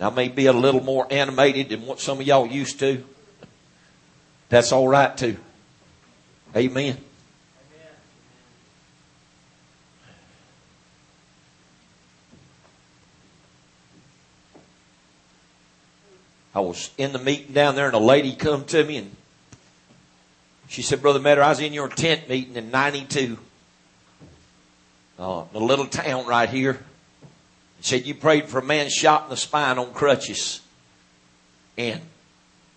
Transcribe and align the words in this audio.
I 0.00 0.10
may 0.10 0.28
be 0.28 0.46
a 0.46 0.52
little 0.52 0.82
more 0.82 1.06
animated 1.10 1.70
than 1.70 1.86
what 1.86 2.00
some 2.00 2.20
of 2.20 2.26
y'all 2.26 2.46
used 2.46 2.78
to. 2.80 3.02
That's 4.48 4.72
all 4.72 4.88
right 4.88 5.16
too. 5.16 5.36
Amen. 6.54 6.98
I 16.54 16.60
was 16.60 16.90
in 16.96 17.12
the 17.12 17.18
meeting 17.18 17.52
down 17.52 17.74
there 17.74 17.86
and 17.86 17.94
a 17.94 17.98
lady 17.98 18.34
come 18.34 18.64
to 18.66 18.82
me 18.82 18.96
and 18.96 19.14
she 20.68 20.82
said, 20.82 21.02
Brother 21.02 21.20
Metter, 21.20 21.42
I 21.42 21.50
was 21.50 21.60
in 21.60 21.72
your 21.72 21.88
tent 21.88 22.28
meeting 22.28 22.56
in 22.56 22.70
92. 22.70 23.38
Uh, 25.18 25.44
the 25.52 25.60
little 25.60 25.86
town 25.86 26.26
right 26.26 26.48
here. 26.48 26.80
Said, 27.86 28.04
you 28.04 28.16
prayed 28.16 28.48
for 28.48 28.58
a 28.58 28.64
man 28.64 28.88
shot 28.90 29.22
in 29.22 29.30
the 29.30 29.36
spine 29.36 29.78
on 29.78 29.92
crutches. 29.92 30.60
And, 31.78 32.00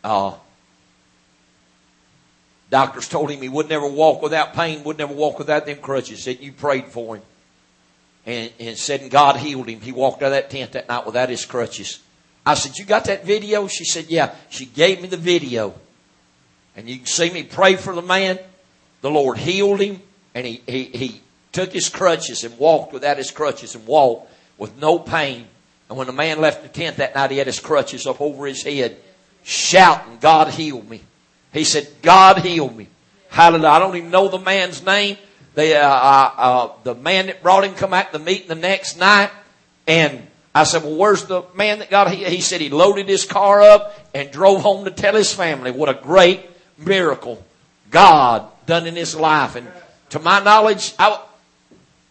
uh, 0.03 0.35
doctors 2.69 3.07
told 3.07 3.31
him 3.31 3.41
he 3.41 3.49
would 3.49 3.69
never 3.69 3.87
walk 3.87 4.21
without 4.21 4.53
pain, 4.53 4.83
would 4.83 4.99
never 4.99 5.11
walk 5.11 5.39
without 5.39 5.65
them 5.65 5.77
crutches. 5.77 6.21
Said, 6.21 6.41
you 6.41 6.51
prayed 6.51 6.89
for 6.89 7.15
him. 7.15 7.23
And, 8.27 8.51
and 8.59 8.77
said, 8.77 9.01
and 9.01 9.09
God 9.09 9.37
healed 9.37 9.67
him. 9.67 9.81
He 9.81 9.91
walked 9.91 10.21
out 10.21 10.27
of 10.27 10.33
that 10.33 10.51
tent 10.51 10.73
that 10.73 10.87
night 10.87 11.07
without 11.07 11.29
his 11.29 11.43
crutches. 11.43 11.99
I 12.45 12.53
said, 12.53 12.77
you 12.77 12.85
got 12.85 13.05
that 13.05 13.25
video? 13.25 13.65
She 13.65 13.85
said, 13.85 14.11
yeah. 14.11 14.35
She 14.49 14.67
gave 14.67 15.01
me 15.01 15.07
the 15.07 15.17
video. 15.17 15.73
And 16.75 16.87
you 16.87 16.97
can 16.97 17.07
see 17.07 17.31
me 17.31 17.41
pray 17.41 17.77
for 17.77 17.95
the 17.95 18.03
man. 18.03 18.37
The 19.01 19.09
Lord 19.09 19.39
healed 19.39 19.79
him 19.79 20.03
and 20.35 20.45
he, 20.45 20.61
he, 20.67 20.83
he 20.83 21.21
took 21.51 21.73
his 21.73 21.89
crutches 21.89 22.43
and 22.43 22.59
walked 22.59 22.93
without 22.93 23.17
his 23.17 23.31
crutches 23.31 23.73
and 23.73 23.87
walked 23.87 24.28
with 24.59 24.77
no 24.77 24.99
pain. 24.99 25.47
And 25.87 25.97
when 25.97 26.05
the 26.05 26.13
man 26.13 26.39
left 26.39 26.61
the 26.61 26.69
tent 26.69 26.97
that 26.97 27.15
night, 27.15 27.31
he 27.31 27.37
had 27.37 27.47
his 27.47 27.59
crutches 27.59 28.05
up 28.05 28.21
over 28.21 28.45
his 28.45 28.61
head, 28.61 28.97
shouting, 29.43 30.19
God 30.19 30.49
healed 30.49 30.87
me. 30.87 31.01
He 31.51 31.63
said, 31.63 31.87
God 32.03 32.39
healed 32.39 32.75
me. 32.75 32.87
Hallelujah. 33.29 33.69
I 33.69 33.79
don't 33.79 33.95
even 33.95 34.11
know 34.11 34.27
the 34.27 34.37
man's 34.37 34.85
name. 34.85 35.17
The, 35.55 35.77
uh, 35.77 35.87
uh, 35.87 36.31
uh, 36.37 36.71
the 36.83 36.93
man 36.93 37.25
that 37.27 37.41
brought 37.41 37.63
him 37.63 37.73
come 37.73 37.93
out 37.93 38.11
to 38.11 38.19
the 38.19 38.23
meeting 38.23 38.47
the 38.47 38.55
next 38.55 38.97
night. 38.99 39.31
And 39.87 40.27
I 40.53 40.63
said, 40.63 40.83
well, 40.83 40.95
where's 40.95 41.25
the 41.25 41.43
man 41.55 41.79
that 41.79 41.89
got, 41.89 42.11
he, 42.11 42.23
he 42.25 42.41
said 42.41 42.61
he 42.61 42.69
loaded 42.69 43.07
his 43.07 43.25
car 43.25 43.61
up 43.61 43.97
and 44.13 44.29
drove 44.29 44.61
home 44.61 44.85
to 44.85 44.91
tell 44.91 45.15
his 45.15 45.33
family 45.33 45.71
what 45.71 45.89
a 45.89 45.95
great 45.95 46.41
miracle 46.77 47.43
God 47.89 48.47
done 48.67 48.85
in 48.85 48.95
his 48.95 49.15
life. 49.15 49.55
And 49.55 49.67
to 50.11 50.19
my 50.19 50.39
knowledge, 50.43 50.93
I, 50.99 51.19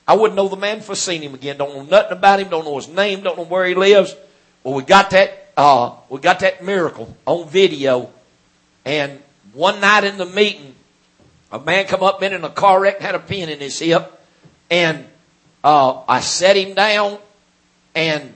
I 0.09 0.15
wouldn't 0.15 0.37
know 0.37 0.49
the 0.49 0.57
man 0.57 0.81
for 0.81 0.95
seeing 0.95 1.23
him 1.23 1.35
again. 1.35 1.59
Don't 1.59 1.77
know 1.77 1.83
nothing 1.83 2.17
about 2.17 2.41
him. 2.41 2.49
Don't 2.49 2.65
know 2.65 2.77
his 2.77 2.89
name. 2.89 3.23
Don't 3.23 3.37
know 3.37 3.45
where 3.45 3.67
he 3.67 3.75
lives. 3.75 4.17
Well, 4.65 4.73
we 4.73 4.83
got 4.83 5.11
that, 5.11 5.53
uh, 5.55 5.97
we 6.09 6.19
got 6.19 6.41
that 6.41 6.65
miracle 6.65 7.15
on 7.27 7.47
video. 7.47 8.11
And 8.87 9.21
one 9.53 9.83
night 9.83 10.05
in 10.05 10.17
the 10.17 10.25
meeting, 10.25 10.75
a 11.53 11.59
man 11.59 11.87
come 11.87 12.03
up 12.03 12.23
in 12.23 12.33
in 12.33 12.43
a 12.43 12.49
car 12.49 12.81
wreck, 12.81 13.01
had 13.01 13.15
a 13.15 13.19
pin 13.19 13.51
in 13.51 13.61
his 13.61 13.79
hip. 13.79 14.19
And, 14.71 15.05
uh, 15.63 16.03
I 16.09 16.21
set 16.21 16.57
him 16.57 16.75
down 16.75 17.19
and 17.95 18.33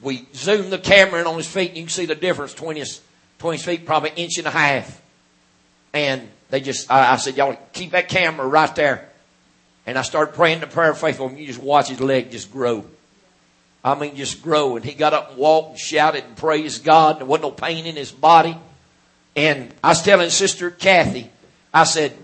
we 0.00 0.26
zoomed 0.34 0.72
the 0.72 0.78
camera 0.78 1.20
in 1.20 1.28
on 1.28 1.36
his 1.36 1.46
feet 1.46 1.68
and 1.68 1.76
you 1.76 1.84
can 1.84 1.90
see 1.90 2.06
the 2.06 2.16
difference 2.16 2.54
between 2.54 2.76
his, 2.76 3.00
between 3.36 3.54
his 3.54 3.64
feet, 3.64 3.86
probably 3.86 4.10
an 4.10 4.16
inch 4.16 4.38
and 4.38 4.48
a 4.48 4.50
half. 4.50 5.00
And 5.92 6.28
they 6.50 6.60
just, 6.60 6.90
I, 6.90 7.12
I 7.12 7.16
said, 7.16 7.36
y'all 7.36 7.56
keep 7.72 7.92
that 7.92 8.08
camera 8.08 8.46
right 8.48 8.74
there. 8.74 9.10
And 9.86 9.98
I 9.98 10.02
started 10.02 10.34
praying 10.34 10.60
the 10.60 10.66
prayer 10.66 10.90
of 10.90 10.98
faith 10.98 11.18
for 11.18 11.28
him. 11.28 11.36
You 11.36 11.46
just 11.46 11.62
watch 11.62 11.88
his 11.88 12.00
leg 12.00 12.30
just 12.30 12.50
grow. 12.50 12.84
I 13.82 13.94
mean, 13.94 14.16
just 14.16 14.42
grow. 14.42 14.76
And 14.76 14.84
he 14.84 14.94
got 14.94 15.12
up 15.12 15.30
and 15.30 15.38
walked 15.38 15.70
and 15.70 15.78
shouted 15.78 16.24
and 16.24 16.36
praised 16.36 16.84
God. 16.84 17.18
There 17.18 17.26
wasn't 17.26 17.44
no 17.44 17.50
pain 17.50 17.84
in 17.84 17.96
his 17.96 18.10
body. 18.10 18.56
And 19.36 19.74
I 19.82 19.90
was 19.90 20.02
telling 20.02 20.30
Sister 20.30 20.70
Kathy, 20.70 21.30
I 21.72 21.84
said, 21.84 22.16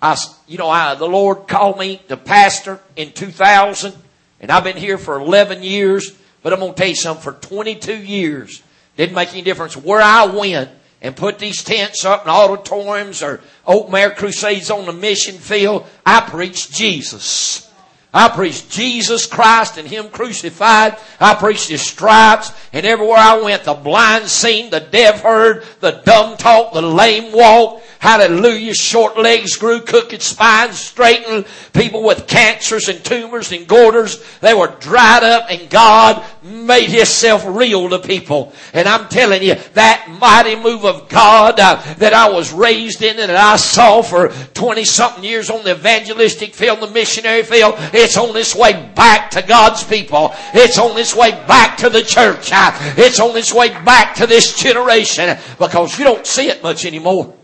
I, 0.00 0.16
you 0.48 0.58
know, 0.58 0.70
I, 0.70 0.94
the 0.94 1.06
Lord 1.06 1.46
called 1.48 1.78
me 1.78 2.00
to 2.08 2.16
pastor 2.16 2.80
in 2.96 3.12
2000 3.12 3.94
and 4.42 4.50
I've 4.50 4.64
been 4.64 4.76
here 4.76 4.98
for 4.98 5.18
11 5.20 5.62
years, 5.62 6.12
but 6.42 6.52
I'm 6.52 6.58
going 6.58 6.74
to 6.74 6.78
tell 6.78 6.88
you 6.88 6.96
something, 6.96 7.22
for 7.22 7.32
22 7.32 7.96
years, 7.96 8.60
didn't 8.96 9.14
make 9.14 9.32
any 9.32 9.42
difference 9.42 9.76
where 9.76 10.02
I 10.02 10.26
went 10.26 10.68
and 11.02 11.16
put 11.16 11.38
these 11.38 11.62
tents 11.64 12.04
up 12.04 12.24
in 12.24 12.30
auditoriums 12.30 13.22
or 13.22 13.40
open 13.66 13.94
air 13.94 14.10
crusades 14.10 14.70
on 14.70 14.86
the 14.86 14.92
mission 14.92 15.36
field. 15.36 15.84
I 16.06 16.20
preached 16.20 16.72
Jesus. 16.72 17.68
I 18.14 18.28
preached 18.28 18.70
Jesus 18.70 19.26
Christ 19.26 19.78
and 19.78 19.88
Him 19.88 20.10
crucified. 20.10 20.96
I 21.18 21.34
preached 21.34 21.68
His 21.68 21.82
stripes. 21.82 22.52
And 22.72 22.86
everywhere 22.86 23.18
I 23.18 23.40
went, 23.42 23.64
the 23.64 23.74
blind 23.74 24.28
seen, 24.28 24.70
the 24.70 24.80
deaf 24.80 25.22
heard, 25.22 25.64
the 25.80 26.02
dumb 26.04 26.36
talk, 26.36 26.72
the 26.72 26.82
lame 26.82 27.32
walk. 27.32 27.82
Hallelujah. 28.02 28.74
Short 28.74 29.16
legs 29.16 29.54
grew, 29.54 29.80
crooked 29.80 30.22
spines 30.22 30.76
straightened. 30.76 31.46
People 31.72 32.02
with 32.02 32.26
cancers 32.26 32.88
and 32.88 33.02
tumors 33.04 33.52
and 33.52 33.68
goiters, 33.68 34.40
they 34.40 34.54
were 34.54 34.74
dried 34.80 35.22
up 35.22 35.46
and 35.48 35.70
God 35.70 36.20
made 36.42 36.88
Himself 36.88 37.44
real 37.46 37.88
to 37.90 38.00
people. 38.00 38.54
And 38.72 38.88
I'm 38.88 39.08
telling 39.08 39.44
you, 39.44 39.54
that 39.74 40.08
mighty 40.20 40.56
move 40.56 40.84
of 40.84 41.08
God 41.08 41.60
uh, 41.60 41.80
that 41.98 42.12
I 42.12 42.28
was 42.28 42.52
raised 42.52 43.02
in 43.02 43.20
and 43.20 43.30
that 43.30 43.36
I 43.36 43.54
saw 43.54 44.02
for 44.02 44.30
20 44.30 44.82
something 44.82 45.22
years 45.22 45.48
on 45.48 45.62
the 45.62 45.70
evangelistic 45.70 46.56
field, 46.56 46.80
the 46.80 46.90
missionary 46.90 47.44
field, 47.44 47.74
it's 47.94 48.16
on 48.16 48.36
its 48.36 48.56
way 48.56 48.72
back 48.96 49.30
to 49.30 49.42
God's 49.42 49.84
people. 49.84 50.34
It's 50.52 50.76
on 50.76 50.98
its 50.98 51.14
way 51.14 51.30
back 51.46 51.76
to 51.76 51.88
the 51.88 52.02
church. 52.02 52.50
Uh, 52.52 52.72
it's 52.96 53.20
on 53.20 53.36
its 53.36 53.54
way 53.54 53.68
back 53.68 54.16
to 54.16 54.26
this 54.26 54.56
generation 54.56 55.38
because 55.60 55.96
you 56.00 56.04
don't 56.04 56.26
see 56.26 56.48
it 56.48 56.64
much 56.64 56.84
anymore. 56.84 57.36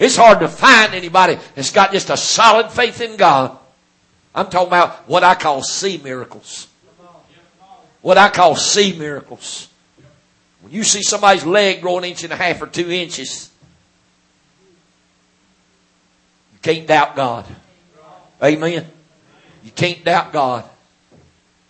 It's 0.00 0.16
hard 0.16 0.40
to 0.40 0.48
find 0.48 0.94
anybody 0.94 1.38
that's 1.54 1.72
got 1.72 1.92
just 1.92 2.08
a 2.08 2.16
solid 2.16 2.72
faith 2.72 3.02
in 3.02 3.16
God. 3.16 3.56
I'm 4.34 4.48
talking 4.48 4.68
about 4.68 5.06
what 5.06 5.22
I 5.22 5.34
call 5.34 5.62
see 5.62 5.98
miracles. 5.98 6.68
What 8.00 8.16
I 8.16 8.30
call 8.30 8.56
see 8.56 8.98
miracles. 8.98 9.68
When 10.62 10.72
you 10.72 10.84
see 10.84 11.02
somebody's 11.02 11.44
leg 11.44 11.82
grow 11.82 11.98
an 11.98 12.04
inch 12.04 12.24
and 12.24 12.32
a 12.32 12.36
half 12.36 12.62
or 12.62 12.66
two 12.66 12.90
inches, 12.90 13.50
you 16.54 16.58
can't 16.62 16.86
doubt 16.86 17.14
God. 17.14 17.44
Amen. 18.42 18.86
You 19.62 19.70
can't 19.70 20.02
doubt 20.02 20.32
God. 20.32 20.64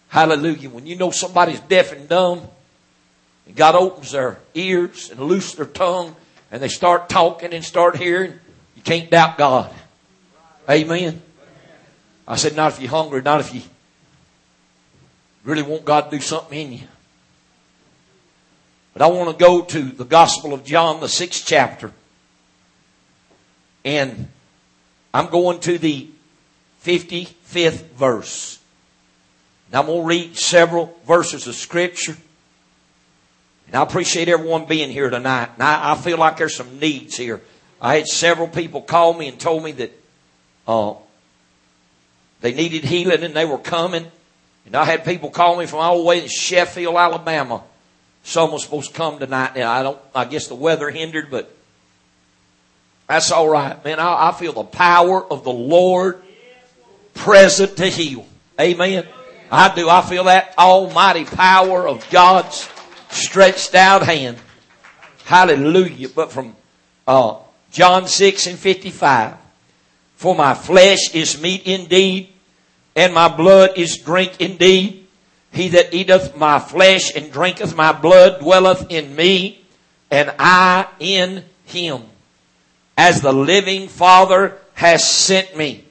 Hallelujah. 0.08 0.70
When 0.70 0.86
you 0.86 0.94
know 0.94 1.10
somebody's 1.10 1.60
deaf 1.60 1.90
and 1.90 2.08
dumb, 2.08 2.42
and 3.46 3.56
God 3.56 3.74
opens 3.74 4.12
their 4.12 4.38
ears 4.54 5.10
and 5.10 5.18
loose 5.18 5.54
their 5.54 5.66
tongue, 5.66 6.14
and 6.50 6.62
they 6.62 6.68
start 6.68 7.08
talking 7.08 7.52
and 7.52 7.64
start 7.64 7.96
hearing, 7.96 8.34
you 8.74 8.82
can't 8.82 9.10
doubt 9.10 9.38
God. 9.38 9.72
Amen. 10.68 11.22
I 12.26 12.36
said, 12.36 12.54
not 12.54 12.72
if 12.72 12.80
you're 12.80 12.90
hungry, 12.90 13.22
not 13.22 13.40
if 13.40 13.54
you 13.54 13.62
really 15.44 15.62
want 15.62 15.84
God 15.84 16.10
to 16.10 16.16
do 16.16 16.22
something 16.22 16.58
in 16.58 16.72
you. 16.74 16.86
But 18.92 19.02
I 19.02 19.06
want 19.06 19.36
to 19.36 19.44
go 19.44 19.62
to 19.62 19.82
the 19.82 20.04
Gospel 20.04 20.52
of 20.52 20.64
John, 20.64 21.00
the 21.00 21.08
sixth 21.08 21.44
chapter. 21.46 21.92
And 23.84 24.28
I'm 25.14 25.26
going 25.28 25.60
to 25.60 25.78
the 25.78 26.08
55th 26.84 27.84
verse. 27.92 28.58
Now 29.72 29.80
I'm 29.80 29.86
going 29.86 30.02
to 30.02 30.06
read 30.06 30.36
several 30.36 30.96
verses 31.06 31.46
of 31.46 31.54
Scripture. 31.54 32.16
And 33.70 33.76
I 33.76 33.82
appreciate 33.84 34.28
everyone 34.28 34.64
being 34.64 34.90
here 34.90 35.08
tonight. 35.08 35.50
And 35.54 35.62
I, 35.62 35.92
I 35.92 35.94
feel 35.94 36.18
like 36.18 36.38
there's 36.38 36.56
some 36.56 36.80
needs 36.80 37.16
here. 37.16 37.40
I 37.80 37.94
had 37.94 38.08
several 38.08 38.48
people 38.48 38.82
call 38.82 39.14
me 39.14 39.28
and 39.28 39.38
told 39.38 39.62
me 39.62 39.70
that 39.72 39.92
uh, 40.66 40.94
they 42.40 42.52
needed 42.52 42.82
healing 42.82 43.22
and 43.22 43.32
they 43.32 43.44
were 43.44 43.58
coming. 43.58 44.10
And 44.66 44.74
I 44.74 44.84
had 44.84 45.04
people 45.04 45.30
call 45.30 45.56
me 45.56 45.66
from 45.66 45.78
all 45.78 45.98
the 45.98 46.04
way 46.04 46.20
in 46.20 46.28
Sheffield, 46.28 46.96
Alabama. 46.96 47.62
Some 48.24 48.50
was 48.50 48.64
supposed 48.64 48.90
to 48.90 48.96
come 48.96 49.20
tonight. 49.20 49.52
And 49.54 49.62
I 49.62 49.84
don't, 49.84 49.98
I 50.16 50.24
guess 50.24 50.48
the 50.48 50.56
weather 50.56 50.90
hindered, 50.90 51.30
but 51.30 51.54
that's 53.06 53.30
all 53.30 53.48
right, 53.48 53.82
man. 53.84 54.00
I, 54.00 54.30
I 54.30 54.32
feel 54.32 54.52
the 54.52 54.64
power 54.64 55.24
of 55.24 55.44
the 55.44 55.52
Lord 55.52 56.20
present 57.14 57.76
to 57.76 57.86
heal. 57.86 58.26
Amen. 58.60 59.06
I 59.48 59.72
do. 59.72 59.88
I 59.88 60.02
feel 60.02 60.24
that 60.24 60.58
almighty 60.58 61.24
power 61.24 61.86
of 61.86 62.04
God's 62.10 62.68
stretched 63.10 63.74
out 63.74 64.02
hand. 64.02 64.38
Hallelujah. 65.24 66.08
But 66.08 66.32
from 66.32 66.56
uh, 67.06 67.36
John 67.70 68.06
6 68.06 68.46
and 68.46 68.58
55. 68.58 69.36
For 70.16 70.34
my 70.34 70.54
flesh 70.54 71.14
is 71.14 71.40
meat 71.40 71.66
indeed, 71.66 72.28
and 72.94 73.14
my 73.14 73.28
blood 73.28 73.70
is 73.76 73.96
drink 73.98 74.40
indeed. 74.40 75.06
He 75.52 75.68
that 75.68 75.94
eateth 75.94 76.36
my 76.36 76.58
flesh 76.58 77.16
and 77.16 77.32
drinketh 77.32 77.74
my 77.74 77.92
blood 77.92 78.40
dwelleth 78.40 78.90
in 78.90 79.16
me, 79.16 79.64
and 80.10 80.32
I 80.38 80.86
in 80.98 81.44
him. 81.64 82.02
As 82.98 83.22
the 83.22 83.32
living 83.32 83.88
Father 83.88 84.58
has 84.74 85.08
sent 85.08 85.56
me, 85.56 85.84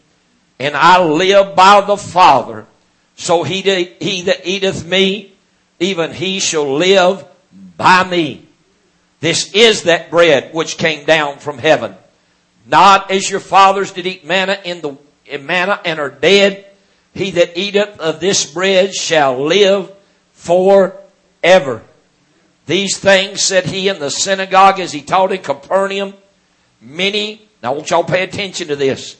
and 0.59 0.75
I 0.77 1.03
live 1.03 1.55
by 1.55 1.81
the 1.81 1.97
Father, 1.97 2.67
so 3.15 3.43
he 3.43 3.61
that, 3.63 4.01
he 4.01 4.21
that 4.23 4.45
eateth 4.45 4.85
me, 4.85 5.33
even 5.79 6.11
he 6.11 6.39
shall 6.39 6.75
live 6.75 7.25
by 7.77 8.03
me. 8.03 8.45
This 9.19 9.53
is 9.53 9.83
that 9.83 10.09
bread 10.09 10.53
which 10.53 10.77
came 10.77 11.05
down 11.05 11.39
from 11.39 11.57
heaven. 11.57 11.95
Not 12.65 13.11
as 13.11 13.29
your 13.29 13.39
fathers 13.39 13.91
did 13.91 14.05
eat 14.05 14.25
manna 14.25 14.59
in 14.63 14.81
the 14.81 14.97
in 15.25 15.45
manna 15.45 15.79
and 15.85 15.99
are 15.99 16.09
dead. 16.09 16.65
He 17.13 17.31
that 17.31 17.57
eateth 17.57 17.99
of 17.99 18.19
this 18.19 18.51
bread 18.51 18.93
shall 18.93 19.45
live 19.45 19.91
forever. 20.33 21.83
These 22.65 22.99
things 22.99 23.41
said 23.41 23.65
he 23.65 23.89
in 23.89 23.99
the 23.99 24.11
synagogue 24.11 24.79
as 24.79 24.91
he 24.91 25.01
taught 25.01 25.31
in 25.31 25.41
Capernaum. 25.41 26.13
Many, 26.81 27.41
now 27.61 27.73
I 27.73 27.75
want 27.75 27.89
y'all 27.89 28.03
pay 28.03 28.23
attention 28.23 28.67
to 28.69 28.75
this. 28.75 29.17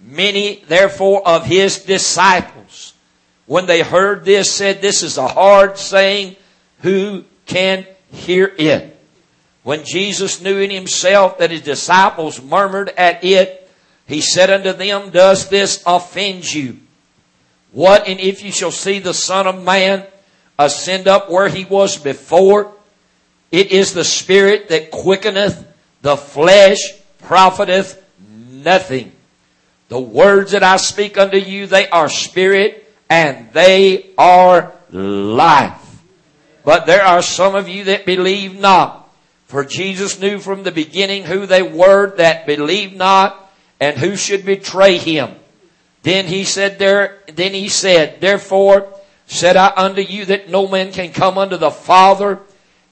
Many 0.00 0.62
therefore 0.68 1.26
of 1.26 1.44
his 1.44 1.84
disciples, 1.84 2.93
when 3.46 3.66
they 3.66 3.82
heard 3.82 4.24
this, 4.24 4.50
said, 4.50 4.80
this 4.80 5.02
is 5.02 5.18
a 5.18 5.28
hard 5.28 5.78
saying. 5.78 6.36
Who 6.80 7.24
can 7.46 7.86
hear 8.10 8.52
it? 8.58 8.98
When 9.62 9.84
Jesus 9.84 10.42
knew 10.42 10.58
in 10.58 10.70
himself 10.70 11.38
that 11.38 11.50
his 11.50 11.62
disciples 11.62 12.42
murmured 12.42 12.90
at 12.96 13.24
it, 13.24 13.70
he 14.06 14.20
said 14.20 14.50
unto 14.50 14.72
them, 14.72 15.10
Does 15.10 15.48
this 15.48 15.82
offend 15.86 16.52
you? 16.52 16.78
What 17.72 18.06
and 18.06 18.20
if 18.20 18.44
you 18.44 18.52
shall 18.52 18.70
see 18.70 18.98
the 18.98 19.14
Son 19.14 19.46
of 19.46 19.62
Man 19.64 20.06
ascend 20.58 21.08
up 21.08 21.30
where 21.30 21.48
he 21.48 21.64
was 21.64 21.96
before? 21.96 22.72
It 23.50 23.72
is 23.72 23.94
the 23.94 24.04
Spirit 24.04 24.68
that 24.68 24.90
quickeneth, 24.90 25.66
the 26.02 26.16
flesh 26.16 26.78
profiteth 27.20 28.02
nothing. 28.28 29.12
The 29.88 30.00
words 30.00 30.52
that 30.52 30.62
I 30.62 30.76
speak 30.76 31.16
unto 31.16 31.38
you, 31.38 31.66
they 31.66 31.88
are 31.88 32.08
spirit 32.08 32.83
and 33.08 33.52
they 33.52 34.10
are 34.16 34.72
life. 34.90 35.80
But 36.64 36.86
there 36.86 37.02
are 37.02 37.22
some 37.22 37.54
of 37.54 37.68
you 37.68 37.84
that 37.84 38.06
believe 38.06 38.58
not. 38.58 39.02
For 39.46 39.64
Jesus 39.64 40.18
knew 40.18 40.38
from 40.38 40.62
the 40.62 40.72
beginning 40.72 41.24
who 41.24 41.46
they 41.46 41.62
were 41.62 42.16
that 42.16 42.46
believed 42.46 42.96
not 42.96 43.52
and 43.78 43.96
who 43.96 44.16
should 44.16 44.44
betray 44.44 44.96
him. 44.96 45.34
Then 46.02 46.26
he 46.26 46.44
said 46.44 46.78
there, 46.78 47.18
then 47.26 47.52
he 47.52 47.68
said, 47.68 48.20
therefore 48.20 48.92
said 49.26 49.56
I 49.56 49.72
unto 49.76 50.02
you 50.02 50.26
that 50.26 50.48
no 50.48 50.68
man 50.68 50.92
can 50.92 51.12
come 51.12 51.38
unto 51.38 51.56
the 51.56 51.70
Father 51.70 52.40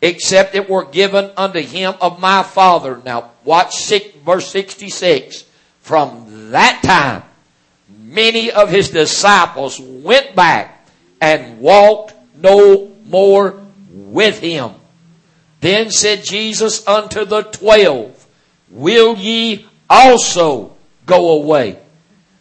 except 0.01 0.55
it 0.55 0.69
were 0.69 0.85
given 0.85 1.31
unto 1.37 1.61
him 1.61 1.95
of 2.01 2.21
my 2.21 2.43
Father. 2.43 3.01
Now 3.05 3.31
watch 3.45 3.77
six, 3.77 4.15
verse 4.25 4.49
66. 4.51 5.45
From 5.81 6.51
that 6.51 6.83
time, 6.83 7.23
many 8.13 8.51
of 8.51 8.71
his 8.71 8.91
disciples 8.91 9.81
went 9.81 10.35
back 10.35 10.87
and 11.21 11.61
walked 11.61 12.15
no 12.37 12.93
more 13.07 13.61
with 13.91 14.39
him. 14.41 14.73
Then 15.61 15.91
said 15.91 16.25
Jesus 16.25 16.87
unto 16.87 17.25
the 17.25 17.43
twelve, 17.43 18.27
Will 18.71 19.17
ye 19.17 19.67
also 19.89 20.75
go 21.07 21.33
away? 21.33 21.79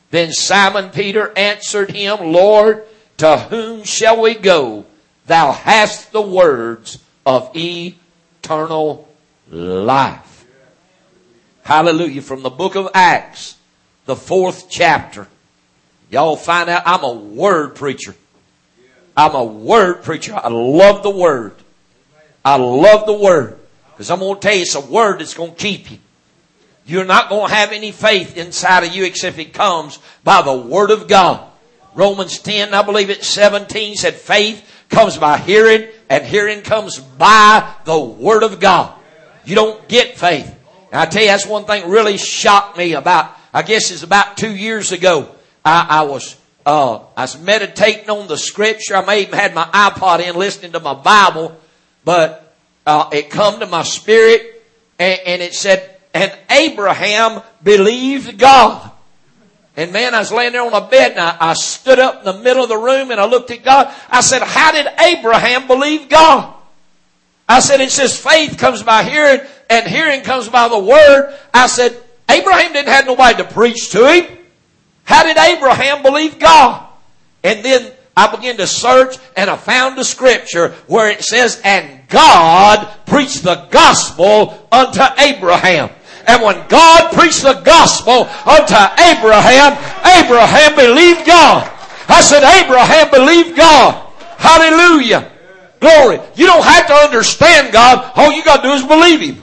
Then 0.09 0.31
Simon 0.31 0.89
Peter 0.89 1.31
answered 1.37 1.91
him, 1.91 2.31
Lord, 2.33 2.85
to 3.17 3.37
whom 3.37 3.83
shall 3.83 4.21
we 4.21 4.33
go? 4.33 4.85
Thou 5.27 5.51
hast 5.51 6.11
the 6.11 6.21
words 6.21 6.99
of 7.25 7.55
eternal 7.55 9.07
life. 9.49 10.45
Hallelujah. 11.63 12.21
From 12.21 12.41
the 12.41 12.49
book 12.49 12.75
of 12.75 12.89
Acts, 12.93 13.55
the 14.05 14.15
fourth 14.15 14.69
chapter. 14.69 15.27
Y'all 16.11 16.35
find 16.35 16.69
out 16.69 16.83
I'm 16.85 17.03
a 17.03 17.13
word 17.13 17.75
preacher. 17.75 18.13
I'm 19.15 19.33
a 19.33 19.43
word 19.43 20.03
preacher. 20.03 20.35
I 20.35 20.49
love 20.49 21.03
the 21.03 21.09
word. 21.09 21.55
I 22.43 22.57
love 22.57 23.05
the 23.07 23.13
word. 23.13 23.57
Because 23.91 24.11
I'm 24.11 24.19
going 24.19 24.35
to 24.35 24.41
tell 24.41 24.53
you, 24.53 24.61
it's 24.61 24.75
a 24.75 24.81
word 24.81 25.19
that's 25.19 25.33
going 25.33 25.51
to 25.51 25.57
keep 25.57 25.89
you. 25.89 25.97
You're 26.85 27.05
not 27.05 27.29
going 27.29 27.47
to 27.47 27.55
have 27.55 27.71
any 27.71 27.91
faith 27.91 28.35
inside 28.35 28.83
of 28.83 28.93
you 28.93 29.05
except 29.05 29.37
it 29.39 29.53
comes 29.53 29.99
by 30.23 30.41
the 30.41 30.53
word 30.53 30.91
of 30.91 31.07
God. 31.07 31.47
Romans 31.93 32.39
10, 32.39 32.73
I 32.73 32.81
believe 32.81 33.09
it's 33.09 33.27
17 33.27 33.95
said 33.95 34.15
faith 34.15 34.67
comes 34.89 35.17
by 35.17 35.37
hearing 35.37 35.87
and 36.09 36.25
hearing 36.25 36.61
comes 36.61 36.99
by 36.99 37.73
the 37.85 37.99
word 37.99 38.43
of 38.43 38.59
God. 38.59 38.93
You 39.45 39.55
don't 39.55 39.87
get 39.87 40.17
faith. 40.17 40.47
And 40.91 40.99
I 40.99 41.05
tell 41.05 41.21
you, 41.21 41.29
that's 41.29 41.45
one 41.45 41.65
thing 41.65 41.89
really 41.89 42.17
shocked 42.17 42.77
me 42.77 42.93
about, 42.93 43.31
I 43.53 43.61
guess 43.61 43.91
it's 43.91 44.03
about 44.03 44.35
two 44.35 44.53
years 44.53 44.91
ago. 44.91 45.33
I, 45.63 45.85
I 45.89 46.01
was, 46.03 46.35
uh, 46.65 46.99
I 47.15 47.21
was 47.21 47.39
meditating 47.39 48.09
on 48.09 48.27
the 48.27 48.37
scripture. 48.37 48.95
I 48.95 49.05
may 49.05 49.21
even 49.21 49.35
had 49.35 49.53
my 49.53 49.65
iPod 49.65 50.19
in 50.19 50.35
listening 50.35 50.71
to 50.73 50.79
my 50.79 50.93
Bible 50.93 51.57
but 52.03 52.55
uh, 52.85 53.09
it 53.11 53.29
come 53.29 53.59
to 53.59 53.67
my 53.67 53.83
spirit 53.83 54.63
and, 54.99 55.19
and 55.25 55.41
it 55.41 55.53
said, 55.53 55.97
and 56.13 56.35
Abraham 56.49 57.41
believed 57.63 58.37
God. 58.37 58.89
And 59.77 59.93
man, 59.93 60.13
I 60.13 60.19
was 60.19 60.31
laying 60.31 60.51
there 60.51 60.65
on 60.65 60.73
a 60.73 60.87
bed 60.87 61.11
and 61.11 61.19
I, 61.19 61.37
I, 61.39 61.53
stood 61.53 61.97
up 61.97 62.19
in 62.19 62.25
the 62.25 62.43
middle 62.43 62.63
of 62.63 62.69
the 62.69 62.77
room 62.77 63.11
and 63.11 63.21
I 63.21 63.25
looked 63.25 63.51
at 63.51 63.63
God. 63.63 63.93
I 64.09 64.21
said, 64.21 64.41
how 64.41 64.71
did 64.71 64.87
Abraham 64.99 65.67
believe 65.67 66.09
God? 66.09 66.53
I 67.47 67.59
said, 67.61 67.79
it 67.79 67.91
says 67.91 68.19
faith 68.19 68.57
comes 68.57 68.83
by 68.83 69.03
hearing 69.03 69.41
and 69.69 69.87
hearing 69.87 70.21
comes 70.21 70.49
by 70.49 70.67
the 70.67 70.79
word. 70.79 71.37
I 71.53 71.67
said, 71.67 71.97
Abraham 72.29 72.73
didn't 72.73 72.89
have 72.89 73.05
nobody 73.05 73.37
to 73.37 73.45
preach 73.45 73.91
to 73.91 74.11
him. 74.11 74.37
How 75.03 75.23
did 75.23 75.37
Abraham 75.37 76.03
believe 76.03 76.39
God? 76.39 76.87
And 77.43 77.63
then 77.65 77.91
I 78.15 78.33
began 78.33 78.57
to 78.57 78.67
search 78.67 79.17
and 79.35 79.49
I 79.49 79.55
found 79.55 79.97
the 79.97 80.03
scripture 80.03 80.69
where 80.87 81.09
it 81.09 81.23
says, 81.23 81.61
and 81.63 82.07
God 82.07 82.87
preached 83.05 83.43
the 83.43 83.67
gospel 83.71 84.67
unto 84.71 85.01
Abraham. 85.17 85.89
And 86.27 86.41
when 86.43 86.67
God 86.67 87.13
preached 87.13 87.41
the 87.41 87.61
gospel 87.61 88.29
unto 88.45 88.75
Abraham, 89.01 89.73
Abraham 90.05 90.75
believed 90.75 91.25
God. 91.25 91.69
I 92.07 92.21
said, 92.21 92.43
Abraham 92.43 93.09
believed 93.09 93.57
God. 93.57 94.11
Hallelujah. 94.37 95.31
Glory. 95.79 96.19
You 96.35 96.45
don't 96.45 96.63
have 96.63 96.87
to 96.87 96.93
understand 96.93 97.73
God. 97.73 98.11
All 98.15 98.31
you 98.31 98.43
got 98.43 98.57
to 98.57 98.63
do 98.63 98.73
is 98.73 98.85
believe 98.85 99.21
Him. 99.21 99.41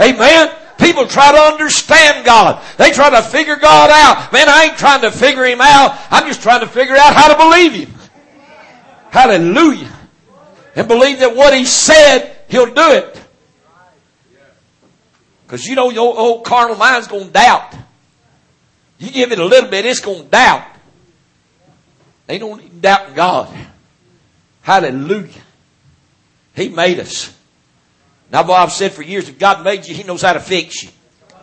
Amen. 0.00 0.50
People 0.82 1.06
try 1.06 1.30
to 1.30 1.38
understand 1.38 2.26
God. 2.26 2.60
They 2.76 2.90
try 2.90 3.08
to 3.10 3.22
figure 3.22 3.56
God 3.56 3.90
out. 3.90 4.32
Man, 4.32 4.48
I 4.48 4.64
ain't 4.64 4.76
trying 4.76 5.02
to 5.02 5.12
figure 5.12 5.44
Him 5.44 5.60
out. 5.60 5.96
I'm 6.10 6.26
just 6.26 6.42
trying 6.42 6.60
to 6.60 6.66
figure 6.66 6.96
out 6.96 7.14
how 7.14 7.32
to 7.32 7.38
believe 7.38 7.72
Him. 7.72 7.94
Hallelujah. 9.10 9.92
And 10.74 10.88
believe 10.88 11.20
that 11.20 11.36
what 11.36 11.54
He 11.54 11.64
said, 11.66 12.36
He'll 12.48 12.74
do 12.74 12.92
it. 12.92 13.22
Because 15.46 15.66
you 15.66 15.76
know 15.76 15.90
your 15.90 16.18
old 16.18 16.44
carnal 16.44 16.76
mind's 16.76 17.06
going 17.06 17.26
to 17.26 17.32
doubt. 17.32 17.74
You 18.98 19.10
give 19.10 19.30
it 19.30 19.38
a 19.38 19.44
little 19.44 19.70
bit, 19.70 19.86
it's 19.86 20.00
going 20.00 20.24
to 20.24 20.28
doubt. 20.28 20.66
They 22.26 22.38
don't 22.38 22.60
even 22.60 22.80
doubt 22.80 23.14
God. 23.14 23.54
Hallelujah. 24.62 25.42
He 26.56 26.68
made 26.70 26.98
us. 26.98 27.36
Now, 28.32 28.42
boy, 28.42 28.54
I've 28.54 28.72
said 28.72 28.92
for 28.92 29.02
years, 29.02 29.28
if 29.28 29.38
God 29.38 29.62
made 29.62 29.86
you, 29.86 29.94
He 29.94 30.04
knows 30.04 30.22
how 30.22 30.32
to 30.32 30.40
fix 30.40 30.82
you. 30.82 30.88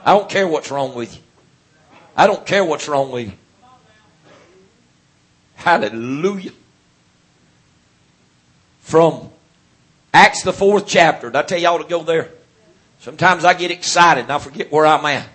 I 0.04 0.14
don't 0.14 0.28
care 0.28 0.48
what's 0.48 0.72
wrong 0.72 0.96
with 0.96 1.16
you. 1.16 1.22
I 2.18 2.26
don't 2.26 2.44
care 2.46 2.66
what's 2.66 2.88
wrong 2.88 3.12
with 3.12 3.28
you. 3.28 3.34
Hallelujah. 5.56 6.52
From 8.82 9.30
Acts 10.12 10.42
the 10.42 10.52
fourth 10.52 10.88
chapter. 10.88 11.28
Did 11.28 11.36
I 11.36 11.44
tell 11.44 11.60
y'all 11.60 11.78
to 11.78 11.88
go 11.88 12.02
there? 12.02 12.32
Sometimes 13.02 13.46
I 13.46 13.54
get 13.54 13.70
excited 13.70 14.24
and 14.24 14.32
I 14.32 14.40
forget 14.40 14.72
where 14.72 14.88
I'm 14.88 15.06
at. 15.06 15.28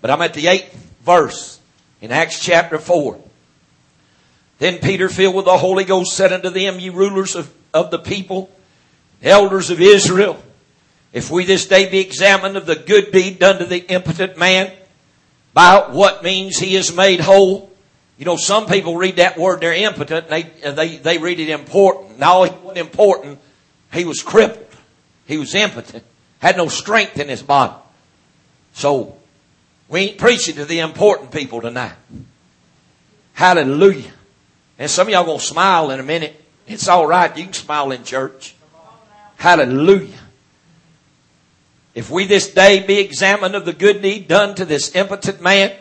But 0.00 0.10
I'm 0.10 0.22
at 0.22 0.32
the 0.32 0.46
eighth 0.46 0.74
verse 1.04 1.60
in 2.00 2.10
Acts 2.10 2.42
chapter 2.42 2.78
four. 2.78 3.20
Then 4.58 4.78
Peter, 4.78 5.10
filled 5.10 5.34
with 5.34 5.44
the 5.44 5.58
Holy 5.58 5.84
Ghost, 5.84 6.16
said 6.16 6.32
unto 6.32 6.48
them, 6.48 6.80
Ye 6.80 6.88
rulers 6.88 7.34
of, 7.34 7.52
of 7.74 7.90
the 7.90 7.98
people, 7.98 8.50
elders 9.22 9.68
of 9.68 9.82
Israel, 9.82 10.42
if 11.16 11.30
we 11.30 11.46
this 11.46 11.64
day 11.64 11.88
be 11.88 11.98
examined 11.98 12.58
of 12.58 12.66
the 12.66 12.76
good 12.76 13.10
deed 13.10 13.38
done 13.38 13.58
to 13.58 13.64
the 13.64 13.78
impotent 13.78 14.36
man, 14.36 14.70
by 15.54 15.88
what 15.88 16.22
means 16.22 16.58
he 16.58 16.76
is 16.76 16.94
made 16.94 17.20
whole. 17.20 17.70
You 18.18 18.26
know, 18.26 18.36
some 18.36 18.66
people 18.66 18.98
read 18.98 19.16
that 19.16 19.38
word, 19.38 19.62
they're 19.62 19.72
impotent, 19.72 20.26
and 20.30 20.30
they, 20.30 20.70
they, 20.72 20.96
they 20.98 21.16
read 21.16 21.40
it 21.40 21.48
important. 21.48 22.18
No, 22.18 22.42
he 22.42 22.50
wasn't 22.50 22.76
important. 22.76 23.38
He 23.94 24.04
was 24.04 24.22
crippled. 24.22 24.66
He 25.26 25.38
was 25.38 25.54
impotent. 25.54 26.04
Had 26.40 26.58
no 26.58 26.68
strength 26.68 27.18
in 27.18 27.30
his 27.30 27.42
body. 27.42 27.72
So, 28.74 29.16
we 29.88 30.00
ain't 30.00 30.18
preaching 30.18 30.56
to 30.56 30.66
the 30.66 30.80
important 30.80 31.30
people 31.30 31.62
tonight. 31.62 31.94
Hallelujah. 33.32 34.12
And 34.78 34.90
some 34.90 35.06
of 35.06 35.14
y'all 35.14 35.24
gonna 35.24 35.40
smile 35.40 35.90
in 35.92 35.98
a 35.98 36.02
minute. 36.02 36.38
It's 36.66 36.90
alright. 36.90 37.34
You 37.38 37.44
can 37.44 37.54
smile 37.54 37.90
in 37.92 38.04
church. 38.04 38.54
Hallelujah. 39.36 40.25
If 41.96 42.10
we 42.10 42.26
this 42.26 42.52
day 42.52 42.80
be 42.86 42.98
examined 42.98 43.54
of 43.54 43.64
the 43.64 43.72
good 43.72 44.02
deed 44.02 44.28
done 44.28 44.54
to 44.56 44.66
this 44.66 44.94
impotent 44.94 45.40
man, 45.40 45.72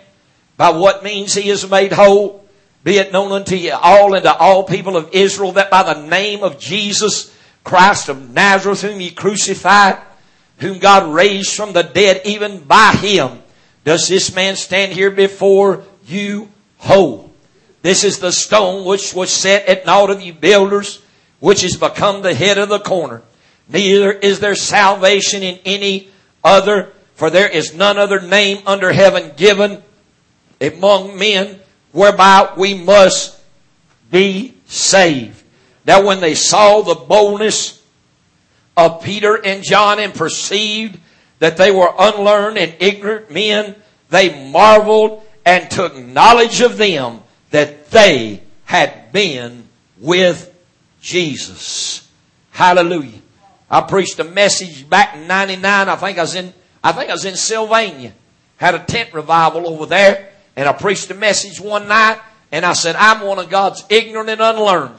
by 0.56 0.70
what 0.70 1.04
means 1.04 1.34
he 1.34 1.50
is 1.50 1.70
made 1.70 1.92
whole, 1.92 2.48
be 2.86 2.98
it 2.98 3.12
known 3.12 3.34
unto 3.34 3.58
you 3.58 3.74
all 3.74 4.14
and 4.14 4.24
to 4.24 4.34
all 4.34 4.64
people 4.64 4.96
of 4.96 5.10
Israel 5.12 5.52
that 5.52 5.70
by 5.70 5.84
the 5.84 6.08
name 6.08 6.42
of 6.42 6.58
Jesus, 6.58 7.36
Christ 7.66 8.08
of 8.08 8.30
Nazareth 8.34 8.82
whom 8.82 9.02
ye 9.02 9.12
crucified, 9.12 9.98
whom 10.60 10.80
God 10.80 11.14
raised 11.14 11.54
from 11.54 11.74
the 11.74 11.84
dead, 11.84 12.22
even 12.24 12.60
by 12.60 12.94
him 12.94 13.44
does 13.84 14.08
this 14.08 14.34
man 14.34 14.56
stand 14.56 14.94
here 14.94 15.12
before 15.12 15.84
you 16.06 16.50
whole. 16.78 17.30
This 17.82 18.06
is 18.06 18.20
the 18.20 18.32
stone 18.32 18.86
which 18.86 19.14
was 19.14 19.32
set 19.32 19.66
at 19.68 19.86
naught 19.86 20.12
of 20.12 20.22
you 20.22 20.32
builders, 20.32 21.02
which 21.42 21.60
has 21.64 21.76
become 21.76 22.22
the 22.22 22.34
head 22.34 22.58
of 22.58 22.70
the 22.70 22.80
corner. 22.80 23.22
Neither 23.70 24.12
is 24.12 24.40
there 24.40 24.56
salvation 24.56 25.44
in 25.44 25.60
any 25.66 26.10
other, 26.44 26.92
for 27.16 27.30
there 27.30 27.50
is 27.50 27.74
none 27.74 27.98
other 27.98 28.22
name 28.22 28.62
under 28.66 28.92
heaven 28.92 29.32
given 29.36 29.82
among 30.62 31.18
men 31.18 31.60
whereby 31.92 32.54
we 32.58 32.74
must 32.74 33.40
be 34.12 34.54
saved. 34.68 35.42
Now 35.86 36.06
when 36.06 36.20
they 36.20 36.36
saw 36.36 36.82
the 36.82 36.96
boldness 36.96 37.82
of 38.78 39.04
Peter 39.04 39.36
and 39.44 39.64
John 39.64 40.00
and 40.00 40.14
perceived 40.14 41.00
that 41.40 41.58
they 41.58 41.72
were 41.72 41.94
unlearned 41.98 42.58
and 42.58 42.76
ignorant 42.80 43.32
men, 43.32 43.76
they 44.10 44.52
marveled 44.52 45.26
and 45.46 45.70
took 45.70 45.96
knowledge 45.96 46.62
of 46.62 46.78
them 46.78 47.22
that 47.52 47.92
they 47.92 48.42
had 48.66 49.12
been 49.12 49.68
with 50.00 50.52
Jesus. 51.02 52.08
Hallelujah. 52.52 53.22
I 53.76 53.82
preached 53.82 54.18
a 54.20 54.24
message 54.24 54.90
back 54.90 55.18
in 55.18 55.28
99. 55.28 55.90
I 55.90 55.96
think 55.98 56.18
I 56.18 56.22
was 56.22 56.34
in, 56.34 56.54
I 56.82 56.94
think 56.94 57.10
I 57.10 57.14
was 57.14 57.26
in 57.26 57.36
Sylvania. 57.36 58.14
Had 58.56 58.74
a 58.74 58.80
tent 58.80 59.14
revival 59.14 59.68
over 59.68 59.86
there 59.86 60.30
and 60.56 60.70
I 60.70 60.72
preached 60.72 61.12
a 61.12 61.14
message 61.14 61.60
one 61.60 61.90
night 61.90 62.18
and 62.54 62.66
I 62.66 62.72
said, 62.72 62.96
I'm 62.96 63.20
one 63.20 63.38
of 63.38 63.50
God's 63.50 63.84
ignorant 63.90 64.30
and 64.30 64.40
unlearned. 64.40 64.96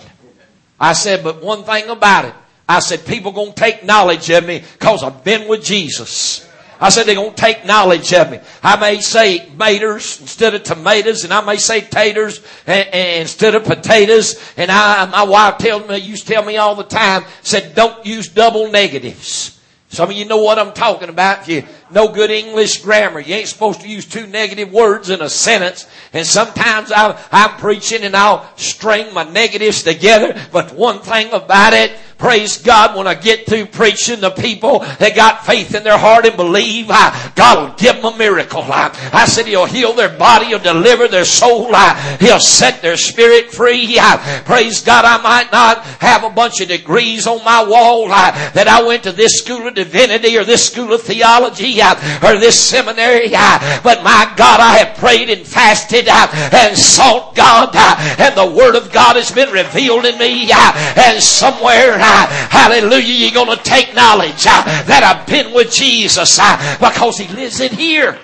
I 0.78 0.92
said, 0.92 1.24
but 1.24 1.42
one 1.42 1.64
thing 1.64 1.88
about 1.88 2.26
it, 2.26 2.34
I 2.68 2.80
said, 2.80 3.06
people 3.06 3.32
gonna 3.32 3.54
take 3.54 3.82
knowledge 3.82 4.28
of 4.28 4.44
me 4.44 4.62
cause 4.78 5.02
I've 5.02 5.24
been 5.24 5.48
with 5.48 5.64
Jesus. 5.64 6.45
I 6.80 6.90
said 6.90 7.04
they're 7.04 7.14
going 7.14 7.30
to 7.30 7.36
take 7.36 7.64
knowledge 7.64 8.12
of 8.12 8.30
me. 8.30 8.40
I 8.62 8.76
may 8.78 9.00
say 9.00 9.40
maters 9.56 10.20
instead 10.20 10.54
of 10.54 10.62
tomatoes, 10.62 11.24
and 11.24 11.32
I 11.32 11.40
may 11.40 11.56
say 11.56 11.80
taters 11.80 12.40
instead 12.66 13.54
of 13.54 13.64
potatoes. 13.64 14.40
And 14.56 14.70
I, 14.70 15.06
my 15.06 15.22
wife 15.22 15.58
tells 15.58 15.88
me, 15.88 15.98
used 15.98 16.26
to 16.26 16.34
tell 16.34 16.44
me 16.44 16.56
all 16.56 16.74
the 16.74 16.84
time, 16.84 17.24
said 17.42 17.74
don't 17.74 18.04
use 18.04 18.28
double 18.28 18.70
negatives. 18.70 19.58
Some 19.88 20.10
of 20.10 20.16
you 20.16 20.24
know 20.24 20.38
what 20.38 20.58
I'm 20.58 20.72
talking 20.72 21.08
about. 21.08 21.48
You 21.48 21.64
know 21.90 22.08
good 22.08 22.30
English 22.30 22.82
grammar, 22.82 23.20
you 23.20 23.34
ain't 23.34 23.48
supposed 23.48 23.80
to 23.80 23.88
use 23.88 24.06
two 24.06 24.26
negative 24.26 24.72
words 24.72 25.10
in 25.10 25.22
a 25.22 25.28
sentence. 25.28 25.86
And 26.12 26.26
sometimes 26.26 26.92
I, 26.92 27.20
I'm 27.32 27.58
preaching 27.58 28.02
and 28.02 28.16
I'll 28.16 28.48
string 28.56 29.12
my 29.14 29.24
negatives 29.24 29.82
together. 29.82 30.40
But 30.52 30.74
one 30.74 31.00
thing 31.00 31.32
about 31.32 31.72
it, 31.72 31.92
Praise 32.18 32.56
God, 32.56 32.96
when 32.96 33.06
I 33.06 33.14
get 33.14 33.46
through 33.46 33.66
preaching, 33.66 34.20
the 34.20 34.30
people 34.30 34.78
that 34.78 35.14
got 35.14 35.44
faith 35.44 35.74
in 35.74 35.84
their 35.84 35.98
heart 35.98 36.24
and 36.24 36.34
believe, 36.34 36.86
I, 36.88 37.32
God 37.34 37.58
will 37.58 37.76
give 37.76 37.96
them 37.96 38.14
a 38.14 38.16
miracle. 38.16 38.62
I, 38.62 38.90
I 39.12 39.26
said 39.26 39.46
He'll 39.46 39.66
heal 39.66 39.92
their 39.92 40.16
body, 40.16 40.46
He'll 40.46 40.58
deliver 40.58 41.08
their 41.08 41.26
soul, 41.26 41.74
I, 41.74 42.16
He'll 42.18 42.40
set 42.40 42.80
their 42.80 42.96
spirit 42.96 43.52
free. 43.52 43.98
I, 44.00 44.42
praise 44.46 44.80
God, 44.80 45.04
I 45.04 45.22
might 45.22 45.52
not 45.52 45.84
have 45.84 46.24
a 46.24 46.30
bunch 46.30 46.62
of 46.62 46.68
degrees 46.68 47.26
on 47.26 47.44
my 47.44 47.62
wall 47.62 48.08
that 48.08 48.66
I 48.66 48.82
went 48.82 49.02
to 49.02 49.12
this 49.12 49.38
school 49.38 49.68
of 49.68 49.74
divinity 49.74 50.38
or 50.38 50.44
this 50.44 50.66
school 50.72 50.94
of 50.94 51.02
theology 51.02 51.75
or 52.22 52.38
this 52.38 52.58
seminary, 52.58 53.30
uh, 53.34 53.80
but 53.82 54.02
my 54.02 54.32
God, 54.36 54.60
I 54.60 54.78
have 54.78 54.96
prayed 54.96 55.30
and 55.30 55.46
fasted 55.46 56.08
uh, 56.08 56.28
and 56.52 56.76
sought 56.76 57.34
God 57.34 57.70
uh, 57.74 58.16
and 58.18 58.36
the 58.36 58.56
Word 58.56 58.76
of 58.76 58.92
God 58.92 59.16
has 59.16 59.30
been 59.30 59.50
revealed 59.50 60.04
in 60.04 60.18
me 60.18 60.50
and 60.52 61.22
somewhere 61.22 61.98
hallelujah, 61.98 63.02
you're 63.02 63.32
going 63.32 63.56
to 63.56 63.62
take 63.62 63.94
knowledge 63.94 64.46
uh, 64.46 64.62
that 64.84 65.02
I've 65.02 65.26
been 65.26 65.54
with 65.54 65.72
Jesus 65.72 66.38
uh, 66.40 66.76
because 66.80 67.18
He 67.18 67.32
lives 67.34 67.60
in 67.60 67.72
here. 67.72 68.18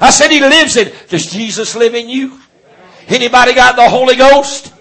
I 0.00 0.10
said 0.10 0.30
He 0.30 0.40
lives 0.40 0.76
in. 0.76 0.92
Does 1.08 1.30
Jesus 1.30 1.74
live 1.76 1.94
in 1.94 2.08
you? 2.08 2.40
Anybody 3.08 3.54
got 3.54 3.76
the 3.76 3.88
Holy 3.88 4.16
Ghost? 4.16 4.72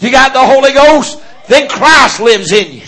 You 0.00 0.10
got 0.10 0.32
the 0.32 0.44
Holy 0.44 0.72
Ghost? 0.72 1.22
Then 1.48 1.68
Christ 1.68 2.20
lives 2.20 2.52
in 2.52 2.72
you. 2.72 2.86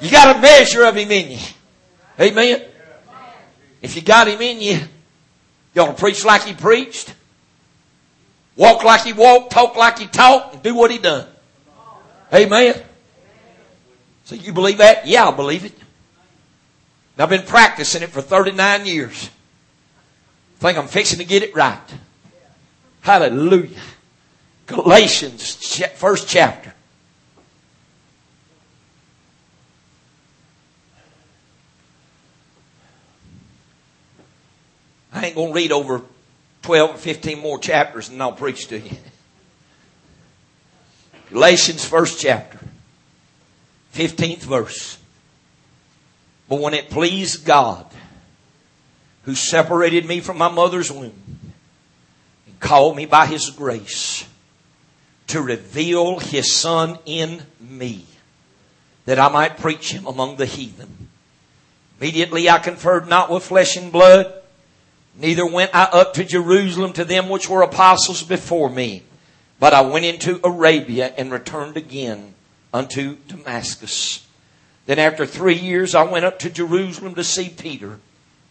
You 0.00 0.10
got 0.10 0.36
a 0.36 0.40
measure 0.40 0.84
of 0.84 0.96
Him 0.96 1.10
in 1.10 1.32
you. 1.32 1.38
Amen. 2.20 2.62
If 3.82 3.96
you 3.96 4.02
got 4.02 4.28
Him 4.28 4.40
in 4.40 4.60
you, 4.60 4.80
you 5.74 5.82
ought 5.82 5.88
to 5.88 5.92
preach 5.94 6.24
like 6.24 6.44
He 6.44 6.54
preached, 6.54 7.14
walk 8.56 8.84
like 8.84 9.02
He 9.02 9.12
walked, 9.12 9.52
talk 9.52 9.76
like 9.76 9.98
He 9.98 10.06
talked, 10.06 10.54
and 10.54 10.62
do 10.62 10.74
what 10.74 10.90
He 10.90 10.98
done. 10.98 11.26
Amen. 12.32 12.82
So 14.24 14.34
you 14.34 14.52
believe 14.52 14.78
that? 14.78 15.06
Yeah, 15.06 15.28
I 15.28 15.30
believe 15.34 15.64
it. 15.64 15.72
I've 17.18 17.30
been 17.30 17.46
practicing 17.46 18.02
it 18.02 18.10
for 18.10 18.20
39 18.20 18.84
years. 18.84 19.30
Think 20.58 20.76
I'm 20.78 20.88
fixing 20.88 21.18
to 21.18 21.24
get 21.24 21.42
it 21.42 21.54
right. 21.54 21.80
Hallelujah. 23.00 23.78
Galatians, 24.66 25.82
first 25.94 26.28
chapter. 26.28 26.74
I 35.16 35.26
ain't 35.26 35.34
going 35.34 35.48
to 35.48 35.54
read 35.54 35.72
over 35.72 36.02
12 36.62 36.90
or 36.90 36.98
15 36.98 37.40
more 37.40 37.58
chapters 37.58 38.10
and 38.10 38.22
I'll 38.22 38.32
preach 38.32 38.68
to 38.68 38.78
you. 38.78 38.96
Galatians, 41.30 41.84
first 41.84 42.20
chapter. 42.20 42.58
15th 43.94 44.42
verse. 44.42 44.98
But 46.50 46.60
when 46.60 46.74
it 46.74 46.90
pleased 46.90 47.46
God, 47.46 47.86
who 49.22 49.34
separated 49.34 50.04
me 50.04 50.20
from 50.20 50.36
my 50.36 50.50
mother's 50.50 50.92
womb 50.92 51.14
and 52.46 52.60
called 52.60 52.94
me 52.94 53.06
by 53.06 53.24
his 53.24 53.48
grace 53.50 54.28
to 55.28 55.40
reveal 55.40 56.18
his 56.18 56.52
son 56.52 56.98
in 57.06 57.42
me 57.58 58.04
that 59.06 59.18
I 59.18 59.30
might 59.30 59.56
preach 59.56 59.92
him 59.92 60.06
among 60.06 60.36
the 60.36 60.46
heathen. 60.46 61.08
Immediately 62.00 62.50
I 62.50 62.58
conferred 62.58 63.08
not 63.08 63.30
with 63.30 63.44
flesh 63.44 63.76
and 63.76 63.90
blood, 63.90 64.35
neither 65.18 65.46
went 65.46 65.74
I 65.74 65.84
up 65.84 66.14
to 66.14 66.24
Jerusalem 66.24 66.92
to 66.94 67.04
them 67.04 67.28
which 67.28 67.48
were 67.48 67.62
apostles 67.62 68.22
before 68.22 68.70
me, 68.70 69.02
but 69.58 69.72
I 69.72 69.82
went 69.82 70.04
into 70.04 70.40
Arabia 70.44 71.12
and 71.16 71.32
returned 71.32 71.76
again 71.76 72.34
unto 72.72 73.16
Damascus. 73.28 74.26
Then 74.86 74.98
after 74.98 75.26
three 75.26 75.54
years, 75.54 75.94
I 75.94 76.04
went 76.04 76.24
up 76.24 76.38
to 76.40 76.50
Jerusalem 76.50 77.14
to 77.16 77.24
see 77.24 77.48
Peter 77.48 77.98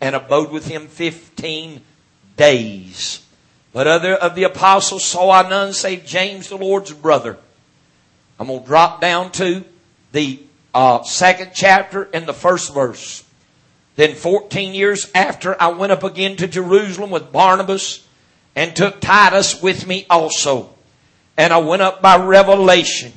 and 0.02 0.16
abode 0.16 0.52
with 0.52 0.68
him 0.68 0.88
15 0.88 1.82
days. 2.38 3.26
But 3.74 3.88
other 3.88 4.16
of 4.16 4.36
the 4.36 4.44
apostles 4.44 5.04
saw 5.04 5.32
I 5.32 5.50
none 5.50 5.74
save 5.74 6.06
James, 6.06 6.50
the 6.50 6.58
Lord's 6.58 6.94
brother. 6.94 7.38
I'm 8.40 8.48
going 8.48 8.62
to 8.62 8.66
drop 8.66 9.02
down 9.02 9.32
to 9.34 9.66
the 10.12 10.40
uh, 10.74 11.04
second 11.04 11.52
chapter 11.54 12.10
and 12.14 12.26
the 12.26 12.34
first 12.34 12.74
verse. 12.74 13.25
Then 13.96 14.16
14 14.16 14.74
years 14.74 15.10
after, 15.16 15.60
I 15.62 15.70
went 15.70 15.92
up 15.92 16.04
again 16.04 16.36
to 16.38 16.48
Jerusalem 16.48 17.12
with 17.12 17.32
Barnabas 17.32 18.06
and 18.56 18.76
took 18.76 19.00
Titus 19.00 19.62
with 19.62 19.88
me 19.88 20.06
also. 20.10 20.70
And 21.38 21.54
I 21.54 21.58
went 21.60 21.82
up 21.82 22.02
by 22.02 22.18
revelation 22.18 23.14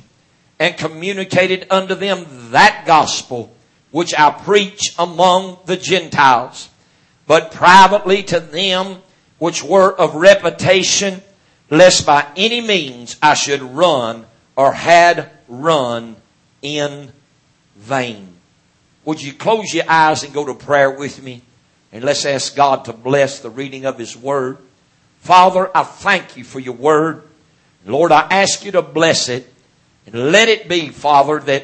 and 0.57 0.77
communicated 0.77 1.67
unto 1.69 1.95
them 1.95 2.25
that 2.51 2.83
gospel 2.85 3.55
which 3.91 4.13
I 4.17 4.31
preach 4.31 4.93
among 4.99 5.57
the 5.65 5.77
Gentiles, 5.77 6.69
but 7.25 7.51
privately 7.51 8.23
to 8.23 8.39
them 8.39 9.01
which 9.39 9.63
were 9.63 9.91
of 9.91 10.15
reputation, 10.15 11.21
lest 11.69 12.05
by 12.05 12.27
any 12.35 12.61
means 12.61 13.17
I 13.21 13.33
should 13.33 13.61
run 13.61 14.25
or 14.55 14.73
had 14.73 15.29
run 15.47 16.17
in 16.61 17.11
vain. 17.77 18.38
Would 19.09 19.23
you 19.23 19.33
close 19.33 19.73
your 19.73 19.89
eyes 19.89 20.21
and 20.21 20.31
go 20.35 20.45
to 20.45 20.53
prayer 20.53 20.91
with 20.91 21.23
me? 21.23 21.41
And 21.91 22.03
let's 22.03 22.27
ask 22.27 22.55
God 22.55 22.85
to 22.85 22.93
bless 22.93 23.39
the 23.39 23.49
reading 23.49 23.87
of 23.87 23.97
His 23.97 24.15
Word. 24.15 24.59
Father, 25.21 25.71
I 25.73 25.81
thank 25.81 26.37
you 26.37 26.43
for 26.43 26.59
your 26.59 26.75
Word. 26.75 27.23
Lord, 27.87 28.11
I 28.11 28.27
ask 28.29 28.63
you 28.63 28.71
to 28.73 28.83
bless 28.83 29.27
it 29.27 29.51
and 30.05 30.31
let 30.31 30.47
it 30.47 30.69
be, 30.69 30.89
Father, 30.89 31.39
that 31.39 31.63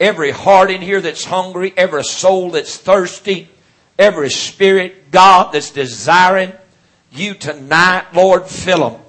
every 0.00 0.30
heart 0.30 0.70
in 0.70 0.80
here 0.80 1.02
that's 1.02 1.22
hungry, 1.22 1.74
every 1.76 2.02
soul 2.02 2.52
that's 2.52 2.78
thirsty, 2.78 3.50
every 3.98 4.30
spirit, 4.30 5.10
God, 5.10 5.52
that's 5.52 5.72
desiring 5.72 6.54
you 7.12 7.34
tonight, 7.34 8.06
Lord, 8.14 8.46
fill 8.46 8.88
them. 8.88 9.00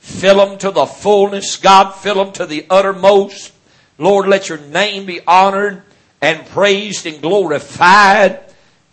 Fill 0.00 0.44
them 0.44 0.58
to 0.58 0.72
the 0.72 0.86
fullness. 0.86 1.58
God, 1.58 1.92
fill 1.92 2.16
them 2.16 2.32
to 2.32 2.46
the 2.46 2.66
uttermost. 2.68 3.52
Lord, 3.98 4.26
let 4.26 4.48
your 4.48 4.58
name 4.58 5.06
be 5.06 5.20
honored 5.28 5.84
and 6.20 6.46
praised 6.46 7.06
and 7.06 7.20
glorified. 7.20 8.40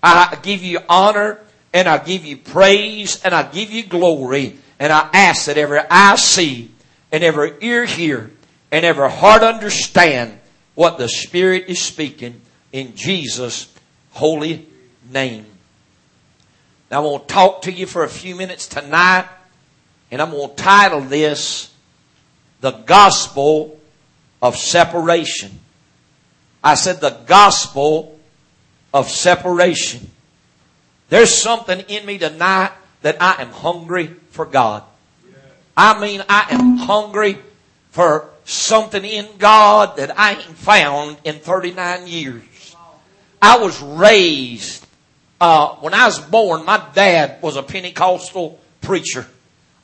I 0.02 0.38
give 0.42 0.64
you 0.64 0.80
honor 0.88 1.40
and 1.74 1.88
I 1.88 1.98
give 1.98 2.26
you 2.26 2.38
praise 2.38 3.24
and 3.24 3.34
I 3.34 3.44
give 3.44 3.72
you 3.72 3.84
glory. 3.84 4.58
And 4.80 4.94
I 4.94 5.10
ask 5.14 5.46
that 5.46 5.58
every 5.58 5.80
eye 5.90 6.16
see 6.16 6.72
and 7.12 7.24
every 7.24 7.54
ear 7.62 7.86
hear 7.86 8.32
and 8.72 8.86
every 8.86 9.10
heart 9.10 9.44
understand 9.44 10.40
what 10.76 10.98
the 10.98 11.10
Spirit 11.10 11.66
is 11.68 11.82
speaking 11.82 12.40
in 12.72 12.96
Jesus' 12.96 13.74
holy 14.12 14.68
name. 15.12 15.46
Now, 16.90 17.00
I'm 17.00 17.04
going 17.04 17.22
to 17.22 17.28
talk 17.28 17.64
to 17.64 17.72
you 17.72 17.86
for 17.86 18.04
a 18.04 18.10
few 18.10 18.36
minutes 18.36 18.68
tonight, 18.68 19.28
and 20.10 20.22
I'm 20.22 20.32
going 20.32 20.50
to 20.50 20.56
title 20.56 21.02
this 21.02 21.74
The 22.62 22.72
Gospel 22.72 23.80
of 24.42 24.56
Separation. 24.56 25.60
I 26.68 26.74
said 26.74 27.00
the 27.00 27.12
gospel 27.12 28.20
of 28.94 29.10
separation. 29.10 30.12
There's 31.08 31.34
something 31.34 31.80
in 31.88 32.06
me 32.06 32.18
tonight 32.18 32.74
that 33.04 33.22
I 33.22 33.42
am 33.42 33.52
hungry 33.52 34.08
for 34.32 34.46
God. 34.46 34.84
I 35.78 35.98
mean, 35.98 36.22
I 36.28 36.48
am 36.50 36.76
hungry 36.76 37.38
for 37.92 38.30
something 38.44 39.06
in 39.06 39.30
God 39.38 39.96
that 39.96 40.20
I 40.20 40.34
ain't 40.34 40.42
found 40.42 41.16
in 41.24 41.36
39 41.36 42.06
years. 42.06 42.76
I 43.42 43.60
was 43.60 43.82
raised, 43.82 44.86
uh, 45.40 45.76
when 45.76 45.94
I 45.94 46.06
was 46.06 46.20
born, 46.20 46.66
my 46.66 46.86
dad 46.94 47.42
was 47.42 47.56
a 47.56 47.64
Pentecostal 47.64 48.60
preacher. 48.82 49.26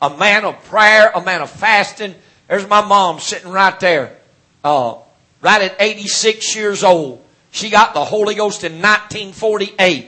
A 0.01 0.09
man 0.17 0.43
of 0.43 0.61
prayer, 0.65 1.13
a 1.15 1.21
man 1.21 1.41
of 1.43 1.49
fasting. 1.49 2.13
There's 2.49 2.67
my 2.67 2.85
mom 2.85 3.21
sitting 3.21 3.51
right 3.51 3.79
there. 3.79 4.17
Uh, 4.65 4.95
right 5.43 5.62
at 5.62 5.75
86 5.79 6.55
years 6.55 6.83
old. 6.83 7.23
She 7.51 7.69
got 7.69 7.93
the 7.93 8.03
Holy 8.03 8.33
Ghost 8.33 8.63
in 8.63 8.81
1948. 8.81 10.07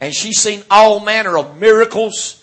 And 0.00 0.12
she 0.12 0.32
seen 0.32 0.62
all 0.70 1.00
manner 1.00 1.38
of 1.38 1.58
miracles. 1.58 2.42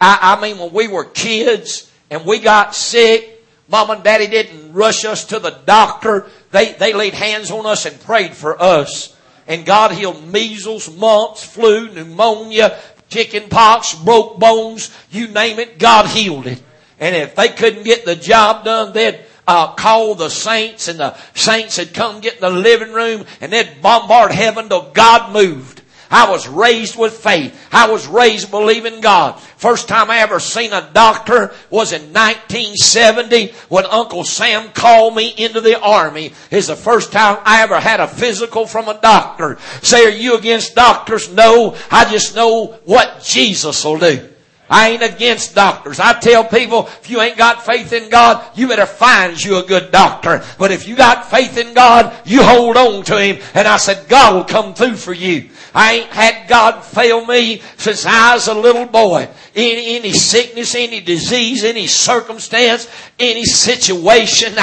I, 0.00 0.36
I 0.38 0.40
mean, 0.40 0.58
when 0.58 0.72
we 0.72 0.88
were 0.88 1.04
kids 1.04 1.90
and 2.08 2.24
we 2.24 2.38
got 2.38 2.74
sick, 2.74 3.44
mom 3.68 3.90
and 3.90 4.02
daddy 4.02 4.28
didn't 4.28 4.72
rush 4.72 5.04
us 5.04 5.26
to 5.26 5.40
the 5.40 5.50
doctor. 5.66 6.28
They, 6.52 6.72
they 6.72 6.94
laid 6.94 7.12
hands 7.12 7.50
on 7.50 7.66
us 7.66 7.84
and 7.84 8.00
prayed 8.00 8.34
for 8.34 8.62
us. 8.62 9.14
And 9.48 9.66
God 9.66 9.90
healed 9.90 10.24
measles, 10.28 10.96
mumps, 10.96 11.44
flu, 11.44 11.90
pneumonia, 11.90 12.78
chicken 13.08 13.48
pox, 13.48 13.94
broke 13.94 14.38
bones, 14.38 14.96
you 15.10 15.26
name 15.26 15.58
it, 15.58 15.80
God 15.80 16.06
healed 16.06 16.46
it. 16.46 16.62
And 17.00 17.16
if 17.16 17.34
they 17.34 17.48
couldn't 17.48 17.82
get 17.82 18.04
the 18.04 18.14
job 18.14 18.64
done, 18.64 18.92
they'd 18.92 19.20
uh, 19.50 19.72
call 19.74 20.14
the 20.14 20.28
saints 20.28 20.86
and 20.86 21.00
the 21.00 21.16
saints 21.34 21.76
had 21.76 21.92
come 21.92 22.20
get 22.20 22.34
in 22.34 22.40
the 22.40 22.50
living 22.50 22.92
room 22.92 23.24
and 23.40 23.52
they'd 23.52 23.82
bombard 23.82 24.30
heaven 24.30 24.68
till 24.68 24.90
God 24.92 25.32
moved. 25.32 25.82
I 26.08 26.28
was 26.28 26.48
raised 26.48 26.96
with 26.96 27.18
faith. 27.18 27.56
I 27.72 27.88
was 27.88 28.06
raised 28.06 28.50
believing 28.50 29.00
God. 29.00 29.40
First 29.56 29.86
time 29.86 30.10
I 30.10 30.18
ever 30.18 30.40
seen 30.40 30.72
a 30.72 30.88
doctor 30.92 31.52
was 31.68 31.92
in 31.92 32.12
1970 32.12 33.52
when 33.68 33.86
Uncle 33.86 34.24
Sam 34.24 34.70
called 34.72 35.14
me 35.14 35.32
into 35.36 35.60
the 35.60 35.80
army. 35.80 36.32
Is 36.50 36.66
the 36.66 36.76
first 36.76 37.12
time 37.12 37.38
I 37.44 37.62
ever 37.62 37.78
had 37.78 38.00
a 38.00 38.08
physical 38.08 38.66
from 38.66 38.88
a 38.88 39.00
doctor. 39.00 39.58
Say, 39.82 40.04
are 40.04 40.10
you 40.10 40.36
against 40.36 40.74
doctors? 40.74 41.32
No. 41.32 41.76
I 41.90 42.10
just 42.10 42.34
know 42.34 42.78
what 42.84 43.22
Jesus 43.22 43.84
will 43.84 43.98
do. 43.98 44.28
I 44.70 44.90
ain't 44.90 45.02
against 45.02 45.56
doctors. 45.56 45.98
I 45.98 46.18
tell 46.20 46.44
people, 46.44 46.86
if 46.86 47.10
you 47.10 47.20
ain't 47.20 47.36
got 47.36 47.66
faith 47.66 47.92
in 47.92 48.08
God, 48.08 48.56
you 48.56 48.68
better 48.68 48.86
find 48.86 49.42
you 49.42 49.56
a 49.56 49.64
good 49.64 49.90
doctor. 49.90 50.44
But 50.58 50.70
if 50.70 50.86
you 50.86 50.94
got 50.94 51.28
faith 51.28 51.58
in 51.58 51.74
God, 51.74 52.16
you 52.24 52.44
hold 52.44 52.76
on 52.76 53.02
to 53.04 53.20
Him. 53.20 53.42
And 53.54 53.66
I 53.66 53.78
said, 53.78 54.08
God 54.08 54.36
will 54.36 54.44
come 54.44 54.72
through 54.72 54.94
for 54.94 55.12
you. 55.12 55.50
I 55.74 55.92
ain't 55.94 56.10
had 56.10 56.48
God 56.48 56.80
fail 56.80 57.24
me 57.24 57.62
since 57.76 58.04
I 58.06 58.34
was 58.34 58.48
a 58.48 58.54
little 58.54 58.86
boy. 58.86 59.28
Any, 59.54 59.96
any 59.96 60.12
sickness, 60.12 60.74
any 60.74 61.00
disease, 61.00 61.64
any 61.64 61.86
circumstance, 61.86 62.88
any 63.18 63.44
situation, 63.44 64.54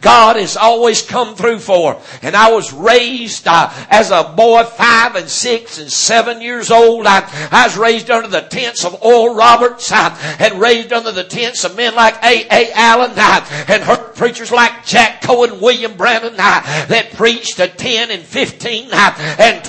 God 0.00 0.36
has 0.36 0.56
always 0.56 1.02
come 1.02 1.34
through 1.34 1.60
for. 1.60 2.00
And 2.22 2.36
I 2.36 2.52
was 2.52 2.72
raised 2.72 3.48
uh, 3.48 3.70
as 3.88 4.10
a 4.10 4.34
boy, 4.36 4.64
five 4.64 5.16
and 5.16 5.28
six 5.28 5.78
and 5.78 5.90
seven 5.90 6.40
years 6.42 6.70
old. 6.70 7.06
I, 7.06 7.28
I 7.50 7.66
was 7.66 7.76
raised 7.76 8.10
under 8.10 8.28
the 8.28 8.42
tents 8.42 8.84
of 8.84 9.02
Oral 9.02 9.34
Roberts 9.34 9.90
uh, 9.90 10.16
and 10.38 10.60
raised 10.60 10.92
under 10.92 11.12
the 11.12 11.24
tents 11.24 11.64
of 11.64 11.76
men 11.76 11.94
like 11.94 12.22
A. 12.22 12.46
A. 12.50 12.72
Allen 12.74 13.12
uh, 13.16 13.46
and 13.68 13.82
heard 13.82 14.14
preachers 14.14 14.52
like 14.52 14.84
Jack 14.84 15.22
Coe, 15.22 15.34
William 15.60 15.96
Branham 15.96 16.34
uh, 16.34 16.86
that 16.86 17.12
preached 17.14 17.56
to 17.56 17.68
10 17.68 18.10
and 18.10 18.22
15 18.22 18.88
uh, 18.92 19.36
and 19.38 19.64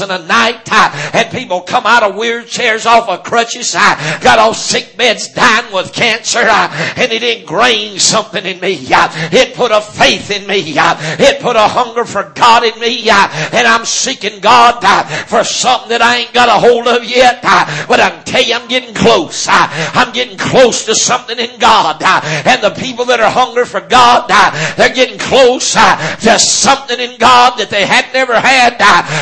20,000 0.00 0.10
a 0.10 0.26
night 0.26 0.68
uh, 0.70 1.10
and 1.14 1.30
people 1.30 1.60
come 1.60 1.84
out 1.86 2.02
of 2.02 2.14
wheelchairs 2.14 2.86
off 2.86 3.08
of 3.08 3.22
crutches, 3.22 3.74
I 3.76 4.20
got 4.22 4.38
off 4.38 4.56
sick 4.56 4.96
beds 4.96 5.28
dying 5.28 5.72
with 5.72 5.92
cancer 5.92 6.40
uh, 6.42 6.68
and 6.96 7.12
it 7.12 7.22
ingrained 7.22 8.00
something 8.00 8.44
in 8.44 8.60
me. 8.60 8.86
Uh. 8.92 9.08
It 9.32 9.54
put 9.54 9.72
a 9.72 9.80
faith 9.80 10.30
in 10.30 10.46
me. 10.46 10.76
Uh. 10.78 10.96
It 11.18 11.40
put 11.40 11.56
a 11.56 11.68
hunger 11.68 12.04
for 12.04 12.32
God 12.34 12.64
in 12.64 12.78
me 12.80 13.08
and 13.10 13.66
I'm 13.66 13.84
seeking 13.84 14.40
God 14.40 14.80
for 15.26 15.44
something 15.44 15.90
that 15.90 16.02
I 16.02 16.18
ain't 16.18 16.32
got 16.32 16.48
a 16.48 16.52
hold 16.52 16.86
of 16.88 17.04
yet 17.04 17.42
but 17.42 18.00
I 18.00 18.10
can 18.10 18.24
tell 18.24 18.42
you 18.42 18.54
I'm 18.54 18.68
getting 18.68 18.94
close. 18.94 19.46
I'm 19.50 20.12
getting 20.12 20.38
close 20.38 20.84
to 20.86 20.94
something 20.94 21.38
in 21.38 21.58
God 21.58 22.02
and 22.02 22.62
the 22.62 22.70
people 22.80 23.04
that 23.06 23.20
are 23.20 23.30
hungry 23.30 23.64
for 23.64 23.80
God 23.80 24.28
they're 24.76 24.94
getting 24.94 25.18
close 25.18 25.74
to 25.74 26.38
something 26.38 26.98
in 26.98 27.18
God 27.18 27.58
that 27.58 27.70
they 27.70 27.86
had 27.86 28.12
never 28.12 28.38
had 28.38 28.78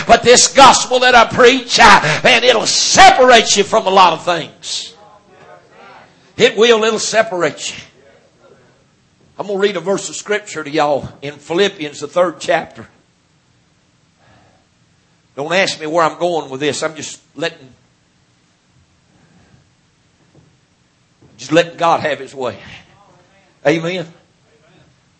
but 0.07 0.23
this 0.23 0.53
gospel 0.69 1.01
that 1.01 1.15
I 1.15 1.25
preach 1.25 1.79
and 1.81 2.45
it'll 2.45 2.67
separate 2.67 3.57
you 3.57 3.65
from 3.65 3.87
a 3.87 3.91
lot 3.91 4.13
of 4.13 4.25
things. 4.25 4.95
It 6.37 6.59
will, 6.59 6.85
it'll 6.85 6.99
separate 6.99 7.71
you. 7.71 7.83
I'm 9.39 9.47
going 9.47 9.59
to 9.59 9.63
read 9.63 9.77
a 9.77 9.81
verse 9.81 10.11
of 10.11 10.15
scripture 10.15 10.63
to 10.63 10.69
y'all 10.69 11.09
in 11.23 11.35
Philippians, 11.35 12.01
the 12.01 12.09
third 12.09 12.39
chapter. 12.39 12.87
Don't 15.37 15.53
ask 15.55 15.81
me 15.81 15.87
where 15.87 16.05
I'm 16.05 16.19
going 16.19 16.51
with 16.51 16.61
this. 16.61 16.83
I'm 16.83 16.95
just 16.97 17.23
letting, 17.35 17.73
just 21.39 21.53
letting 21.53 21.79
God 21.79 22.01
have 22.01 22.19
His 22.19 22.35
way. 22.35 22.59
Amen. 23.67 24.07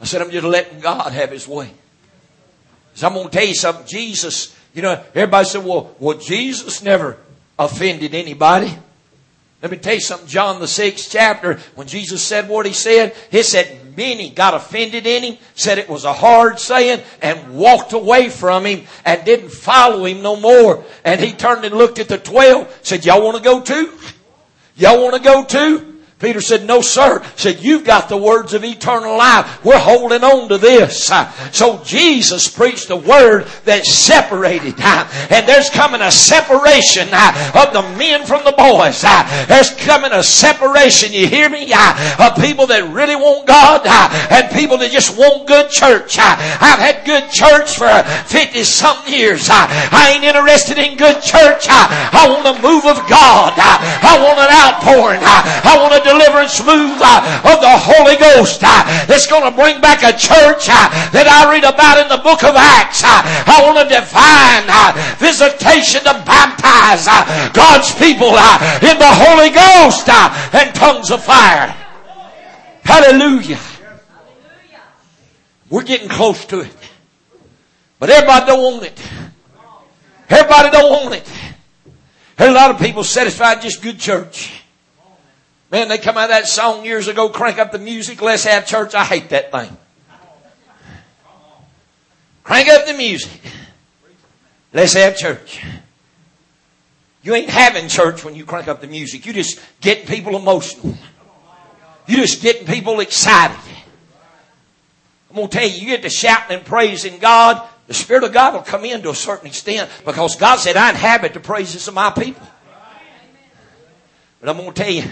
I 0.01 0.05
said, 0.05 0.21
I'm 0.21 0.31
just 0.31 0.45
letting 0.45 0.81
God 0.81 1.13
have 1.13 1.31
His 1.31 1.49
way. 1.49 1.71
So 2.95 3.07
I'm 3.07 3.15
going 3.15 3.31
to 3.31 3.33
tell 3.33 3.47
you 3.47 3.55
something. 3.55 3.87
Jesus, 3.87 4.58
you 4.75 4.83
know, 4.83 5.03
everybody 5.15 5.47
said, 5.47 5.65
well, 5.65 5.95
well, 5.99 6.19
Jesus 6.19 6.83
never 6.83 7.17
offended 7.59 8.15
anybody. 8.15 8.77
Let 9.61 9.73
me 9.73 9.79
tell 9.79 9.95
you 9.95 10.01
something. 10.01 10.29
John 10.29 10.61
the 10.61 10.69
sixth 10.69 11.11
chapter, 11.11 11.59
when 11.75 11.89
Jesus 11.89 12.23
said 12.23 12.49
what 12.49 12.65
he 12.65 12.73
said, 12.73 13.15
he 13.31 13.43
said 13.43 13.97
many 13.97 14.31
got 14.31 14.55
offended 14.55 15.05
in 15.05 15.25
him, 15.25 15.39
said 15.57 15.79
it 15.79 15.89
was 15.89 16.05
a 16.05 16.13
hard 16.13 16.61
saying, 16.61 17.03
and 17.21 17.57
walked 17.57 17.93
away 17.93 18.29
from 18.29 18.65
him 18.65 18.87
and 19.05 19.25
didn't 19.25 19.51
follow 19.51 20.05
him 20.05 20.23
no 20.23 20.37
more. 20.37 20.85
And 21.05 21.21
he 21.21 21.33
turned 21.33 21.65
and 21.65 21.75
looked 21.75 21.99
at 21.99 22.07
the 22.07 22.19
twelve, 22.19 22.73
said, 22.83 23.05
y'all 23.05 23.23
want 23.23 23.37
to 23.37 23.43
go 23.43 23.61
too? 23.61 23.93
Y'all 24.77 25.03
want 25.03 25.17
to 25.17 25.23
go 25.23 25.45
too? 25.45 25.98
Peter 26.19 26.41
said, 26.41 26.67
no 26.67 26.81
sir. 26.81 27.23
Said, 27.37 27.63
you've 27.63 27.85
got 27.85 28.09
the 28.09 28.17
words 28.17 28.53
of 28.53 28.65
eternal 28.65 29.17
life. 29.17 29.65
We're 29.65 29.79
holding 29.79 30.25
on 30.25 30.49
to 30.49 30.59
this. 30.59 31.13
Uh, 31.13 31.31
so 31.53 31.81
Jesus 31.85 32.49
preached 32.51 32.91
a 32.91 32.97
word 32.97 33.47
that 33.67 33.87
separated. 33.87 34.75
Uh, 34.79 35.07
and 35.31 35.47
there's 35.47 35.71
coming 35.71 36.01
a 36.01 36.11
separation 36.11 37.07
uh, 37.13 37.63
of 37.63 37.73
the 37.73 37.83
men 37.97 38.27
from 38.27 38.43
the 38.43 38.51
boys. 38.51 39.03
There's 39.47 39.71
coming 39.87 40.11
a 40.11 40.25
separation, 40.25 41.13
you 41.13 41.29
hear 41.29 41.49
me? 41.49 41.71
Of 42.19 42.35
people 42.43 42.67
that 42.67 42.91
really 42.91 43.15
want 43.15 43.47
God 43.47 43.87
and 43.87 44.51
people 44.51 44.79
that 44.79 44.91
just 44.91 45.17
want 45.17 45.47
good 45.47 45.71
church. 45.71 46.19
I've 46.19 46.83
had 46.83 47.07
good 47.07 47.31
church 47.31 47.79
for 47.79 47.87
50 48.27 48.65
something 48.65 49.15
years. 49.15 49.47
I 49.51 50.19
ain't 50.19 50.25
interested 50.25 50.79
in 50.79 50.99
good 50.99 51.23
church. 51.23 51.71
I 51.71 52.27
want 52.27 52.59
a 52.59 52.59
move 52.59 52.91
of 52.91 52.99
God. 53.07 53.55
I 53.55 54.19
want 54.19 54.43
an 54.43 54.51
outpouring. 54.51 55.23
I 55.23 55.79
want 55.79 55.95
a 55.95 56.08
deliverance 56.09 56.57
move 56.65 56.97
uh, 57.05 57.53
of 57.53 57.61
the 57.61 57.75
Holy 57.77 58.17
Ghost 58.17 58.65
uh, 58.65 58.85
that's 59.05 59.27
going 59.29 59.45
to 59.45 59.53
bring 59.53 59.81
back 59.81 60.01
a 60.01 60.17
church 60.17 60.73
uh, 60.73 60.89
that 61.13 61.29
I 61.29 61.53
read 61.53 61.69
about 61.69 62.01
in 62.01 62.09
the 62.09 62.23
book 62.25 62.41
of 62.45 62.57
Acts. 62.57 63.05
I 63.05 63.61
want 63.61 63.77
a 63.77 63.89
divine 63.89 64.65
visitation 65.21 66.01
to 66.09 66.17
baptize 66.25 67.05
God's 67.53 67.93
people 68.01 68.33
in 68.81 68.97
the 68.97 69.13
Holy 69.13 69.53
Ghost 69.53 70.09
and 70.09 70.75
tongues 70.75 71.11
of 71.11 71.23
fire. 71.23 71.75
Hallelujah. 72.85 73.61
We're 75.69 75.85
getting 75.85 76.09
close 76.09 76.45
to 76.47 76.61
it. 76.61 76.75
But 77.99 78.09
everybody 78.11 78.47
don't 78.47 78.63
want 78.63 78.85
it. 78.87 79.03
Everybody 80.31 80.71
don't 80.71 80.91
want 80.91 81.15
it. 81.15 81.29
A 82.39 82.53
lot 82.53 82.71
of 82.71 82.79
people 82.79 83.03
satisfied 83.05 83.61
just 83.61 83.83
good 83.83 83.99
church. 83.99 84.58
Man, 85.71 85.89
they 85.89 85.99
come 85.99 86.17
out 86.17 86.25
of 86.25 86.31
that 86.31 86.49
song 86.49 86.85
years 86.85 87.09
ago, 87.09 87.29
crank 87.29 87.59
up 87.59 87.73
the 87.73 87.79
music, 87.79 88.23
let's 88.23 88.45
have 88.45 88.67
church. 88.67 88.95
I 88.95 89.05
hate 89.05 89.29
that 89.31 89.53
thing. 89.53 89.77
Crank 92.43 92.69
up 92.69 92.87
the 92.87 92.95
music. 92.95 93.43
Let's 94.73 94.95
have 94.95 95.17
church. 95.17 95.63
You 97.23 97.35
ain't 97.35 97.51
having 97.51 97.89
church 97.89 98.25
when 98.25 98.35
you 98.35 98.47
crank 98.47 98.69
up 98.69 98.81
the 98.81 98.87
music. 98.87 99.27
You 99.27 99.35
just 99.35 99.61
getting 99.83 100.07
people 100.07 100.37
emotional. 100.37 100.95
You 102.07 102.17
just 102.17 102.41
getting 102.41 102.67
people 102.67 103.01
excited. 103.01 103.59
I'm 105.31 105.37
to 105.37 105.49
tell 105.49 105.69
you, 105.69 105.81
you 105.81 105.87
get 105.89 106.03
to 106.03 106.09
shouting 106.09 106.57
and 106.57 106.65
praising 106.65 107.19
God, 107.19 107.69
the 107.87 107.93
Spirit 107.93 108.25
of 108.25 108.33
God 108.33 108.55
will 108.55 108.63
come 108.63 108.87
in 108.87 109.03
to 109.03 109.11
a 109.11 109.15
certain 109.15 109.47
extent 109.47 109.91
because 110.07 110.37
God 110.37 110.57
said, 110.57 110.77
I 110.77 110.89
inhabit 110.89 111.35
the 111.35 111.41
praises 111.41 111.87
of 111.87 111.93
my 111.93 112.11
people. 112.11 112.47
But 114.41 114.49
I'm 114.49 114.57
to 114.65 114.73
tell 114.73 114.91
you, 114.91 115.05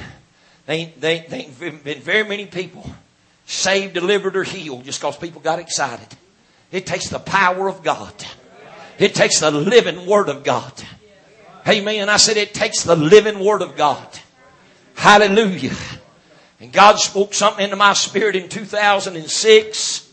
they 0.66 0.92
they, 0.98 1.26
they 1.28 1.38
ain't 1.38 1.84
been 1.84 2.00
very 2.00 2.28
many 2.28 2.46
people 2.46 2.90
saved, 3.46 3.94
delivered, 3.94 4.36
or 4.36 4.44
healed 4.44 4.84
just 4.84 5.00
because 5.00 5.16
people 5.16 5.40
got 5.40 5.58
excited. 5.58 6.08
It 6.72 6.86
takes 6.86 7.08
the 7.08 7.18
power 7.18 7.68
of 7.68 7.82
God. 7.82 8.12
It 8.98 9.14
takes 9.14 9.40
the 9.40 9.50
living 9.50 10.06
Word 10.06 10.28
of 10.28 10.42
God. 10.42 10.72
Amen. 11.68 12.08
I 12.08 12.16
said 12.16 12.36
it 12.36 12.54
takes 12.54 12.82
the 12.82 12.96
living 12.96 13.40
Word 13.40 13.62
of 13.62 13.76
God. 13.76 14.06
Hallelujah. 14.94 15.74
And 16.60 16.72
God 16.72 16.98
spoke 16.98 17.34
something 17.34 17.64
into 17.64 17.76
my 17.76 17.92
spirit 17.92 18.34
in 18.34 18.48
2006. 18.48 20.10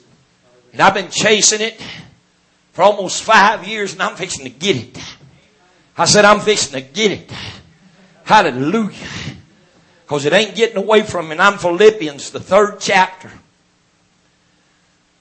And 0.74 0.82
I've 0.82 0.94
been 0.94 1.10
chasing 1.10 1.62
it 1.62 1.82
for 2.74 2.82
almost 2.82 3.24
five 3.24 3.68
years 3.68 3.94
and 3.94 4.02
I'm 4.02 4.16
fixing 4.16 4.44
to 4.46 4.50
get 4.50 4.76
it. 4.76 4.98
I 5.98 6.06
said, 6.06 6.26
I'm 6.26 6.40
fixing 6.40 6.74
to 6.74 6.82
get 6.82 7.12
it. 7.12 7.32
Hallelujah. 8.24 8.98
Because 10.14 10.28
it 10.28 10.34
ain't 10.34 10.54
getting 10.54 10.78
away 10.78 11.02
from 11.02 11.26
me. 11.26 11.32
And 11.32 11.42
I'm 11.42 11.58
Philippians, 11.58 12.30
the 12.30 12.40
third 12.40 12.80
chapter. 12.80 13.32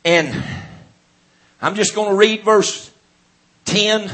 And 0.05 0.44
I'm 1.62 1.76
just 1.76 1.94
going 1.94 2.11
to 2.11 2.14
read 2.14 2.42
verse 2.42 2.92
10 3.64 4.11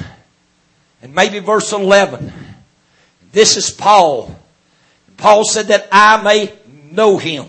and 1.02 1.14
maybe 1.16 1.40
verse 1.40 1.72
11. 1.72 2.32
This 3.32 3.56
is 3.56 3.72
Paul. 3.72 4.38
Paul 5.16 5.44
said 5.44 5.66
that 5.66 5.88
I 5.90 6.22
may 6.22 6.52
know 6.92 7.18
him. 7.18 7.46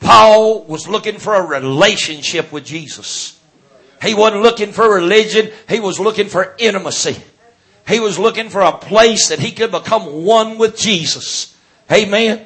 Paul 0.00 0.64
was 0.64 0.86
looking 0.86 1.16
for 1.16 1.34
a 1.34 1.42
relationship 1.42 2.52
with 2.52 2.66
Jesus. 2.66 3.40
He 4.02 4.12
wasn't 4.12 4.42
looking 4.42 4.72
for 4.72 4.94
religion. 4.94 5.50
He 5.70 5.80
was 5.80 5.98
looking 5.98 6.28
for 6.28 6.54
intimacy. 6.58 7.16
He 7.88 7.98
was 7.98 8.18
looking 8.18 8.50
for 8.50 8.60
a 8.60 8.76
place 8.76 9.30
that 9.30 9.38
he 9.38 9.52
could 9.52 9.70
become 9.70 10.26
one 10.26 10.58
with 10.58 10.76
Jesus. 10.76 11.56
Amen. 11.92 12.44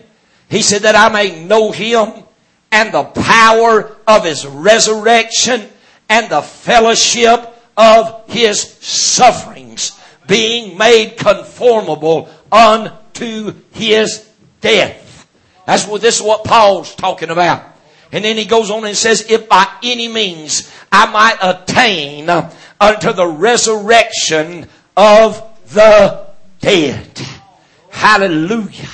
He 0.49 0.63
said 0.63 0.83
that 0.83 0.95
I 0.95 1.09
may 1.13 1.45
know 1.45 1.71
him 1.71 2.25
and 2.71 2.93
the 2.93 3.05
power 3.05 3.97
of 4.07 4.25
his 4.25 4.47
resurrection 4.47 5.69
and 6.09 6.31
the 6.31 6.43
fellowship 6.43 7.51
of 7.77 8.29
his 8.29 8.61
sufferings, 8.61 9.99
being 10.27 10.79
made 10.79 11.17
conformable 11.17 12.29
unto 12.51 13.55
his 13.73 14.29
death. 14.61 15.27
That's 15.67 15.87
what 15.87 16.01
this 16.01 16.17
is 16.17 16.23
what 16.23 16.45
Paul's 16.45 16.95
talking 16.95 17.31
about. 17.31 17.65
And 18.13 18.25
then 18.25 18.37
he 18.37 18.45
goes 18.45 18.71
on 18.71 18.85
and 18.85 18.97
says, 18.97 19.27
if 19.29 19.49
by 19.49 19.67
any 19.83 20.09
means 20.09 20.71
I 20.93 21.11
might 21.11 21.39
attain 21.41 22.31
unto 22.31 23.13
the 23.13 23.27
resurrection 23.27 24.69
of 24.97 25.43
the 25.73 26.27
dead. 26.61 27.21
Hallelujah. 27.91 28.89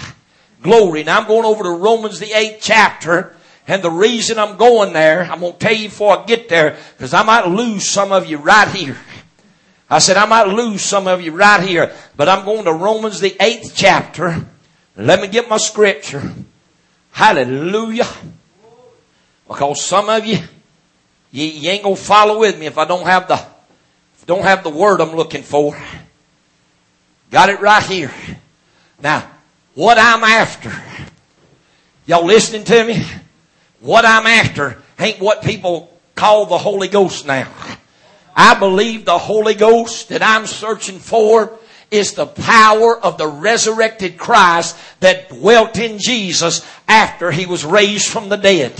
Glory. 0.62 1.05
Now 1.05 1.20
I'm 1.20 1.27
going 1.27 1.44
over 1.44 1.64
to 1.64 1.70
Romans 1.70 2.18
the 2.18 2.33
eighth 2.33 2.61
chapter. 2.62 3.35
And 3.66 3.83
the 3.83 3.90
reason 3.90 4.38
I'm 4.38 4.57
going 4.57 4.92
there, 4.92 5.23
I'm 5.23 5.40
going 5.40 5.53
to 5.53 5.59
tell 5.59 5.75
you 5.75 5.88
before 5.88 6.18
I 6.18 6.25
get 6.25 6.49
there, 6.49 6.77
because 6.96 7.14
I 7.14 7.23
might 7.23 7.46
lose 7.46 7.88
some 7.88 8.11
of 8.11 8.27
you 8.27 8.38
right 8.38 8.66
here. 8.66 8.96
I 9.88 10.01
said 10.01 10.16
I 10.16 10.27
might 10.27 10.49
lose 10.49 10.83
some 10.83 11.07
of 11.07 11.20
you 11.20 11.33
right 11.33 11.62
here, 11.62 11.92
but 12.16 12.29
I'm 12.29 12.44
going 12.44 12.64
to 12.64 12.73
Romans 12.73 13.20
the 13.20 13.37
eighth 13.40 13.73
chapter. 13.77 14.44
Let 14.96 15.20
me 15.20 15.29
get 15.29 15.49
my 15.49 15.59
scripture. 15.59 16.33
Hallelujah. 17.12 18.09
Because 19.46 19.85
some 19.85 20.09
of 20.09 20.25
you, 20.27 20.38
you, 21.33 21.44
you 21.44 21.70
ain't 21.70 21.83
gonna 21.83 21.96
follow 21.96 22.40
with 22.40 22.59
me 22.59 22.66
if 22.66 22.79
I 22.79 22.85
don't 22.85 23.07
have 23.07 23.29
the, 23.29 23.44
don't 24.27 24.42
have 24.42 24.62
the 24.62 24.70
word 24.70 25.01
I'm 25.01 25.14
looking 25.14 25.42
for. 25.42 25.81
Got 27.31 27.51
it 27.51 27.61
right 27.61 27.83
here. 27.85 28.12
Now, 29.03 29.31
what 29.75 29.99
I'm 29.99 30.25
after. 30.25 30.73
Y'all 32.07 32.25
listening 32.25 32.65
to 32.65 32.85
me? 32.85 33.05
What 33.81 34.05
I'm 34.05 34.27
after 34.27 34.79
ain't 34.99 35.21
what 35.21 35.43
people 35.43 35.97
call 36.15 36.47
the 36.47 36.59
Holy 36.59 36.89
Ghost 36.89 37.27
now. 37.27 37.49
I 38.35 38.59
believe 38.59 39.05
the 39.05 39.19
Holy 39.19 39.55
Ghost 39.55 40.11
that 40.11 40.23
I'm 40.23 40.47
searching 40.47 40.99
for 40.99 41.59
is 41.91 42.15
the 42.15 42.27
power 42.27 42.99
of 42.99 43.19
the 43.19 43.27
resurrected 43.27 44.17
Christ 44.17 44.77
that 45.01 45.29
dwelt 45.29 45.79
in 45.79 45.99
Jesus 45.99 46.65
after 46.90 47.31
he 47.31 47.46
was 47.46 47.64
raised 47.64 48.09
from 48.09 48.29
the 48.29 48.37
dead. 48.37 48.74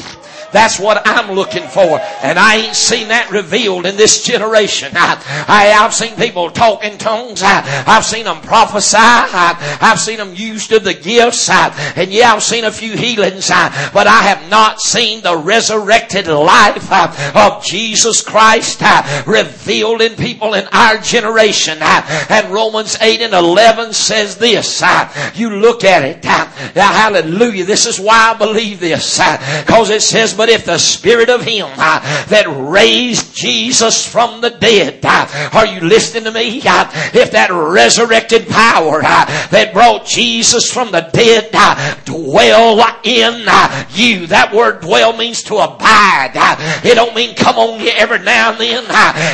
That's 0.53 0.79
what 0.79 1.03
I'm 1.07 1.33
looking 1.33 1.67
for. 1.69 2.01
And 2.23 2.39
I 2.39 2.57
ain't 2.57 2.77
seen 2.77 3.09
that 3.09 3.31
revealed 3.31 3.87
in 3.87 3.97
this 3.97 4.25
generation. 4.25 4.93
I, 4.95 5.23
I, 5.49 5.67
have 5.67 5.95
seen 5.95 6.17
people 6.17 6.51
talk 6.51 6.85
in 6.85 6.99
tongues. 6.99 7.43
I, 7.43 7.61
have 7.61 8.05
seen 8.05 8.25
them 8.25 8.41
prophesy. 8.41 8.97
I, 8.99 9.57
have 9.81 10.01
seen 10.01 10.17
them 10.17 10.35
use 10.35 10.69
to 10.69 10.81
the 10.81 10.95
gifts. 10.95 11.49
I, 11.49 11.69
and 11.97 12.13
yeah, 12.13 12.33
I've 12.33 12.43
seen 12.43 12.65
a 12.65 12.73
few 12.73 12.97
healings. 12.97 13.51
I, 13.53 13.91
but 13.93 14.07
I 14.07 14.23
have 14.23 14.51
not 14.51 14.81
seen 14.81 15.23
the 15.23 15.37
resurrected 15.37 16.27
life 16.27 16.89
uh, 16.91 17.33
of 17.35 17.65
Jesus 17.65 18.23
Christ 18.23 18.81
uh, 18.83 19.23
revealed 19.27 20.03
in 20.03 20.17
people 20.17 20.55
in 20.55 20.67
our 20.73 20.99
generation. 20.99 21.79
And 21.81 22.53
Romans 22.53 22.97
8 23.01 23.21
and 23.21 23.35
11 23.35 23.93
says 23.93 24.37
this. 24.37 24.83
You 25.35 25.51
look 25.57 25.85
at 25.85 26.05
it. 26.05 26.25
Hallelujah. 26.25 27.65
This 27.65 27.87
is 27.87 28.00
why 28.01 28.33
I 28.35 28.39
believe 28.39 28.81
this. 28.81 29.21
Uh, 29.21 29.37
because 29.65 29.91
it 29.91 30.03
says, 30.03 30.35
but 30.35 30.49
if 30.49 30.65
the 30.65 30.79
spirit 30.79 31.29
of 31.29 31.43
him 31.43 31.69
uh, 31.77 32.27
that 32.27 32.47
raised 32.49 33.35
Jesus 33.35 34.07
from 34.07 34.41
the 34.41 34.51
dead, 34.51 35.01
uh, 35.05 35.51
are 35.53 35.67
you 35.67 35.81
listening 35.81 36.25
to 36.25 36.33
me? 36.33 36.61
Uh, 36.65 36.91
if 37.15 37.31
that 37.33 37.51
resurrected 37.51 38.49
power 38.49 39.01
uh, 39.05 39.25
that 39.51 39.73
brought 39.73 40.07
Jesus 40.07 40.73
from 40.73 40.91
the 40.91 41.09
dead 41.13 41.51
uh, 41.55 41.95
dwell 42.05 42.81
in 43.05 43.47
you, 43.91 44.27
that 44.27 44.53
word 44.55 44.81
dwell 44.81 45.17
means 45.17 45.43
to 45.45 45.57
abide. 45.57 46.33
It 46.85 46.95
don't 46.95 47.15
mean 47.15 47.35
come 47.35 47.57
on 47.57 47.81
you 47.81 47.91
every 47.91 48.21
now 48.21 48.51
and 48.51 48.61
then. 48.61 48.85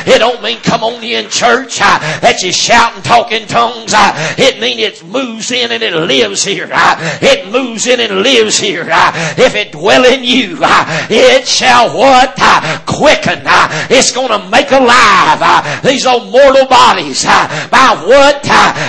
It 0.07 0.19
don't 0.19 0.41
mean 0.41 0.59
come 0.61 0.83
on 0.83 1.01
you 1.03 1.17
in 1.17 1.29
church 1.29 1.79
that 1.79 2.41
you 2.43 2.51
shout 2.51 2.95
and 2.95 3.03
talk 3.03 3.31
in 3.31 3.47
tongues. 3.47 3.93
It 4.37 4.59
means 4.59 4.81
it 4.81 5.05
moves 5.05 5.51
in 5.51 5.71
and 5.71 5.83
it 5.83 5.93
lives 5.93 6.43
here. 6.43 6.69
It 6.71 7.51
moves 7.51 7.87
in 7.87 7.99
and 7.99 8.21
lives 8.21 8.56
here. 8.57 8.85
If 8.89 9.55
it 9.55 9.71
dwell 9.71 10.05
in 10.05 10.23
you, 10.23 10.57
it 10.61 11.47
shall 11.47 11.95
what? 11.97 12.35
Uh, 12.37 12.79
quicken. 12.85 13.41
Uh, 13.45 13.87
it's 13.89 14.11
going 14.11 14.29
to 14.29 14.49
make 14.49 14.71
alive 14.71 15.39
uh, 15.41 15.81
these 15.81 16.05
old 16.05 16.31
mortal 16.31 16.67
bodies. 16.67 17.23
By 17.23 18.03
what? 18.05 18.43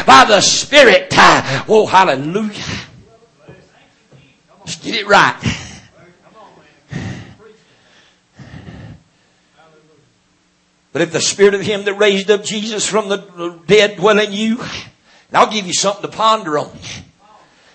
By 0.07 0.25
the 0.27 0.41
Spirit. 0.41 1.09
Oh, 1.69 1.87
hallelujah. 1.87 2.65
Let's 4.61 4.77
get 4.77 4.95
it 4.95 5.07
right. 5.07 5.37
But 10.93 11.03
if 11.03 11.13
the 11.13 11.21
Spirit 11.21 11.55
of 11.55 11.61
Him 11.61 11.85
that 11.85 11.95
raised 11.95 12.31
up 12.31 12.43
Jesus 12.43 12.87
from 12.89 13.09
the 13.09 13.61
dead 13.67 13.97
dwell 13.97 14.19
in 14.19 14.33
you, 14.33 14.61
and 14.61 15.37
I'll 15.37 15.51
give 15.51 15.67
you 15.67 15.75
something 15.75 16.03
to 16.03 16.17
ponder 16.17 16.59
on. 16.59 16.77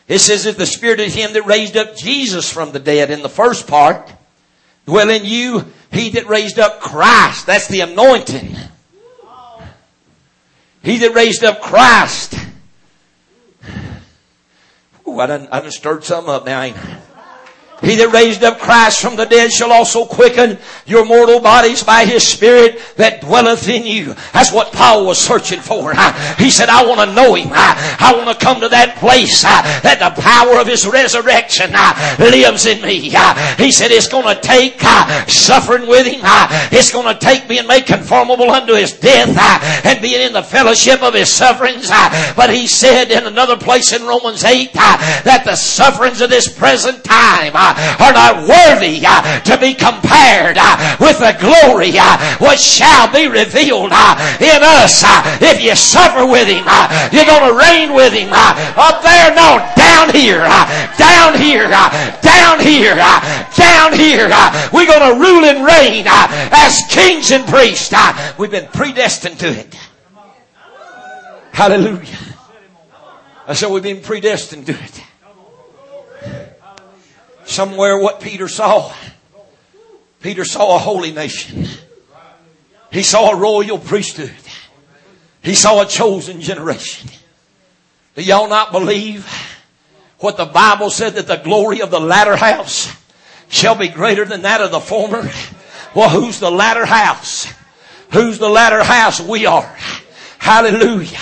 It 0.07 0.19
says 0.19 0.45
if 0.45 0.57
the 0.57 0.65
Spirit 0.65 0.99
of 0.99 1.13
Him 1.13 1.33
that 1.33 1.45
raised 1.45 1.77
up 1.77 1.95
Jesus 1.95 2.51
from 2.51 2.71
the 2.71 2.79
dead 2.79 3.09
in 3.09 3.21
the 3.21 3.29
first 3.29 3.67
part, 3.67 4.11
dwell 4.85 5.09
in 5.09 5.25
you, 5.25 5.65
he 5.91 6.09
that 6.11 6.27
raised 6.27 6.59
up 6.59 6.79
Christ. 6.81 7.45
That's 7.45 7.67
the 7.67 7.81
anointing. 7.81 8.55
He 10.81 10.97
that 10.97 11.13
raised 11.13 11.43
up 11.43 11.61
Christ. 11.61 12.35
Ooh, 15.07 15.19
I 15.19 15.27
done, 15.27 15.47
I 15.51 15.61
done 15.61 15.71
stirred 15.71 16.03
something 16.03 16.33
up 16.33 16.45
now, 16.45 16.61
ain't 16.61 16.77
I? 16.77 16.97
He 17.83 17.95
that 17.97 18.11
raised 18.13 18.43
up 18.43 18.59
Christ 18.59 19.01
from 19.01 19.15
the 19.15 19.25
dead 19.25 19.51
shall 19.51 19.71
also 19.71 20.05
quicken 20.05 20.57
your 20.85 21.05
mortal 21.05 21.39
bodies 21.39 21.83
by 21.83 22.05
his 22.05 22.25
spirit 22.25 22.79
that 22.95 23.21
dwelleth 23.21 23.67
in 23.67 23.85
you. 23.85 24.15
That's 24.33 24.51
what 24.51 24.71
Paul 24.71 25.05
was 25.05 25.17
searching 25.17 25.59
for. 25.59 25.93
He 26.37 26.49
said, 26.49 26.69
I 26.69 26.85
want 26.85 27.01
to 27.01 27.15
know 27.15 27.35
him. 27.35 27.49
I 27.53 28.13
want 28.15 28.37
to 28.37 28.45
come 28.45 28.61
to 28.61 28.69
that 28.69 28.97
place 28.97 29.43
that 29.43 29.99
the 29.99 30.21
power 30.21 30.59
of 30.59 30.67
his 30.67 30.87
resurrection 30.87 31.71
lives 32.19 32.65
in 32.65 32.81
me. 32.81 33.11
He 33.57 33.71
said, 33.71 33.91
it's 33.91 34.07
going 34.07 34.33
to 34.33 34.41
take 34.41 34.79
suffering 35.29 35.87
with 35.87 36.07
him. 36.07 36.21
It's 36.71 36.91
going 36.91 37.13
to 37.13 37.19
take 37.19 37.47
being 37.47 37.67
made 37.67 37.85
conformable 37.85 38.49
unto 38.49 38.73
his 38.73 38.93
death 38.93 39.37
and 39.85 40.01
being 40.01 40.21
in 40.21 40.33
the 40.33 40.43
fellowship 40.43 41.03
of 41.03 41.13
his 41.13 41.31
sufferings. 41.31 41.89
But 42.35 42.49
he 42.53 42.67
said 42.67 43.11
in 43.11 43.25
another 43.25 43.57
place 43.57 43.91
in 43.93 44.03
Romans 44.03 44.43
8 44.43 44.73
that 44.73 45.43
the 45.45 45.55
sufferings 45.55 46.21
of 46.21 46.29
this 46.29 46.51
present 46.51 47.03
time 47.03 47.51
are 47.99 48.13
not 48.13 48.47
worthy 48.47 49.01
uh, 49.05 49.39
to 49.41 49.57
be 49.57 49.73
compared 49.73 50.57
uh, 50.57 50.97
with 50.99 51.19
the 51.19 51.35
glory 51.39 51.93
uh, 51.97 52.17
which 52.39 52.59
shall 52.59 53.11
be 53.11 53.27
revealed 53.27 53.91
in 54.39 54.59
us. 54.61 55.03
If 55.41 55.61
you 55.61 55.75
suffer 55.75 56.25
with 56.25 56.47
Him, 56.47 56.65
you're 57.11 57.27
going 57.29 57.49
to 57.49 57.57
reign 57.57 57.93
with 57.93 58.13
Him. 58.13 58.29
Up 58.33 59.01
there, 59.01 59.33
no, 59.35 59.59
down 59.75 60.09
here, 60.13 60.43
down 60.97 61.37
here, 61.37 61.67
down 61.67 62.59
here, 62.59 62.95
down 62.95 63.93
here. 63.93 64.29
We're 64.71 64.87
going 64.87 65.13
to 65.13 65.19
rule 65.19 65.45
and 65.45 65.65
reign 65.65 66.05
as 66.07 66.83
kings 66.89 67.31
and 67.31 67.45
priests. 67.45 67.93
We've 68.37 68.51
been 68.51 68.67
predestined 68.67 69.39
to 69.39 69.49
it. 69.49 69.75
Hallelujah. 71.51 72.17
I 73.47 73.53
said 73.53 73.69
we've 73.69 73.83
been 73.83 74.01
predestined 74.01 74.65
to 74.67 74.71
it. 74.71 75.03
Somewhere 77.53 77.99
what 77.99 78.19
Peter 78.19 78.47
saw. 78.47 78.91
Peter 80.21 80.43
saw 80.43 80.75
a 80.75 80.79
holy 80.79 81.11
nation. 81.11 81.67
He 82.91 83.03
saw 83.03 83.29
a 83.29 83.35
royal 83.35 83.77
priesthood. 83.77 84.33
He 85.43 85.53
saw 85.53 85.83
a 85.83 85.85
chosen 85.85 86.41
generation. 86.41 87.11
Do 88.15 88.23
y'all 88.23 88.49
not 88.49 88.71
believe 88.71 89.27
what 90.17 90.35
the 90.35 90.47
Bible 90.47 90.89
said 90.89 91.13
that 91.13 91.27
the 91.27 91.35
glory 91.35 91.81
of 91.81 91.91
the 91.91 91.99
latter 91.99 92.35
house 92.35 92.91
shall 93.49 93.75
be 93.75 93.87
greater 93.87 94.25
than 94.25 94.41
that 94.41 94.59
of 94.59 94.71
the 94.71 94.79
former? 94.79 95.29
Well, 95.93 96.09
who's 96.09 96.39
the 96.39 96.49
latter 96.49 96.87
house? 96.87 97.53
Who's 98.13 98.39
the 98.39 98.49
latter 98.49 98.83
house? 98.83 99.21
We 99.21 99.45
are. 99.45 99.77
Hallelujah. 100.43 101.17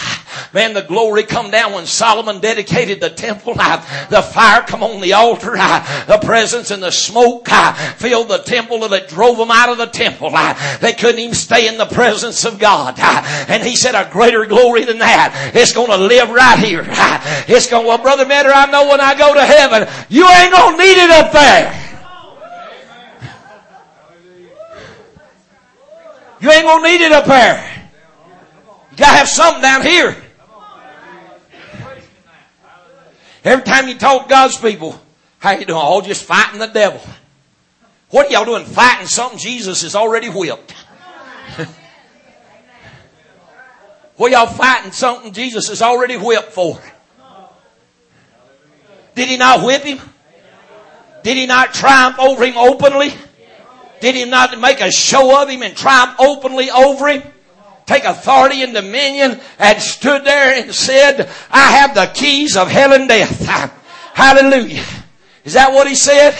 Man, 0.52 0.74
the 0.74 0.82
glory 0.82 1.22
come 1.22 1.52
down 1.52 1.74
when 1.74 1.86
Solomon 1.86 2.42
dedicated 2.42 3.00
the 3.00 3.12
temple. 3.12 3.54
Ah, 3.56 4.08
the 4.10 4.24
fire 4.24 4.64
come 4.64 4.82
on 4.82 5.00
the 5.00 5.14
altar. 5.14 5.54
Ah, 5.56 6.06
the 6.08 6.18
presence 6.26 6.72
and 6.72 6.82
the 6.82 6.90
smoke 6.90 7.46
ah, 7.52 7.94
filled 7.98 8.30
the 8.30 8.40
temple 8.40 8.84
and 8.84 8.92
it 8.96 9.10
drove 9.10 9.38
them 9.38 9.52
out 9.52 9.70
of 9.70 9.78
the 9.78 9.86
temple. 9.86 10.32
They 10.82 10.94
couldn't 10.94 11.20
even 11.20 11.36
stay 11.36 11.68
in 11.68 11.78
the 11.78 11.86
presence 11.86 12.46
of 12.46 12.58
God. 12.58 12.96
And 12.98 13.62
he 13.62 13.76
said, 13.76 13.94
a 13.94 14.10
greater 14.12 14.48
glory 14.48 14.86
than 14.86 14.98
that. 14.98 15.52
It's 15.54 15.72
going 15.72 15.92
to 15.92 15.98
live 15.98 16.32
right 16.32 16.58
here. 16.58 16.84
It's 16.84 17.70
going, 17.70 17.86
well, 17.86 18.00
Brother 18.00 18.26
Metter, 18.26 18.52
I 18.52 18.72
know 18.72 18.90
when 18.90 19.02
I 19.02 19.16
go 19.16 19.36
to 19.36 19.46
heaven, 19.46 19.88
you 20.10 20.28
ain't 20.28 20.52
going 20.52 20.78
to 20.78 20.84
need 20.84 20.98
it 20.98 21.12
up 21.12 21.32
there. 21.32 21.78
You 26.42 26.50
ain't 26.50 26.66
to 26.66 26.82
need 26.82 27.02
it 27.02 27.12
up 27.12 27.26
there. 27.26 27.81
You 28.92 28.98
got 28.98 29.12
to 29.12 29.18
have 29.18 29.30
something 29.30 29.62
down 29.62 29.82
here. 29.84 30.16
Every 33.44 33.64
time 33.64 33.88
you 33.88 33.98
talk 33.98 34.30
God's 34.30 34.58
people, 34.58 35.02
how 35.40 35.52
you 35.52 35.66
doing? 35.66 35.80
All 35.80 36.02
just 36.02 36.24
fighting 36.24 36.60
the 36.60 36.68
devil. 36.68 37.02
What 38.10 38.28
are 38.28 38.32
y'all 38.32 38.46
doing 38.46 38.66
fighting 38.66 39.08
something 39.08 39.40
Jesus 39.40 39.82
has 39.82 39.96
already 39.96 40.28
whipped? 40.28 40.72
what 44.18 44.32
y'all 44.32 44.46
fighting 44.46 44.92
something 44.92 45.34
Jesus 45.34 45.70
has 45.70 45.82
already 45.82 46.18
whipped 46.18 46.52
for? 46.52 46.80
Did 49.16 49.30
he 49.30 49.38
not 49.38 49.66
whip 49.66 49.84
him? 49.84 50.00
Did 51.24 51.38
he 51.38 51.46
not 51.46 51.74
triumph 51.74 52.20
over 52.20 52.46
him 52.46 52.58
openly? 52.58 53.14
Did 54.02 54.16
he 54.16 54.26
not 54.26 54.60
make 54.60 54.82
a 54.82 54.92
show 54.92 55.42
of 55.42 55.50
him 55.50 55.64
and 55.64 55.76
triumph 55.76 56.16
openly 56.20 56.70
over 56.70 57.08
him? 57.08 57.24
Take 57.92 58.06
authority 58.06 58.64
and 58.64 58.74
dominion 58.74 59.40
and 59.60 59.82
stood 59.82 60.24
there 60.24 60.62
and 60.62 60.74
said, 60.74 61.30
I 61.52 61.72
have 61.74 61.94
the 61.94 62.12
keys 62.14 62.56
of 62.56 62.70
hell 62.70 62.94
and 62.94 63.08
death. 63.08 63.46
Hallelujah. 64.14 64.86
Is 65.44 65.54
that 65.54 65.72
what 65.74 65.88
he 65.88 65.96
said? 65.96 66.38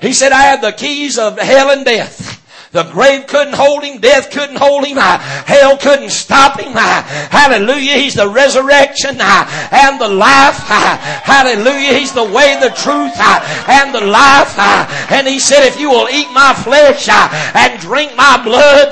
He 0.00 0.12
said, 0.12 0.32
I 0.32 0.42
have 0.42 0.60
the 0.60 0.72
keys 0.72 1.18
of 1.18 1.38
hell 1.38 1.70
and 1.70 1.84
death. 1.84 2.33
The 2.74 2.90
grave 2.90 3.28
couldn't 3.28 3.54
hold 3.54 3.84
him. 3.84 4.00
Death 4.00 4.32
couldn't 4.32 4.56
hold 4.56 4.84
him. 4.84 4.98
Uh, 4.98 5.18
hell 5.46 5.78
couldn't 5.78 6.10
stop 6.10 6.58
him. 6.58 6.72
Uh, 6.74 7.02
hallelujah. 7.30 7.94
He's 7.94 8.14
the 8.14 8.28
resurrection 8.28 9.14
uh, 9.20 9.46
and 9.70 10.00
the 10.00 10.08
life. 10.08 10.58
Hallelujah. 10.58 11.94
He's 11.94 12.12
the 12.12 12.24
way, 12.24 12.58
the 12.58 12.74
truth, 12.74 13.14
and 13.70 13.94
the 13.94 14.00
life. 14.00 14.58
And 14.58 15.28
he 15.28 15.38
said, 15.38 15.64
if 15.64 15.78
you 15.78 15.88
will 15.88 16.08
eat 16.10 16.26
my 16.32 16.52
flesh 16.52 17.08
and 17.08 17.80
drink 17.80 18.16
my 18.16 18.42
blood, 18.42 18.90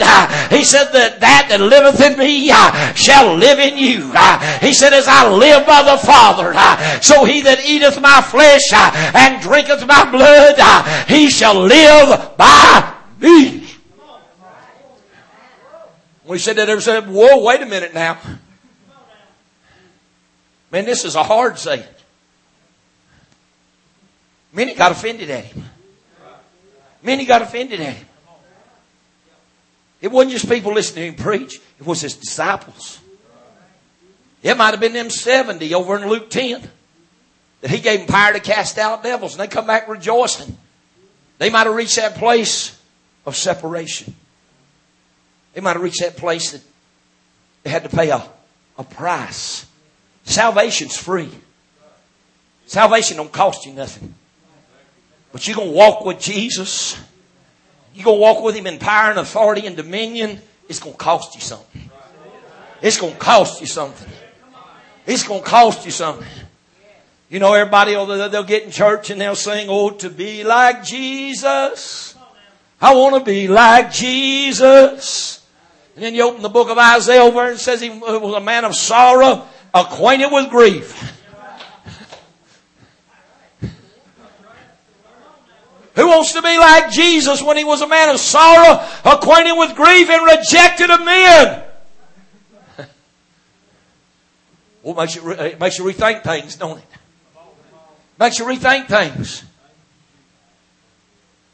he 0.53 0.63
said 0.63 0.93
that 0.93 1.19
that 1.19 1.47
that 1.51 1.61
liveth 1.61 2.01
in 2.01 2.17
me 2.17 2.55
shall 2.95 3.35
live 3.35 3.59
in 3.59 3.77
you. 3.77 4.15
He 4.63 4.73
said, 4.73 4.93
as 4.93 5.09
I 5.09 5.29
live 5.29 5.67
by 5.67 5.83
the 5.83 5.99
Father, 5.99 6.55
so 7.03 7.25
he 7.25 7.41
that 7.43 7.59
eateth 7.67 8.01
my 8.01 8.23
flesh 8.23 8.63
and 8.73 9.43
drinketh 9.43 9.85
my 9.89 10.09
blood, 10.09 10.55
he 11.09 11.29
shall 11.29 11.59
live 11.59 12.37
by 12.37 12.95
me. 13.19 13.72
We 16.33 16.39
said 16.39 16.57
that, 16.57 16.71
everybody 16.71 16.83
said, 16.83 17.11
whoa, 17.11 17.45
wait 17.45 17.61
a 17.61 17.67
minute 17.67 17.93
now. 17.93 18.17
Man, 20.71 20.87
this 20.87 21.05
is 21.05 21.15
a 21.15 21.23
hard 21.23 21.59
saying. 21.59 21.85
Many 24.51 24.75
got 24.75 24.93
offended 24.93 25.29
at 25.29 25.45
him. 25.45 25.63
Many 27.03 27.27
got 27.27 27.43
offended 27.43 27.81
at 27.81 27.97
him. 27.97 28.07
It 30.01 30.11
wasn't 30.11 30.33
just 30.33 30.49
people 30.49 30.73
listening 30.73 31.13
to 31.13 31.19
him 31.19 31.23
preach, 31.23 31.61
it 31.79 31.87
was 31.87 32.01
his 32.01 32.17
disciples. 32.17 32.99
It 34.43 34.57
might 34.57 34.71
have 34.71 34.81
been 34.81 34.95
them 34.95 35.11
70 35.11 35.75
over 35.75 35.99
in 35.99 36.09
Luke 36.09 36.31
10 36.31 36.67
that 37.61 37.71
he 37.71 37.79
gave 37.79 37.99
them 37.99 38.09
power 38.09 38.33
to 38.33 38.41
cast 38.41 38.79
out 38.79 39.03
devils 39.03 39.35
and 39.35 39.41
they 39.41 39.49
come 39.49 39.67
back 39.67 39.87
rejoicing. 39.87 40.57
They 41.37 41.51
might 41.51 41.67
have 41.67 41.77
reached 41.77 41.97
that 41.97 42.15
place 42.15 42.81
of 43.27 43.37
separation. 43.37 44.15
They 45.55 45.61
might 45.61 45.75
have 45.75 45.83
reached 45.83 46.01
that 46.01 46.17
place 46.17 46.53
that 46.53 46.63
they 47.63 47.71
had 47.71 47.85
to 47.85 47.89
pay 47.89 48.11
a, 48.11 48.23
a 48.79 48.85
price. 48.85 49.67
Salvation's 50.25 50.97
free. 50.97 51.31
Salvation 52.67 53.17
don't 53.17 53.33
cost 53.33 53.67
you 53.67 53.73
nothing. 53.73 54.15
But 55.33 55.47
you're 55.47 55.57
going 55.57 55.71
to 55.71 55.77
walk 55.77 56.05
with 56.05 56.21
Jesus. 56.21 56.99
You're 57.95 58.05
going 58.05 58.17
to 58.17 58.21
walk 58.21 58.43
with 58.43 58.55
Him 58.55 58.67
in 58.67 58.79
power 58.79 59.11
and 59.11 59.19
authority 59.19 59.67
and 59.67 59.77
dominion. 59.77 60.41
It's 60.69 60.79
going 60.79 60.95
to 60.95 60.99
cost 60.99 61.35
you 61.35 61.41
something. 61.41 61.91
It's 62.81 62.99
going 62.99 63.13
to 63.13 63.19
cost 63.19 63.61
you 63.61 63.67
something. 63.67 64.09
It's 65.07 65.27
going 65.27 65.43
to 65.43 65.49
cost 65.49 65.85
you 65.85 65.91
something. 65.91 66.27
You 67.29 67.39
know, 67.39 67.55
everybody, 67.55 67.93
they'll 67.93 68.45
get 68.45 68.65
in 68.65 68.71
church 68.71 69.11
and 69.11 69.21
they'll 69.21 69.35
sing, 69.35 69.69
Oh, 69.71 69.91
to 69.91 70.11
be 70.11 70.45
like 70.45 70.85
Jesus. 70.85 72.15
I 72.81 72.95
want 72.95 73.15
to 73.17 73.25
be 73.25 73.49
like 73.49 73.93
Jesus. 73.93 75.42
And 75.95 76.05
then 76.05 76.15
you 76.15 76.23
open 76.23 76.43
the 76.43 76.49
book 76.49 76.71
of 76.71 76.79
Isaiah 76.79 77.23
over 77.23 77.43
and 77.43 77.55
it 77.55 77.59
says 77.59 77.81
he 77.81 77.91
was 77.91 78.35
a 78.35 78.41
man 78.41 78.65
of 78.65 78.75
sorrow, 78.75 79.47
acquainted 79.75 80.31
with 80.33 80.51
grief. 80.51 81.13
Who 85.95 86.07
wants 86.07 86.33
to 86.33 86.41
be 86.41 86.59
like 86.59 86.91
Jesus 86.91 87.43
when 87.43 87.59
he 87.59 87.65
was 87.65 87.83
a 87.83 87.87
man 87.87 88.09
of 88.09 88.19
sorrow, 88.19 88.83
acquainted 89.05 89.59
with 89.59 89.77
grief 89.77 90.09
and 90.09 90.25
rejected 90.25 90.91
of 90.91 91.05
men? 91.05 91.63
well, 94.83 94.95
it 94.95 94.97
makes 94.97 95.15
you, 95.15 95.31
it 95.33 95.61
makes 95.61 95.79
you 95.79 95.85
rethink 95.85 96.25
things, 96.25 96.57
don't 96.57 96.79
it? 96.79 96.85
Makes 98.19 98.39
you 98.39 98.47
rethink 98.47 98.89
things. 98.89 99.45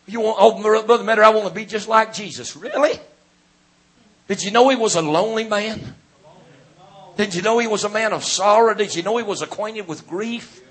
You 0.06 0.20
want, 0.20 0.36
oh, 0.40 0.82
Brother 0.84 1.02
Metter, 1.02 1.24
I 1.24 1.30
want 1.30 1.48
to 1.48 1.54
be 1.54 1.66
just 1.66 1.88
like 1.88 2.14
Jesus. 2.14 2.54
Really? 2.54 2.98
Did 4.28 4.44
you 4.44 4.50
know 4.50 4.68
he 4.68 4.76
was 4.76 4.94
a 4.94 5.02
lonely 5.02 5.44
man? 5.44 5.94
Did 7.16 7.34
you 7.34 7.42
know 7.42 7.58
he 7.58 7.66
was 7.66 7.82
a 7.82 7.88
man 7.88 8.12
of 8.12 8.22
sorrow? 8.22 8.74
Did 8.74 8.94
you 8.94 9.02
know 9.02 9.16
he 9.16 9.24
was 9.24 9.42
acquainted 9.42 9.88
with 9.88 10.06
grief? 10.06 10.62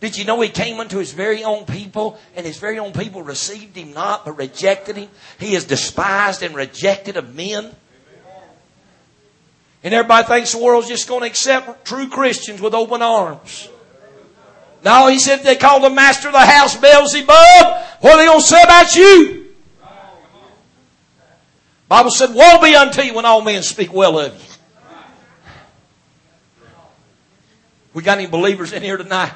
Did 0.00 0.18
you 0.18 0.24
know 0.24 0.40
he 0.40 0.48
came 0.48 0.80
unto 0.80 0.98
his 0.98 1.12
very 1.12 1.44
own 1.44 1.64
people 1.64 2.18
and 2.34 2.44
his 2.44 2.58
very 2.58 2.78
own 2.78 2.92
people 2.92 3.22
received 3.22 3.76
him 3.76 3.92
not 3.92 4.24
but 4.24 4.36
rejected 4.36 4.96
him? 4.96 5.08
He 5.38 5.54
is 5.54 5.64
despised 5.64 6.42
and 6.42 6.54
rejected 6.54 7.16
of 7.16 7.34
men. 7.34 7.70
And 9.84 9.94
everybody 9.94 10.26
thinks 10.26 10.52
the 10.52 10.58
world's 10.58 10.88
just 10.88 11.06
going 11.06 11.20
to 11.20 11.26
accept 11.26 11.84
true 11.84 12.08
Christians 12.08 12.60
with 12.60 12.74
open 12.74 13.02
arms. 13.02 13.68
No, 14.82 15.08
he 15.08 15.18
said 15.18 15.42
they 15.42 15.56
called 15.56 15.82
the 15.82 15.90
master 15.90 16.28
of 16.28 16.34
the 16.34 16.40
house 16.40 16.76
Beelzebub. 16.76 17.28
What 18.00 18.14
are 18.14 18.16
they 18.16 18.26
going 18.26 18.40
to 18.40 18.46
say 18.46 18.62
about 18.62 18.94
you? 18.96 19.43
Bible 21.88 22.10
said, 22.10 22.34
woe 22.34 22.60
be 22.60 22.74
unto 22.74 23.02
you 23.02 23.14
when 23.14 23.24
all 23.24 23.42
men 23.42 23.62
speak 23.62 23.92
well 23.92 24.18
of 24.18 24.34
you. 24.34 24.54
We 27.92 28.02
got 28.02 28.18
any 28.18 28.26
believers 28.26 28.72
in 28.72 28.82
here 28.82 28.96
tonight? 28.96 29.32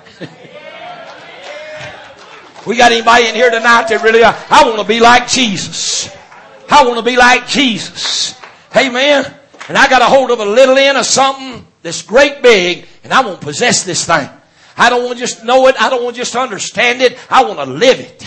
we 2.66 2.76
got 2.76 2.90
anybody 2.90 3.28
in 3.28 3.34
here 3.34 3.50
tonight 3.50 3.88
that 3.88 4.02
really, 4.02 4.24
uh, 4.24 4.32
I, 4.50 4.62
I 4.62 4.64
want 4.66 4.80
to 4.80 4.86
be 4.86 4.98
like 4.98 5.28
Jesus. 5.28 6.10
I 6.68 6.84
want 6.84 6.98
to 6.98 7.04
be 7.04 7.16
like 7.16 7.46
Jesus. 7.46 8.38
Amen. 8.76 9.32
And 9.68 9.78
I 9.78 9.88
got 9.88 10.02
a 10.02 10.06
hold 10.06 10.30
of 10.30 10.40
a 10.40 10.44
little 10.44 10.76
end 10.76 10.98
of 10.98 11.06
something 11.06 11.66
that's 11.82 12.02
great 12.02 12.42
big 12.42 12.86
and 13.04 13.12
I 13.12 13.24
want 13.24 13.40
to 13.40 13.46
possess 13.46 13.84
this 13.84 14.04
thing. 14.04 14.28
I 14.76 14.90
don't 14.90 15.04
want 15.04 15.18
to 15.18 15.20
just 15.20 15.44
know 15.44 15.66
it. 15.68 15.80
I 15.80 15.88
don't 15.90 16.02
want 16.02 16.16
to 16.16 16.20
just 16.20 16.36
understand 16.36 17.00
it. 17.02 17.18
I 17.30 17.44
want 17.44 17.58
to 17.58 17.66
live 17.66 18.00
it. 18.00 18.24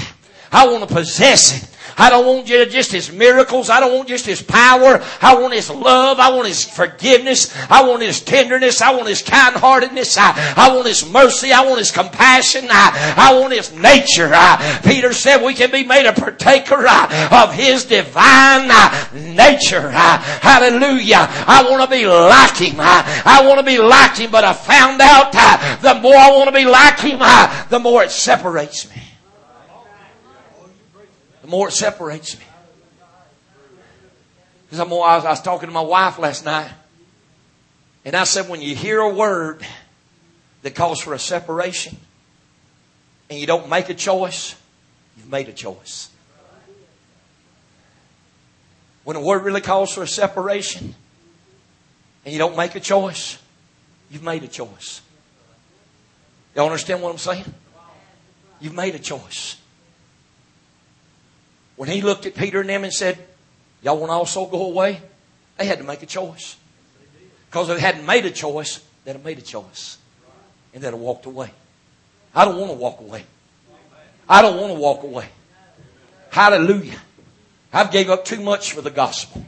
I 0.52 0.68
want 0.68 0.88
to 0.88 0.94
possess 0.94 1.64
it. 1.64 1.71
I 2.02 2.10
don't 2.10 2.26
want 2.26 2.48
just 2.48 2.92
His 2.92 3.12
miracles. 3.12 3.70
I 3.70 3.80
don't 3.80 3.94
want 3.94 4.10
just 4.10 4.26
His 4.26 4.42
power. 4.42 5.04
I 5.22 5.36
want 5.36 5.54
His 5.54 5.70
love. 5.70 6.20
I 6.20 6.32
want 6.32 6.48
His 6.48 6.66
forgiveness. 6.66 7.56
I 7.70 7.88
want 7.88 8.02
His 8.02 8.22
tenderness. 8.22 8.82
I 8.82 8.96
want 8.96 9.08
His 9.08 9.22
kindheartedness. 9.22 10.18
I, 10.20 10.56
I 10.58 10.74
want 10.74 10.88
His 10.88 11.08
mercy. 11.08 11.52
I 11.52 11.64
want 11.64 11.78
His 11.78 11.92
compassion. 11.92 12.66
I, 12.72 13.14
I 13.16 13.40
want 13.40 13.54
His 13.54 13.72
nature. 13.74 14.32
I, 14.34 14.80
Peter 14.84 15.14
said 15.14 15.44
we 15.44 15.54
can 15.54 15.70
be 15.70 15.84
made 15.84 16.08
a 16.08 16.14
partaker 16.14 16.88
uh, 16.88 17.44
of 17.44 17.54
His 17.54 17.86
divine 17.86 18.72
uh, 18.72 19.08
nature. 19.14 19.92
Uh, 19.94 20.18
hallelujah. 20.42 21.28
I 21.30 21.64
want 21.70 21.84
to 21.84 21.96
be 21.96 22.08
like 22.08 22.58
Him. 22.58 22.78
I 22.80 23.46
want 23.46 23.60
to 23.60 23.66
be 23.66 23.78
like 23.78 24.18
Him, 24.18 24.32
but 24.32 24.44
I 24.44 24.54
found 24.54 25.02
out 25.02 25.34
the 25.84 26.00
more 26.02 26.16
I 26.16 26.32
want 26.32 26.48
to 26.48 26.56
be 26.56 26.66
like 26.66 27.00
Him, 27.00 27.20
the 27.70 27.80
more 27.80 28.02
it 28.04 28.10
separates 28.10 28.90
me 28.90 29.11
more 31.52 31.68
it 31.68 31.74
separates 31.74 32.40
me. 32.40 32.46
Because 34.66 34.80
I 34.80 34.84
was, 34.86 35.26
I 35.26 35.30
was 35.30 35.42
talking 35.42 35.68
to 35.68 35.74
my 35.74 35.82
wife 35.82 36.18
last 36.18 36.46
night, 36.46 36.72
and 38.06 38.16
I 38.16 38.24
said, 38.24 38.50
when 38.50 38.62
you 38.62 38.74
hear 38.74 39.02
a 39.02 39.14
word 39.14 39.64
that 40.62 40.76
calls 40.76 41.02
for 41.02 41.14
a 41.14 41.20
separation, 41.20 41.98
and 43.30 43.38
you 43.38 43.46
don't 43.46 43.70
make 43.70 43.90
a 43.90 43.94
choice, 43.94 44.56
you've 45.18 45.30
made 45.30 45.50
a 45.50 45.54
choice. 45.54 46.10
When 49.04 49.18
a 49.18 49.22
word 49.22 49.44
really 49.44 49.62
calls 49.62 49.94
for 49.94 50.04
a 50.04 50.08
separation, 50.08 50.96
and 52.24 52.32
you 52.32 52.40
don't 52.40 52.56
make 52.56 52.76
a 52.76 52.80
choice, 52.80 53.38
you've 54.10 54.24
made 54.24 54.44
a 54.44 54.48
choice. 54.48 55.02
Y'all 56.56 56.66
understand 56.66 57.02
what 57.02 57.12
I'm 57.12 57.18
saying? 57.18 57.54
You've 58.62 58.76
made 58.76 58.96
a 58.96 59.00
choice. 59.00 59.61
When 61.82 61.90
he 61.90 62.04
looked 62.04 62.28
at 62.28 62.36
Peter 62.36 62.62
and 62.62 62.70
them 62.70 62.84
and 62.84 62.94
said, 62.94 63.18
Y'all 63.82 63.98
want 63.98 64.12
to 64.12 64.14
also 64.14 64.46
go 64.46 64.68
away? 64.68 65.02
They 65.58 65.66
had 65.66 65.80
to 65.80 65.84
make 65.84 66.04
a 66.04 66.06
choice. 66.06 66.56
Because 67.50 67.70
if 67.70 67.78
they 67.78 67.82
hadn't 67.82 68.06
made 68.06 68.24
a 68.24 68.30
choice, 68.30 68.86
they'd 69.04 69.14
have 69.14 69.26
made 69.26 69.40
a 69.40 69.42
choice. 69.42 69.98
And 70.76 70.84
they'd 70.84 70.92
have 70.92 71.00
walked 71.00 71.26
away. 71.26 71.52
I 72.36 72.46
don't 72.46 72.60
want 72.60 72.72
to 72.72 72.78
walk 72.78 73.00
away. 73.00 73.26
I 74.30 74.44
don't 74.44 74.62
want 74.62 74.74
to 74.74 74.80
walk 74.80 75.02
away. 75.02 75.28
Hallelujah. 76.30 77.00
I've 77.74 77.92
gave 77.92 78.12
up 78.12 78.26
too 78.26 78.42
much 78.42 78.74
for 78.74 78.84
the 78.84 78.92
gospel. 78.92 79.44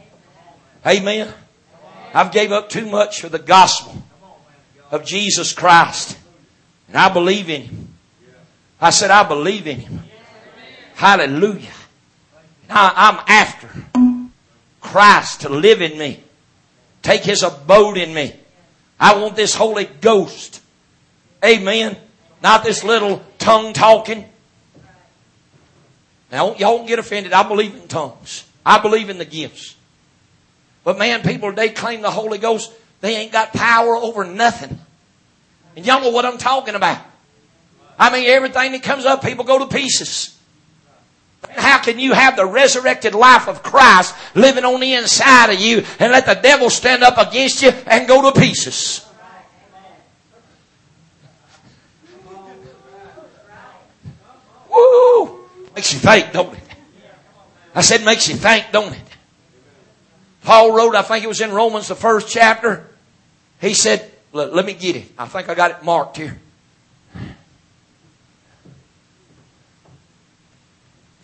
Amen. 0.87 1.31
I've 2.15 2.31
gave 2.31 2.51
up 2.51 2.67
too 2.67 2.87
much 2.87 3.21
for 3.21 3.29
the 3.29 3.37
gospel 3.37 4.01
of 4.89 5.05
Jesus 5.05 5.53
Christ. 5.53 6.17
And 6.87 6.97
I 6.97 7.13
believe 7.13 7.51
in 7.51 7.61
Him. 7.61 7.93
I 8.81 8.89
said, 8.89 9.11
I 9.11 9.21
believe 9.21 9.67
in 9.67 9.81
Him. 9.81 9.99
Hallelujah. 10.95 11.69
I'm 12.75 13.19
after 13.27 13.69
Christ 14.81 15.41
to 15.41 15.49
live 15.49 15.81
in 15.81 15.97
me. 15.97 16.23
Take 17.01 17.23
His 17.23 17.43
abode 17.43 17.97
in 17.97 18.13
me. 18.13 18.33
I 18.99 19.17
want 19.17 19.35
this 19.35 19.55
Holy 19.55 19.85
Ghost. 19.85 20.61
Amen. 21.43 21.97
Not 22.41 22.63
this 22.63 22.83
little 22.83 23.23
tongue 23.37 23.73
talking. 23.73 24.25
Now, 26.31 26.55
y'all 26.55 26.77
don't 26.77 26.87
get 26.87 26.99
offended. 26.99 27.33
I 27.33 27.47
believe 27.47 27.75
in 27.75 27.87
tongues. 27.87 28.45
I 28.65 28.79
believe 28.79 29.09
in 29.09 29.17
the 29.17 29.25
gifts. 29.25 29.75
But 30.83 30.97
man, 30.97 31.21
people 31.21 31.49
today 31.49 31.69
claim 31.69 32.01
the 32.01 32.11
Holy 32.11 32.37
Ghost. 32.37 32.71
They 33.01 33.17
ain't 33.17 33.31
got 33.31 33.53
power 33.53 33.95
over 33.95 34.23
nothing. 34.23 34.79
And 35.75 35.85
y'all 35.85 36.01
know 36.01 36.09
what 36.09 36.25
I'm 36.25 36.37
talking 36.37 36.75
about. 36.75 37.01
I 37.99 38.11
mean, 38.11 38.27
everything 38.27 38.71
that 38.71 38.83
comes 38.83 39.05
up, 39.05 39.23
people 39.23 39.45
go 39.45 39.59
to 39.59 39.67
pieces. 39.67 40.32
How 41.55 41.79
can 41.79 41.99
you 41.99 42.13
have 42.13 42.35
the 42.35 42.45
resurrected 42.45 43.13
life 43.15 43.47
of 43.47 43.63
Christ 43.63 44.15
living 44.35 44.65
on 44.65 44.79
the 44.79 44.93
inside 44.93 45.51
of 45.51 45.59
you 45.59 45.83
and 45.99 46.11
let 46.11 46.25
the 46.25 46.35
devil 46.35 46.69
stand 46.69 47.03
up 47.03 47.17
against 47.17 47.61
you 47.61 47.69
and 47.87 48.07
go 48.07 48.31
to 48.31 48.39
pieces? 48.39 49.05
Woo! 54.69 55.45
Makes 55.75 55.93
you 55.93 55.99
think, 55.99 56.31
don't 56.31 56.53
it? 56.53 56.63
I 57.75 57.81
said 57.81 58.03
makes 58.03 58.27
you 58.27 58.35
think, 58.35 58.67
don't 58.71 58.93
it? 58.93 59.01
Paul 60.43 60.75
wrote, 60.75 60.95
I 60.95 61.01
think 61.01 61.23
it 61.23 61.27
was 61.27 61.41
in 61.41 61.51
Romans, 61.51 61.87
the 61.87 61.95
first 61.95 62.27
chapter. 62.27 62.87
He 63.61 63.73
said, 63.73 64.11
let, 64.33 64.53
let 64.53 64.65
me 64.65 64.73
get 64.73 64.95
it. 64.95 65.11
I 65.17 65.25
think 65.25 65.49
I 65.49 65.55
got 65.55 65.71
it 65.71 65.83
marked 65.83 66.17
here. 66.17 66.39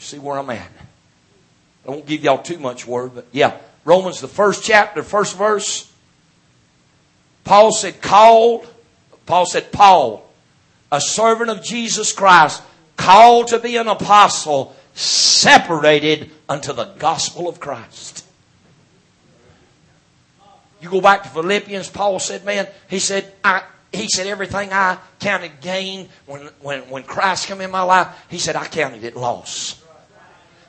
See 0.09 0.19
where 0.19 0.37
I'm 0.37 0.49
at. 0.49 0.71
I 1.87 1.91
won't 1.91 2.05
give 2.05 2.23
y'all 2.23 2.41
too 2.41 2.59
much 2.59 2.85
word, 2.85 3.15
but 3.15 3.27
yeah. 3.31 3.57
Romans, 3.85 4.21
the 4.21 4.27
first 4.27 4.63
chapter, 4.63 5.03
first 5.03 5.37
verse. 5.37 5.91
Paul 7.43 7.71
said, 7.71 8.01
called. 8.01 8.67
Paul 9.25 9.45
said, 9.45 9.71
Paul, 9.71 10.29
a 10.91 10.99
servant 10.99 11.49
of 11.49 11.63
Jesus 11.63 12.13
Christ, 12.13 12.61
called 12.97 13.47
to 13.47 13.59
be 13.59 13.77
an 13.77 13.87
apostle, 13.87 14.75
separated 14.93 16.29
unto 16.47 16.73
the 16.73 16.85
gospel 16.85 17.47
of 17.47 17.59
Christ. 17.59 18.25
You 20.81 20.89
go 20.89 21.01
back 21.01 21.23
to 21.23 21.29
Philippians, 21.29 21.89
Paul 21.89 22.19
said, 22.19 22.45
man, 22.45 22.67
he 22.89 22.99
said, 22.99 23.31
I, 23.43 23.63
he 23.91 24.07
said, 24.07 24.27
everything 24.27 24.71
I 24.71 24.97
counted 25.19 25.61
gain 25.61 26.09
when, 26.25 26.49
when, 26.61 26.81
when 26.89 27.03
Christ 27.03 27.47
came 27.47 27.61
in 27.61 27.71
my 27.71 27.81
life, 27.81 28.07
he 28.29 28.37
said, 28.37 28.55
I 28.55 28.65
counted 28.65 29.03
it 29.03 29.15
loss. 29.15 29.78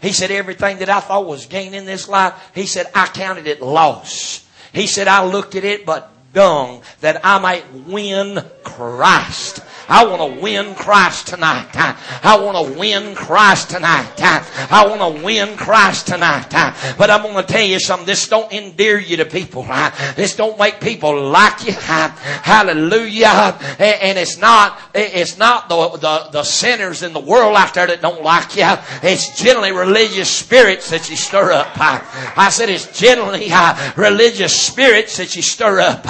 He 0.00 0.12
said, 0.12 0.30
everything 0.30 0.78
that 0.78 0.88
I 0.88 1.00
thought 1.00 1.26
was 1.26 1.46
gain 1.46 1.74
in 1.74 1.84
this 1.84 2.08
life, 2.08 2.34
he 2.54 2.66
said, 2.66 2.86
I 2.94 3.06
counted 3.06 3.46
it 3.46 3.60
loss. 3.60 4.46
He 4.72 4.86
said, 4.86 5.08
I 5.08 5.24
looked 5.24 5.54
at 5.54 5.64
it 5.64 5.84
but 5.84 6.10
dung 6.32 6.82
that 7.00 7.20
I 7.24 7.38
might 7.38 7.72
win 7.72 8.42
Christ. 8.62 9.60
I 9.90 10.06
want 10.06 10.34
to 10.34 10.40
win 10.40 10.74
Christ 10.76 11.26
tonight. 11.26 11.68
I 11.74 12.38
want 12.40 12.68
to 12.68 12.78
win 12.78 13.14
Christ 13.16 13.70
tonight. 13.70 14.12
I 14.20 14.86
want 14.86 15.18
to 15.18 15.24
win 15.24 15.56
Christ 15.56 16.06
tonight. 16.06 16.50
But 16.96 17.10
I'm 17.10 17.22
going 17.22 17.34
to 17.34 17.42
tell 17.42 17.64
you 17.64 17.80
something. 17.80 18.06
This 18.06 18.28
don't 18.28 18.52
endear 18.52 19.00
you 19.00 19.16
to 19.16 19.24
people. 19.24 19.66
This 20.14 20.36
don't 20.36 20.56
make 20.58 20.80
people 20.80 21.20
like 21.20 21.66
you. 21.66 21.72
Hallelujah. 21.72 23.58
And 23.80 24.16
it's 24.16 24.38
not, 24.38 24.80
it's 24.94 25.36
not 25.38 25.68
the, 25.68 25.98
the, 25.98 26.28
the 26.30 26.44
sinners 26.44 27.02
in 27.02 27.12
the 27.12 27.20
world 27.20 27.56
out 27.56 27.74
there 27.74 27.88
that 27.88 28.00
don't 28.00 28.22
like 28.22 28.54
you. 28.56 28.70
It's 29.02 29.36
generally 29.36 29.72
religious 29.72 30.30
spirits 30.30 30.90
that 30.90 31.10
you 31.10 31.16
stir 31.16 31.50
up. 31.50 31.72
I 31.76 32.48
said 32.50 32.68
it's 32.68 32.96
generally 32.96 33.48
uh, 33.50 33.92
religious 33.96 34.54
spirits 34.54 35.16
that 35.16 35.34
you 35.34 35.42
stir 35.42 35.80
up. 35.80 36.04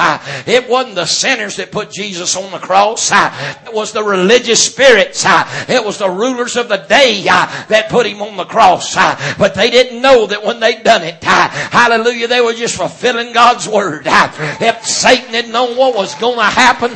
It 0.46 0.68
wasn't 0.68 0.96
the 0.96 1.06
sinners 1.06 1.56
that 1.56 1.72
put 1.72 1.90
Jesus 1.90 2.36
on 2.36 2.52
the 2.52 2.58
cross. 2.58 3.10
It 3.70 3.76
was 3.76 3.92
the 3.92 4.02
religious 4.02 4.66
spirits. 4.66 5.24
Uh, 5.24 5.46
it 5.68 5.84
was 5.84 5.98
the 5.98 6.10
rulers 6.10 6.56
of 6.56 6.68
the 6.68 6.78
day 6.78 7.24
uh, 7.30 7.46
that 7.68 7.88
put 7.88 8.04
him 8.04 8.20
on 8.20 8.36
the 8.36 8.44
cross. 8.44 8.96
Uh, 8.96 9.14
but 9.38 9.54
they 9.54 9.70
didn't 9.70 10.02
know 10.02 10.26
that 10.26 10.42
when 10.42 10.58
they'd 10.58 10.82
done 10.82 11.04
it, 11.04 11.22
hallelujah, 11.22 12.26
they 12.26 12.40
were 12.40 12.52
just 12.52 12.74
fulfilling 12.74 13.32
God's 13.32 13.68
word. 13.68 14.02
If 14.08 14.84
Satan 14.84 15.34
had 15.34 15.50
known 15.50 15.76
what 15.76 15.94
was 15.94 16.16
going 16.16 16.38
to 16.38 16.42
happen, 16.42 16.90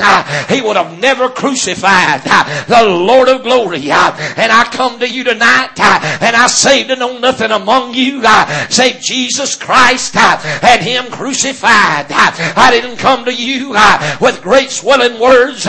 he 0.53 0.63
would 0.63 0.77
have 0.77 0.99
never 0.99 1.29
crucified 1.29 2.23
the 2.25 2.83
Lord 2.83 3.29
of 3.29 3.45
glory. 3.45 3.93
And 3.93 4.51
I 4.51 4.69
come 4.73 4.99
to 4.99 5.09
you 5.09 5.23
tonight 5.23 5.79
and 5.79 6.35
I 6.35 6.49
say 6.49 6.83
to 6.89 6.97
know 6.97 7.21
nothing 7.21 7.53
among 7.53 7.95
you 7.95 8.21
save 8.69 9.01
Jesus 9.01 9.55
Christ 9.55 10.17
and 10.17 10.83
Him 10.83 11.07
crucified. 11.13 12.07
I 12.11 12.71
didn't 12.73 12.97
come 12.97 13.27
to 13.27 13.33
you 13.33 13.77
with 14.21 14.43
great 14.43 14.71
swelling 14.71 15.21
words 15.21 15.67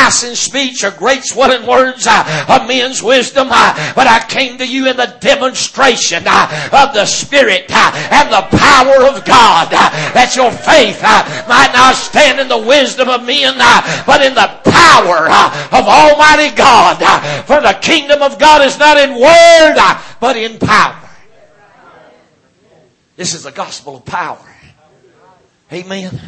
enticing 0.00 0.34
speech 0.34 0.82
or 0.82 0.90
great 0.92 1.24
swelling 1.24 1.66
words 1.66 2.06
uh, 2.06 2.46
of 2.48 2.66
men's 2.66 3.02
wisdom, 3.02 3.48
uh, 3.50 3.92
but 3.94 4.06
I 4.06 4.24
came 4.28 4.56
to 4.58 4.66
you 4.66 4.88
in 4.88 4.96
the 4.96 5.14
demonstration 5.20 6.24
uh, 6.26 6.70
of 6.72 6.94
the 6.94 7.04
Spirit 7.04 7.66
uh, 7.68 7.92
and 8.10 8.32
the 8.32 8.56
power 8.56 9.04
of 9.06 9.24
God, 9.24 9.68
uh, 9.68 9.90
that 10.14 10.32
your 10.36 10.50
faith 10.50 11.00
uh, 11.04 11.44
might 11.48 11.72
not 11.74 11.94
stand 11.94 12.40
in 12.40 12.48
the 12.48 12.58
wisdom 12.58 13.08
of 13.08 13.24
men, 13.24 13.58
but 14.06 14.24
in 14.24 14.34
the 14.34 14.48
power 14.64 15.28
of 15.28 15.84
Almighty 15.84 16.54
God. 16.56 16.96
For 17.44 17.60
the 17.60 17.78
kingdom 17.82 18.22
of 18.22 18.38
God 18.38 18.64
is 18.64 18.78
not 18.78 18.96
in 18.96 19.20
word, 19.20 19.76
but 20.18 20.36
in 20.36 20.58
power. 20.58 20.96
This 23.16 23.34
is 23.34 23.42
the 23.42 23.52
gospel 23.52 23.96
of 23.96 24.04
power. 24.06 24.38
Amen. 25.70 26.18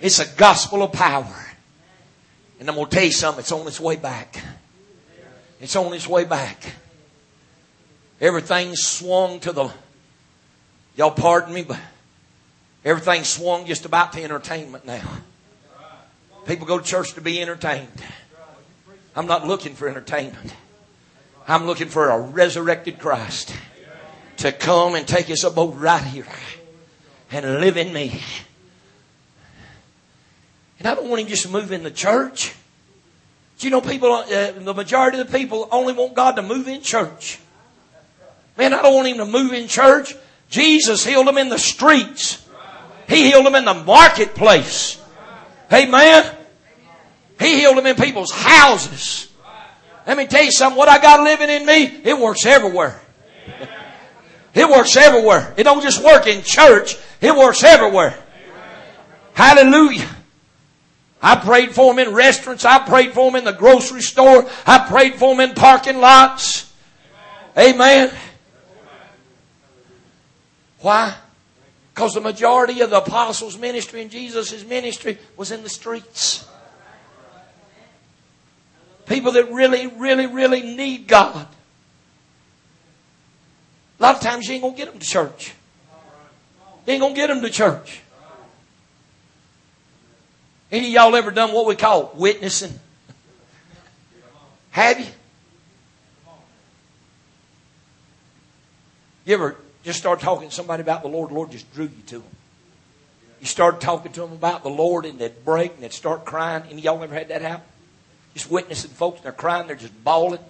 It's 0.00 0.18
a 0.18 0.26
gospel 0.36 0.82
of 0.82 0.92
power. 0.92 1.49
And 2.60 2.68
I'm 2.68 2.76
going 2.76 2.88
to 2.88 2.94
tell 2.94 3.04
you 3.04 3.10
something, 3.10 3.40
it's 3.40 3.52
on 3.52 3.66
its 3.66 3.80
way 3.80 3.96
back. 3.96 4.38
It's 5.60 5.74
on 5.76 5.92
its 5.94 6.06
way 6.06 6.24
back. 6.24 6.74
Everything 8.20 8.76
swung 8.76 9.40
to 9.40 9.52
the, 9.52 9.72
y'all 10.94 11.10
pardon 11.10 11.54
me, 11.54 11.62
but 11.62 11.80
everything 12.84 13.24
swung 13.24 13.64
just 13.64 13.86
about 13.86 14.12
to 14.12 14.22
entertainment 14.22 14.84
now. 14.84 15.08
People 16.46 16.66
go 16.66 16.78
to 16.78 16.84
church 16.84 17.14
to 17.14 17.22
be 17.22 17.40
entertained. 17.40 17.88
I'm 19.16 19.26
not 19.26 19.46
looking 19.46 19.74
for 19.74 19.88
entertainment. 19.88 20.54
I'm 21.48 21.66
looking 21.66 21.88
for 21.88 22.10
a 22.10 22.20
resurrected 22.20 22.98
Christ 22.98 23.54
to 24.38 24.52
come 24.52 24.94
and 24.94 25.08
take 25.08 25.26
his 25.26 25.44
abode 25.44 25.76
right 25.76 26.04
here 26.04 26.26
and 27.32 27.60
live 27.60 27.78
in 27.78 27.92
me. 27.92 28.20
And 30.80 30.88
I 30.88 30.94
don't 30.94 31.08
want 31.08 31.20
him 31.22 31.28
just 31.28 31.42
to 31.42 31.50
move 31.50 31.72
in 31.72 31.82
the 31.82 31.90
church. 31.90 32.54
Do 33.58 33.66
you 33.66 33.70
know 33.70 33.82
people, 33.82 34.10
uh, 34.10 34.52
the 34.52 34.72
majority 34.72 35.20
of 35.20 35.30
the 35.30 35.38
people 35.38 35.68
only 35.70 35.92
want 35.92 36.14
God 36.14 36.36
to 36.36 36.42
move 36.42 36.66
in 36.66 36.80
church. 36.80 37.38
Man, 38.56 38.72
I 38.72 38.80
don't 38.80 38.94
want 38.94 39.06
him 39.06 39.18
to 39.18 39.26
move 39.26 39.52
in 39.52 39.68
church. 39.68 40.14
Jesus 40.48 41.04
healed 41.04 41.26
them 41.26 41.36
in 41.36 41.50
the 41.50 41.58
streets. 41.58 42.46
He 43.06 43.30
healed 43.30 43.44
them 43.44 43.54
in 43.54 43.66
the 43.66 43.74
marketplace. 43.74 44.98
Amen. 45.70 46.34
He 47.38 47.60
healed 47.60 47.76
them 47.76 47.86
in 47.86 47.96
people's 47.96 48.32
houses. 48.32 49.28
Let 50.06 50.16
me 50.16 50.26
tell 50.26 50.42
you 50.42 50.52
something. 50.52 50.78
What 50.78 50.88
I 50.88 50.98
got 50.98 51.20
living 51.22 51.50
in 51.50 51.66
me, 51.66 52.00
it 52.04 52.18
works 52.18 52.46
everywhere. 52.46 52.98
It 54.54 54.68
works 54.68 54.96
everywhere. 54.96 55.54
It 55.58 55.64
don't 55.64 55.82
just 55.82 56.02
work 56.02 56.26
in 56.26 56.42
church. 56.42 56.96
It 57.20 57.36
works 57.36 57.62
everywhere. 57.62 58.18
Hallelujah. 59.34 60.08
I 61.22 61.36
prayed 61.36 61.72
for 61.72 61.92
them 61.92 62.06
in 62.06 62.14
restaurants. 62.14 62.64
I 62.64 62.78
prayed 62.78 63.12
for 63.12 63.30
them 63.30 63.36
in 63.36 63.44
the 63.44 63.52
grocery 63.52 64.00
store. 64.00 64.48
I 64.66 64.78
prayed 64.88 65.16
for 65.16 65.34
them 65.34 65.48
in 65.48 65.54
parking 65.54 65.98
lots. 65.98 66.72
Amen. 67.58 68.10
Why? 70.80 71.14
Because 71.94 72.14
the 72.14 72.20
majority 72.20 72.80
of 72.80 72.90
the 72.90 72.98
apostles' 72.98 73.58
ministry 73.58 74.00
and 74.00 74.10
Jesus' 74.10 74.64
ministry 74.64 75.18
was 75.36 75.50
in 75.50 75.62
the 75.62 75.68
streets. 75.68 76.46
People 79.04 79.32
that 79.32 79.52
really, 79.52 79.88
really, 79.88 80.26
really 80.26 80.62
need 80.62 81.06
God. 81.06 81.46
A 83.98 84.02
lot 84.02 84.14
of 84.14 84.22
times 84.22 84.46
you 84.46 84.54
ain't 84.54 84.62
gonna 84.62 84.76
get 84.76 84.90
them 84.90 84.98
to 84.98 85.06
church. 85.06 85.52
You 86.86 86.94
ain't 86.94 87.02
gonna 87.02 87.14
get 87.14 87.26
them 87.26 87.42
to 87.42 87.50
church. 87.50 88.00
Any 90.72 90.86
of 90.88 90.92
y'all 90.92 91.16
ever 91.16 91.30
done 91.30 91.52
what 91.52 91.66
we 91.66 91.74
call 91.74 92.12
witnessing? 92.14 92.78
Have 94.70 95.00
you? 95.00 95.06
You 99.24 99.34
ever 99.34 99.56
just 99.84 99.98
start 99.98 100.20
talking 100.20 100.48
to 100.48 100.54
somebody 100.54 100.80
about 100.80 101.02
the 101.02 101.08
Lord? 101.08 101.30
The 101.30 101.34
Lord 101.34 101.50
just 101.50 101.72
drew 101.74 101.84
you 101.84 102.02
to 102.06 102.18
them. 102.18 102.28
You 103.40 103.46
started 103.46 103.80
talking 103.80 104.12
to 104.12 104.20
them 104.20 104.32
about 104.32 104.62
the 104.62 104.70
Lord 104.70 105.06
and 105.06 105.18
they'd 105.18 105.44
break 105.44 105.74
and 105.74 105.82
they'd 105.82 105.92
start 105.92 106.24
crying. 106.24 106.62
Any 106.64 106.78
of 106.78 106.84
y'all 106.84 107.02
ever 107.02 107.14
had 107.14 107.28
that 107.28 107.42
happen? 107.42 107.66
Just 108.34 108.50
witnessing 108.50 108.90
folks 108.90 109.22
they're 109.22 109.32
crying, 109.32 109.66
they're 109.66 109.76
just 109.76 110.04
bawling. 110.04 110.40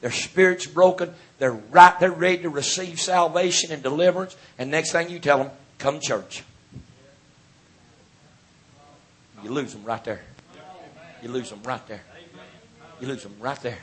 Their 0.00 0.12
spirit's 0.12 0.66
broken. 0.66 1.12
They're 1.38 1.52
right, 1.52 1.98
they're 1.98 2.10
ready 2.10 2.42
to 2.42 2.48
receive 2.48 3.00
salvation 3.00 3.72
and 3.72 3.82
deliverance. 3.82 4.36
And 4.58 4.70
next 4.70 4.92
thing 4.92 5.10
you 5.10 5.18
tell 5.18 5.38
them, 5.38 5.50
come 5.78 6.00
church. 6.00 6.44
You 9.42 9.50
lose 9.50 9.72
them 9.72 9.84
right 9.84 10.02
there. 10.04 10.20
You 11.22 11.28
lose 11.28 11.50
them 11.50 11.62
right 11.64 11.86
there. 11.86 12.02
You 13.00 13.08
lose 13.08 13.22
them 13.22 13.34
right 13.40 13.60
there. 13.62 13.78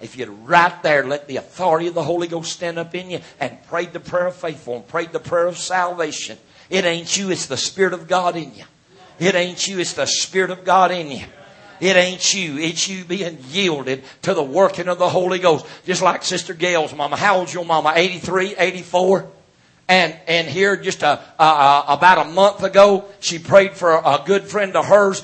If 0.00 0.16
you'd 0.16 0.28
right 0.28 0.82
there 0.82 1.06
let 1.06 1.28
the 1.28 1.36
authority 1.36 1.86
of 1.86 1.94
the 1.94 2.02
Holy 2.02 2.26
Ghost 2.26 2.52
stand 2.52 2.78
up 2.78 2.94
in 2.94 3.10
you 3.10 3.20
and 3.40 3.62
prayed 3.68 3.92
the 3.92 4.00
prayer 4.00 4.26
of 4.26 4.36
faith 4.36 4.62
for 4.62 4.78
them, 4.78 4.88
prayed 4.88 5.12
the 5.12 5.20
prayer 5.20 5.46
of 5.46 5.56
salvation. 5.56 6.36
It 6.68 6.84
ain't 6.84 7.16
you, 7.16 7.30
it's 7.30 7.46
the 7.46 7.56
Spirit 7.56 7.92
of 7.94 8.08
God 8.08 8.36
in 8.36 8.54
you. 8.54 8.64
It 9.18 9.34
ain't 9.34 9.66
you, 9.68 9.78
it's 9.78 9.94
the 9.94 10.06
Spirit 10.06 10.50
of 10.50 10.64
God 10.64 10.90
in 10.90 11.10
you. 11.10 11.24
It 11.80 11.96
ain't 11.96 12.34
you. 12.34 12.58
It's 12.58 12.88
you 12.88 13.04
being 13.04 13.38
yielded 13.48 14.04
to 14.22 14.34
the 14.34 14.42
working 14.42 14.88
of 14.88 14.98
the 14.98 15.08
Holy 15.08 15.38
Ghost. 15.38 15.66
Just 15.84 16.02
like 16.02 16.22
Sister 16.22 16.54
Gail's 16.54 16.94
mama. 16.94 17.16
How 17.16 17.38
old's 17.38 17.52
your 17.52 17.64
mama? 17.64 17.92
83, 17.94 18.56
84? 18.56 19.28
And, 19.86 20.16
and 20.26 20.48
here 20.48 20.76
just 20.76 21.02
a, 21.02 21.20
a, 21.38 21.84
about 21.88 22.26
a 22.26 22.30
month 22.30 22.62
ago, 22.62 23.04
she 23.20 23.38
prayed 23.38 23.72
for 23.72 23.92
a 23.92 24.22
good 24.24 24.44
friend 24.44 24.74
of 24.76 24.86
hers 24.86 25.22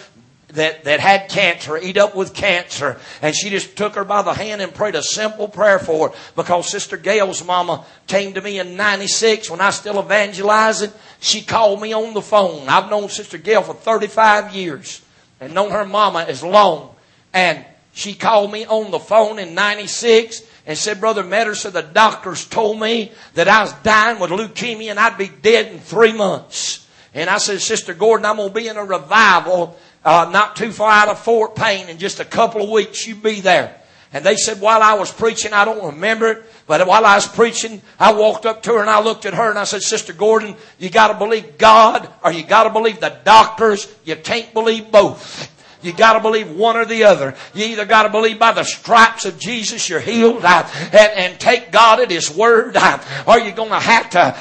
that, 0.54 0.84
that 0.84 1.00
had 1.00 1.28
cancer, 1.28 1.78
eat 1.78 1.96
up 1.96 2.14
with 2.14 2.34
cancer. 2.34 2.98
And 3.22 3.34
she 3.34 3.50
just 3.50 3.76
took 3.76 3.94
her 3.94 4.04
by 4.04 4.22
the 4.22 4.34
hand 4.34 4.60
and 4.60 4.74
prayed 4.74 4.94
a 4.94 5.02
simple 5.02 5.48
prayer 5.48 5.78
for 5.78 6.08
her 6.10 6.14
because 6.36 6.68
Sister 6.68 6.96
Gail's 6.96 7.44
mama 7.44 7.84
came 8.06 8.34
to 8.34 8.40
me 8.40 8.58
in 8.58 8.76
96 8.76 9.50
when 9.50 9.60
I 9.60 9.70
still 9.70 9.98
evangelizing. 9.98 10.92
She 11.20 11.42
called 11.42 11.80
me 11.80 11.92
on 11.92 12.14
the 12.14 12.22
phone. 12.22 12.68
I've 12.68 12.90
known 12.90 13.08
Sister 13.08 13.38
Gail 13.38 13.62
for 13.62 13.74
35 13.74 14.54
years 14.54 15.02
and 15.40 15.54
known 15.54 15.70
her 15.70 15.86
mama 15.86 16.24
as 16.28 16.42
long. 16.42 16.94
And 17.32 17.64
she 17.92 18.14
called 18.14 18.52
me 18.52 18.66
on 18.66 18.90
the 18.90 18.98
phone 18.98 19.38
in 19.38 19.54
96 19.54 20.42
and 20.70 20.78
said, 20.78 21.00
Brother 21.00 21.24
Medder 21.24 21.72
the 21.72 21.82
doctors 21.82 22.46
told 22.46 22.78
me 22.78 23.10
that 23.34 23.48
I 23.48 23.62
was 23.62 23.72
dying 23.82 24.20
with 24.20 24.30
leukemia 24.30 24.90
and 24.90 25.00
I'd 25.00 25.18
be 25.18 25.26
dead 25.26 25.72
in 25.72 25.80
three 25.80 26.12
months. 26.12 26.86
And 27.12 27.28
I 27.28 27.38
said, 27.38 27.60
Sister 27.60 27.92
Gordon, 27.92 28.24
I'm 28.24 28.36
going 28.36 28.50
to 28.50 28.54
be 28.54 28.68
in 28.68 28.76
a 28.76 28.84
revival 28.84 29.76
uh, 30.04 30.30
not 30.32 30.54
too 30.54 30.70
far 30.70 30.92
out 30.92 31.08
of 31.08 31.18
Fort 31.18 31.56
Payne 31.56 31.88
in 31.88 31.98
just 31.98 32.20
a 32.20 32.24
couple 32.24 32.62
of 32.62 32.70
weeks. 32.70 33.04
You 33.04 33.16
be 33.16 33.40
there. 33.40 33.80
And 34.12 34.24
they 34.24 34.36
said 34.36 34.60
while 34.60 34.80
I 34.80 34.94
was 34.94 35.12
preaching, 35.12 35.52
I 35.52 35.64
don't 35.64 35.84
remember 35.84 36.30
it, 36.30 36.44
but 36.68 36.86
while 36.86 37.04
I 37.04 37.16
was 37.16 37.26
preaching, 37.26 37.82
I 37.98 38.12
walked 38.12 38.46
up 38.46 38.62
to 38.62 38.74
her 38.74 38.80
and 38.80 38.88
I 38.88 39.02
looked 39.02 39.26
at 39.26 39.34
her 39.34 39.50
and 39.50 39.58
I 39.58 39.64
said, 39.64 39.82
Sister 39.82 40.12
Gordon, 40.12 40.54
you 40.78 40.88
gotta 40.88 41.14
believe 41.14 41.58
God 41.58 42.08
or 42.22 42.30
you 42.30 42.44
gotta 42.44 42.70
believe 42.70 43.00
the 43.00 43.18
doctors. 43.24 43.92
You 44.04 44.14
can't 44.14 44.54
believe 44.54 44.92
both. 44.92 45.50
You 45.82 45.92
got 45.92 46.14
to 46.14 46.20
believe 46.20 46.50
one 46.50 46.76
or 46.76 46.84
the 46.84 47.04
other. 47.04 47.34
You 47.54 47.66
either 47.66 47.86
got 47.86 48.02
to 48.02 48.10
believe 48.10 48.38
by 48.38 48.52
the 48.52 48.64
stripes 48.64 49.24
of 49.24 49.38
Jesus 49.38 49.88
you're 49.88 50.00
healed 50.00 50.44
uh, 50.44 50.68
and, 50.92 51.12
and 51.16 51.40
take 51.40 51.72
God 51.72 52.00
at 52.00 52.10
His 52.10 52.30
word, 52.30 52.76
uh, 52.76 52.98
or 53.26 53.38
you're 53.38 53.54
going 53.54 53.70
to 53.70 53.80
have 53.80 54.10
to, 54.10 54.36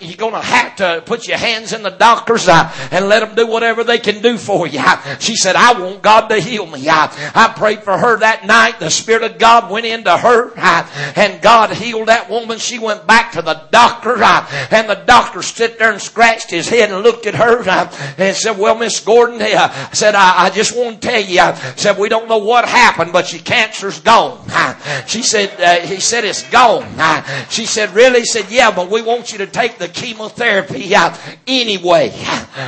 you're 0.00 0.16
to 0.30 0.40
have 0.40 0.76
to 0.76 1.02
put 1.04 1.26
your 1.26 1.38
hands 1.38 1.72
in 1.72 1.82
the 1.82 1.90
doctors 1.90 2.46
uh, 2.48 2.72
and 2.90 3.08
let 3.08 3.20
them 3.20 3.34
do 3.34 3.46
whatever 3.46 3.82
they 3.82 3.98
can 3.98 4.22
do 4.22 4.38
for 4.38 4.66
you. 4.66 4.80
She 5.18 5.34
said, 5.34 5.56
"I 5.56 5.78
want 5.78 6.02
God 6.02 6.28
to 6.28 6.40
heal 6.40 6.66
me." 6.66 6.88
I 6.88 7.52
prayed 7.56 7.82
for 7.82 7.96
her 7.96 8.18
that 8.18 8.46
night. 8.46 8.78
The 8.78 8.90
Spirit 8.90 9.24
of 9.24 9.38
God 9.38 9.70
went 9.70 9.86
into 9.86 10.16
her, 10.16 10.52
and 10.56 11.42
God 11.42 11.70
healed 11.72 12.08
that 12.08 12.30
woman. 12.30 12.58
She 12.58 12.78
went 12.78 13.06
back 13.06 13.32
to 13.32 13.42
the 13.42 13.62
doctor, 13.70 14.22
and 14.22 14.88
the 14.88 15.02
doctor 15.06 15.42
stood 15.42 15.78
there 15.78 15.92
and 15.92 16.00
scratched 16.00 16.50
his 16.50 16.68
head 16.68 16.90
and 16.90 17.02
looked 17.02 17.26
at 17.26 17.34
her 17.34 17.62
and 18.18 18.36
said, 18.36 18.58
"Well, 18.58 18.76
Miss 18.76 19.00
Gordon," 19.00 19.40
said, 19.92 20.14
"I, 20.14 20.44
I 20.44 20.50
just 20.50 20.59
want 20.76 21.00
to 21.00 21.08
tell 21.08 21.20
you, 21.20 21.40
I 21.40 21.54
said, 21.76 21.98
we 21.98 22.08
don't 22.08 22.28
know 22.28 22.38
what 22.38 22.64
happened, 22.66 23.12
but 23.12 23.32
your 23.32 23.42
cancer's 23.42 24.00
gone. 24.00 24.44
She 25.06 25.22
said, 25.22 25.60
uh, 25.60 25.86
he 25.86 26.00
said, 26.00 26.24
it's 26.24 26.48
gone. 26.50 26.86
She 27.50 27.66
said, 27.66 27.94
really? 27.94 28.20
He 28.20 28.26
said, 28.26 28.50
yeah, 28.50 28.70
but 28.70 28.90
we 28.90 29.02
want 29.02 29.32
you 29.32 29.38
to 29.38 29.46
take 29.46 29.78
the 29.78 29.88
chemotherapy 29.88 30.94
out 30.94 31.18
anyway. 31.46 32.10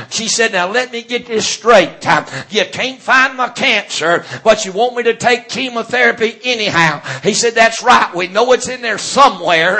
She 0.09 0.27
said, 0.27 0.53
now 0.53 0.69
let 0.71 0.91
me 0.91 1.03
get 1.03 1.25
this 1.25 1.47
straight. 1.47 2.05
You 2.49 2.65
can't 2.71 2.99
find 2.99 3.37
my 3.37 3.49
cancer, 3.49 4.25
but 4.43 4.65
you 4.65 4.71
want 4.71 4.95
me 4.95 5.03
to 5.03 5.15
take 5.15 5.49
chemotherapy 5.49 6.39
anyhow. 6.43 7.01
He 7.21 7.33
said, 7.33 7.53
that's 7.55 7.83
right. 7.83 8.13
We 8.15 8.27
know 8.27 8.51
it's 8.53 8.67
in 8.67 8.81
there 8.81 8.97
somewhere. 8.97 9.77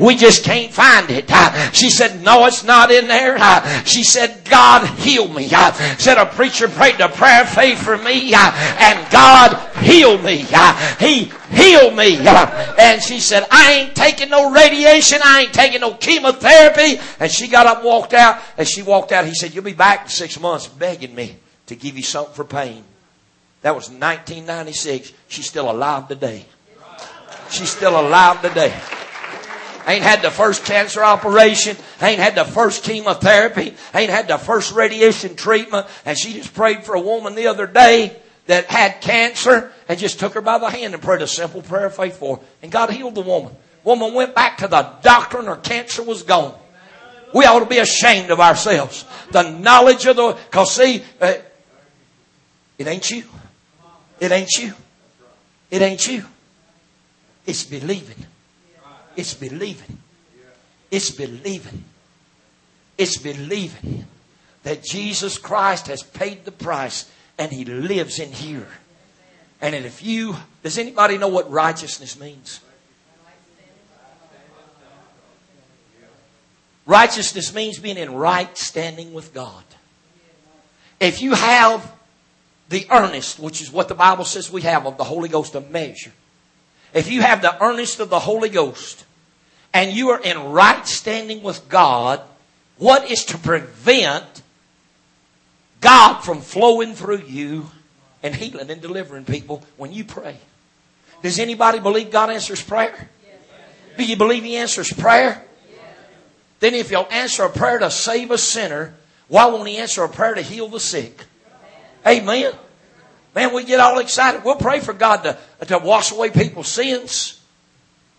We 0.00 0.16
just 0.16 0.44
can't 0.44 0.72
find 0.72 1.06
it. 1.10 1.30
She 1.74 1.90
said, 1.90 2.22
no, 2.22 2.46
it's 2.46 2.64
not 2.64 2.90
in 2.90 3.08
there. 3.08 3.36
She 3.84 4.02
said, 4.04 4.44
God 4.44 4.86
heal 4.98 5.28
me. 5.28 5.48
Said 5.48 6.18
a 6.18 6.26
preacher 6.26 6.68
prayed 6.68 6.98
the 6.98 7.08
prayer 7.08 7.44
faith 7.56 7.82
for 7.82 7.96
me, 7.96 8.34
uh, 8.34 8.52
and 8.78 9.10
God 9.10 9.56
healed 9.78 10.22
me. 10.22 10.44
Uh, 10.52 10.96
he 10.96 11.32
healed 11.50 11.96
me. 11.96 12.18
Uh, 12.18 12.74
and 12.78 13.02
she 13.02 13.18
said, 13.18 13.46
I 13.50 13.72
ain't 13.72 13.96
taking 13.96 14.28
no 14.28 14.52
radiation. 14.52 15.18
I 15.24 15.42
ain't 15.42 15.54
taking 15.54 15.80
no 15.80 15.94
chemotherapy. 15.94 17.00
And 17.18 17.32
she 17.32 17.48
got 17.48 17.66
up 17.66 17.78
and 17.78 17.86
walked 17.86 18.12
out. 18.12 18.42
As 18.58 18.68
she 18.68 18.82
walked 18.82 19.10
out, 19.10 19.24
he 19.24 19.34
said, 19.34 19.54
You'll 19.54 19.64
be 19.64 19.72
back 19.72 20.02
in 20.02 20.08
six 20.10 20.38
months 20.38 20.68
begging 20.68 21.14
me 21.14 21.36
to 21.66 21.74
give 21.74 21.96
you 21.96 22.02
something 22.02 22.34
for 22.34 22.44
pain. 22.44 22.84
That 23.62 23.74
was 23.74 23.88
1996. 23.88 25.12
She's 25.28 25.46
still 25.46 25.70
alive 25.70 26.08
today. 26.08 26.44
She's 27.50 27.70
still 27.70 27.98
alive 27.98 28.42
today 28.42 28.74
ain't 29.86 30.02
had 30.02 30.22
the 30.22 30.30
first 30.30 30.64
cancer 30.64 31.02
operation, 31.02 31.76
ain't 32.02 32.20
had 32.20 32.34
the 32.34 32.44
first 32.44 32.84
chemotherapy, 32.84 33.74
ain't 33.94 34.10
had 34.10 34.28
the 34.28 34.38
first 34.38 34.72
radiation 34.72 35.36
treatment, 35.36 35.86
and 36.04 36.18
she 36.18 36.32
just 36.32 36.54
prayed 36.54 36.84
for 36.84 36.94
a 36.94 37.00
woman 37.00 37.34
the 37.34 37.46
other 37.46 37.66
day 37.66 38.16
that 38.46 38.66
had 38.66 39.00
cancer 39.00 39.72
and 39.88 39.98
just 39.98 40.18
took 40.18 40.34
her 40.34 40.40
by 40.40 40.58
the 40.58 40.70
hand 40.70 40.94
and 40.94 41.02
prayed 41.02 41.22
a 41.22 41.26
simple 41.26 41.62
prayer 41.62 41.86
of 41.86 41.96
faith 41.96 42.16
for 42.16 42.36
her. 42.36 42.42
And 42.62 42.72
God 42.72 42.90
healed 42.90 43.14
the 43.14 43.22
woman. 43.22 43.54
Woman 43.84 44.14
went 44.14 44.34
back 44.34 44.58
to 44.58 44.68
the 44.68 44.90
doctor 45.02 45.38
and 45.38 45.48
her 45.48 45.56
cancer 45.56 46.02
was 46.02 46.22
gone. 46.22 46.54
We 47.34 47.44
ought 47.44 47.60
to 47.60 47.66
be 47.66 47.78
ashamed 47.78 48.30
of 48.30 48.40
ourselves. 48.40 49.04
The 49.30 49.50
knowledge 49.50 50.06
of 50.06 50.16
the, 50.16 50.32
cause 50.50 50.74
see, 50.74 51.02
uh, 51.20 51.34
it 52.78 52.86
ain't 52.86 53.10
you. 53.10 53.24
It 54.20 54.32
ain't 54.32 54.50
you. 54.58 54.74
It 55.70 55.82
ain't 55.82 56.06
you. 56.06 56.24
It's 57.46 57.64
believing. 57.64 58.26
It's 59.16 59.34
believing. 59.34 59.98
It's 60.90 61.10
believing. 61.10 61.84
It's 62.98 63.16
believing 63.16 64.06
that 64.62 64.82
Jesus 64.82 65.38
Christ 65.38 65.88
has 65.88 66.02
paid 66.02 66.44
the 66.44 66.52
price 66.52 67.10
and 67.38 67.52
He 67.52 67.64
lives 67.64 68.18
in 68.18 68.32
here. 68.32 68.68
And 69.60 69.74
if 69.74 70.04
you, 70.04 70.36
does 70.62 70.78
anybody 70.78 71.18
know 71.18 71.28
what 71.28 71.50
righteousness 71.50 72.18
means? 72.18 72.60
Righteousness 76.84 77.52
means 77.54 77.78
being 77.78 77.96
in 77.96 78.14
right 78.14 78.56
standing 78.56 79.12
with 79.12 79.34
God. 79.34 79.64
If 81.00 81.20
you 81.20 81.34
have 81.34 81.92
the 82.68 82.86
earnest, 82.90 83.38
which 83.38 83.60
is 83.60 83.72
what 83.72 83.88
the 83.88 83.94
Bible 83.94 84.24
says 84.24 84.50
we 84.50 84.62
have 84.62 84.86
of 84.86 84.96
the 84.96 85.04
Holy 85.04 85.28
Ghost, 85.28 85.54
a 85.54 85.60
measure. 85.60 86.12
If 86.94 87.10
you 87.10 87.22
have 87.22 87.42
the 87.42 87.62
earnest 87.62 88.00
of 88.00 88.08
the 88.08 88.20
Holy 88.20 88.48
Ghost 88.48 89.04
and 89.76 89.92
you 89.94 90.08
are 90.08 90.20
in 90.22 90.52
right 90.52 90.86
standing 90.86 91.42
with 91.42 91.68
God, 91.68 92.22
what 92.78 93.10
is 93.10 93.26
to 93.26 93.36
prevent 93.36 94.24
God 95.82 96.20
from 96.22 96.40
flowing 96.40 96.94
through 96.94 97.24
you 97.26 97.70
and 98.22 98.34
healing 98.34 98.70
and 98.70 98.80
delivering 98.80 99.26
people 99.26 99.62
when 99.76 99.92
you 99.92 100.02
pray? 100.02 100.38
Does 101.22 101.38
anybody 101.38 101.78
believe 101.78 102.10
God 102.10 102.30
answers 102.30 102.62
prayer? 102.62 103.10
Do 103.98 104.04
you 104.06 104.16
believe 104.16 104.44
He 104.44 104.56
answers 104.56 104.90
prayer? 104.90 105.44
Then 106.60 106.72
if 106.72 106.88
He'll 106.88 107.08
answer 107.10 107.42
a 107.42 107.50
prayer 107.50 107.78
to 107.78 107.90
save 107.90 108.30
a 108.30 108.38
sinner, 108.38 108.94
why 109.28 109.44
won't 109.44 109.68
He 109.68 109.76
answer 109.76 110.04
a 110.04 110.08
prayer 110.08 110.36
to 110.36 110.42
heal 110.42 110.68
the 110.68 110.80
sick? 110.80 111.22
Amen. 112.06 112.54
Man, 113.34 113.52
we 113.54 113.64
get 113.64 113.78
all 113.78 113.98
excited. 113.98 114.42
We'll 114.42 114.56
pray 114.56 114.80
for 114.80 114.94
God 114.94 115.18
to, 115.24 115.38
to 115.66 115.76
wash 115.76 116.12
away 116.12 116.30
people's 116.30 116.68
sins. 116.68 117.42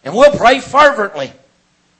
And 0.04 0.14
we'll 0.14 0.38
pray 0.38 0.60
fervently. 0.60 1.34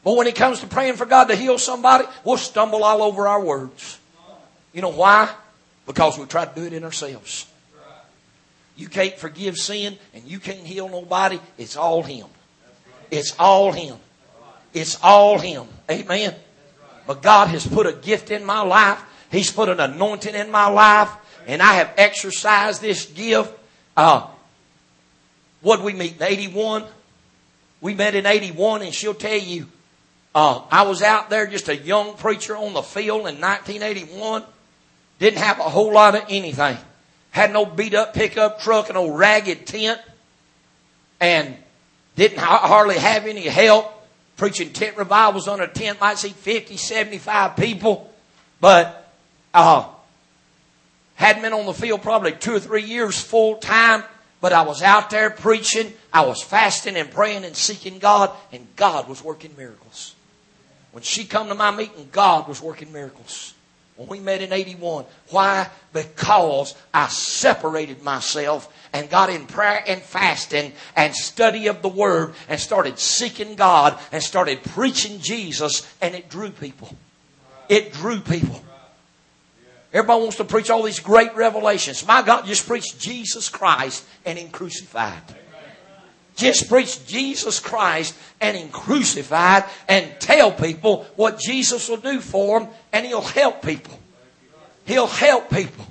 But 0.08 0.16
when 0.16 0.28
it 0.28 0.36
comes 0.36 0.62
to 0.62 0.68
praying 0.68 0.96
for 0.96 1.06
God 1.06 1.26
to 1.26 1.36
heal 1.36 1.58
somebody, 1.58 2.06
we'll 2.24 2.38
stumble 2.38 2.86
all 2.86 3.04
over 3.04 3.28
our 3.28 3.44
words. 3.44 4.00
You 4.72 4.82
know 4.82 4.94
why? 4.94 5.30
Because 5.86 6.18
we 6.18 6.26
try 6.28 6.46
to 6.46 6.56
do 6.56 6.66
it 6.66 6.72
in 6.72 6.86
ourselves. 6.86 7.46
You 8.78 8.88
can't 8.88 9.16
forgive 9.16 9.58
sin 9.58 9.98
and 10.14 10.24
you 10.24 10.40
can't 10.40 10.66
heal 10.66 10.88
nobody. 10.88 11.42
It's 11.58 11.76
all 11.76 12.04
Him. 12.04 12.28
It's 13.12 13.36
all 13.38 13.74
Him. 13.74 13.98
It's 14.74 14.98
all 15.04 15.40
Him. 15.40 15.68
Amen. 15.92 16.34
But 17.06 17.22
God 17.22 17.50
has 17.50 17.68
put 17.68 17.86
a 17.86 17.92
gift 17.92 18.32
in 18.32 18.46
my 18.46 18.62
life. 18.62 19.04
He's 19.30 19.52
put 19.52 19.68
an 19.68 19.82
anointing 19.82 20.36
in 20.36 20.50
my 20.50 20.70
life. 20.70 21.12
And 21.48 21.62
I 21.62 21.74
have 21.74 21.94
exercised 21.98 22.82
this 22.82 23.08
gift. 23.08 23.54
Uh, 23.98 24.26
what 25.60 25.82
we 25.82 25.92
meet 25.92 26.16
in 26.16 26.24
81? 26.24 26.86
We 27.82 27.94
met 27.94 28.16
in 28.16 28.26
81 28.26 28.84
and 28.84 28.94
she'll 28.94 29.14
tell 29.14 29.38
you, 29.38 29.68
uh, 30.38 30.62
I 30.70 30.84
was 30.84 31.02
out 31.02 31.32
there 31.32 31.48
just 31.48 31.68
a 31.68 31.76
young 31.76 32.16
preacher 32.16 32.56
on 32.56 32.74
the 32.74 32.84
field 32.84 33.22
in 33.22 33.42
1981. 33.42 34.44
Didn't 35.18 35.40
have 35.40 35.58
a 35.58 35.64
whole 35.64 35.92
lot 35.92 36.14
of 36.14 36.26
anything. 36.30 36.78
Had 37.32 37.52
no 37.52 37.66
beat 37.66 37.96
up 37.96 38.14
pickup 38.14 38.62
truck 38.62 38.90
and 38.90 39.00
old 39.00 39.18
ragged 39.18 39.66
tent. 39.66 40.00
And 41.20 41.58
didn't 42.16 42.38
hardly 42.38 43.00
have 43.00 43.26
any 43.26 43.48
help. 43.48 43.92
Preaching 44.36 44.74
tent 44.74 44.96
revivals 44.96 45.48
on 45.48 45.60
a 45.60 45.66
tent 45.68 46.00
might 46.00 46.20
see 46.20 46.30
50, 46.30 46.78
75 46.78 47.56
people. 47.56 48.14
But, 48.62 49.12
uh, 49.56 49.90
hadn't 51.16 51.42
been 51.42 51.54
on 51.54 51.66
the 51.66 51.74
field 51.74 52.04
probably 52.04 52.34
two 52.34 52.54
or 52.54 52.60
three 52.60 52.84
years 52.84 53.20
full 53.20 53.56
time. 53.56 54.04
But 54.40 54.54
I 54.54 54.62
was 54.62 54.84
out 54.84 55.10
there 55.10 55.32
preaching. 55.32 55.94
I 56.14 56.28
was 56.28 56.44
fasting 56.44 56.96
and 56.96 57.10
praying 57.10 57.44
and 57.44 57.56
seeking 57.56 57.98
God. 57.98 58.30
And 58.52 58.68
God 58.76 59.10
was 59.10 59.24
working 59.24 59.56
miracles. 59.58 60.14
When 60.98 61.04
she 61.04 61.26
come 61.26 61.50
to 61.50 61.54
my 61.54 61.70
meeting, 61.70 62.10
God 62.12 62.48
was 62.48 62.60
working 62.60 62.92
miracles. 62.92 63.54
When 63.98 64.08
we 64.08 64.20
met 64.20 64.42
in 64.42 64.52
81. 64.52 65.06
Why? 65.30 65.70
Because 65.94 66.74
I 66.92 67.08
separated 67.08 68.02
myself 68.02 68.74
and 68.92 69.08
got 69.08 69.30
in 69.30 69.46
prayer 69.46 69.84
and 69.86 70.02
fasting 70.02 70.74
and 70.96 71.14
study 71.14 71.68
of 71.68 71.84
the 71.84 71.88
Word 71.88 72.34
and 72.50 72.60
started 72.60 72.98
seeking 72.98 73.54
God 73.54 74.00
and 74.12 74.24
started 74.24 74.64
preaching 74.64 75.20
Jesus 75.20 75.88
and 76.02 76.16
it 76.16 76.32
drew 76.32 76.50
people. 76.50 76.90
It 77.70 77.94
drew 77.94 78.20
people. 78.20 78.64
Everybody 79.94 80.20
wants 80.20 80.38
to 80.38 80.46
preach 80.46 80.72
all 80.72 80.82
these 80.82 81.00
great 81.00 81.36
revelations. 81.36 82.08
My 82.08 82.24
God, 82.24 82.48
just 82.48 82.68
preach 82.68 82.98
Jesus 82.98 83.50
Christ 83.50 84.04
and 84.26 84.40
Him 84.40 84.50
crucified. 84.50 85.22
Just 86.38 86.70
preach 86.70 87.06
Jesus 87.08 87.60
Christ 87.60 88.16
and 88.40 88.56
Him 88.56 88.70
crucified 88.70 89.66
and 89.90 90.08
tell 90.20 90.52
people 90.52 91.06
what 91.16 91.40
Jesus 91.40 91.90
will 91.90 91.98
do 91.98 92.22
for 92.22 92.60
them 92.60 92.70
and 92.94 93.06
He'll 93.06 93.22
help 93.22 93.62
people. 93.64 94.00
He'll 94.86 95.08
help 95.08 95.50
people. 95.50 95.86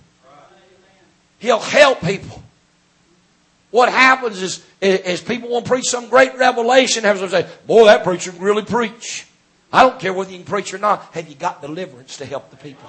He'll 1.38 1.58
help 1.58 2.00
people. 2.00 2.42
What 3.72 3.90
happens 3.90 4.40
is, 4.40 4.64
is 4.80 5.20
people 5.20 5.50
want 5.50 5.66
to 5.66 5.70
preach 5.70 5.86
some 5.86 6.08
great 6.08 6.34
revelation. 6.38 7.04
Have 7.04 7.18
some 7.18 7.28
say, 7.28 7.46
boy, 7.66 7.86
that 7.86 8.04
preacher 8.04 8.30
can 8.30 8.40
really 8.40 8.64
preach. 8.64 9.26
I 9.72 9.82
don't 9.82 9.98
care 9.98 10.14
whether 10.14 10.30
you 10.30 10.38
can 10.38 10.46
preach 10.46 10.72
or 10.72 10.78
not. 10.78 11.12
Have 11.12 11.28
you 11.28 11.34
got 11.34 11.60
deliverance 11.60 12.18
to 12.18 12.24
help 12.24 12.50
the 12.50 12.56
people? 12.56 12.88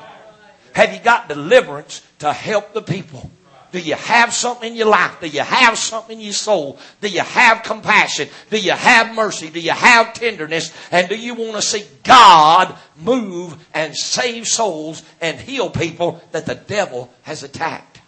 Have 0.73 0.93
you 0.93 0.99
got 0.99 1.27
deliverance 1.27 2.03
to 2.19 2.31
help 2.31 2.73
the 2.73 2.83
people? 2.83 3.31
Do 3.71 3.79
you 3.79 3.95
have 3.95 4.33
something 4.33 4.71
in 4.71 4.77
your 4.77 4.87
life? 4.87 5.19
Do 5.19 5.27
you 5.27 5.41
have 5.41 5.77
something 5.77 6.17
in 6.17 6.23
your 6.23 6.33
soul? 6.33 6.79
Do 7.01 7.09
you 7.09 7.21
have 7.21 7.63
compassion? 7.63 8.29
Do 8.49 8.57
you 8.57 8.71
have 8.71 9.13
mercy? 9.13 9.49
Do 9.49 9.59
you 9.59 9.71
have 9.71 10.13
tenderness? 10.13 10.73
And 10.89 11.09
do 11.09 11.15
you 11.15 11.33
want 11.33 11.55
to 11.55 11.61
see 11.61 11.85
God 12.03 12.77
move 12.95 13.57
and 13.73 13.95
save 13.95 14.47
souls 14.47 15.03
and 15.19 15.37
heal 15.37 15.69
people 15.69 16.21
that 16.31 16.45
the 16.45 16.55
devil 16.55 17.11
has 17.23 17.43
attacked? 17.43 17.99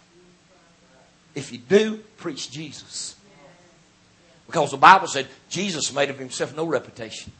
If 1.34 1.52
you 1.52 1.58
do, 1.58 1.98
preach 2.16 2.50
Jesus. 2.50 3.16
Because 4.46 4.70
the 4.70 4.78
Bible 4.78 5.06
said 5.08 5.28
Jesus 5.50 5.92
made 5.92 6.10
of 6.10 6.18
himself 6.18 6.56
no 6.56 6.64
reputation. 6.64 7.32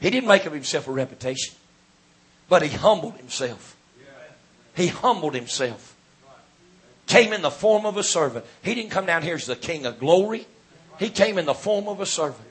He 0.00 0.10
didn't 0.10 0.28
make 0.28 0.44
of 0.44 0.52
himself 0.52 0.86
a 0.86 0.92
reputation, 0.92 1.54
but 2.48 2.62
he 2.62 2.68
humbled 2.68 3.16
himself. 3.16 3.74
He 4.74 4.88
humbled 4.88 5.34
himself 5.34 5.95
came 7.06 7.32
in 7.32 7.42
the 7.42 7.50
form 7.50 7.86
of 7.86 7.96
a 7.96 8.02
servant. 8.02 8.44
He 8.62 8.74
didn't 8.74 8.90
come 8.90 9.06
down 9.06 9.22
here 9.22 9.36
as 9.36 9.46
the 9.46 9.56
King 9.56 9.86
of 9.86 9.98
glory. 9.98 10.46
He 10.98 11.08
came 11.08 11.38
in 11.38 11.46
the 11.46 11.54
form 11.54 11.88
of 11.88 12.00
a 12.00 12.06
servant. 12.06 12.42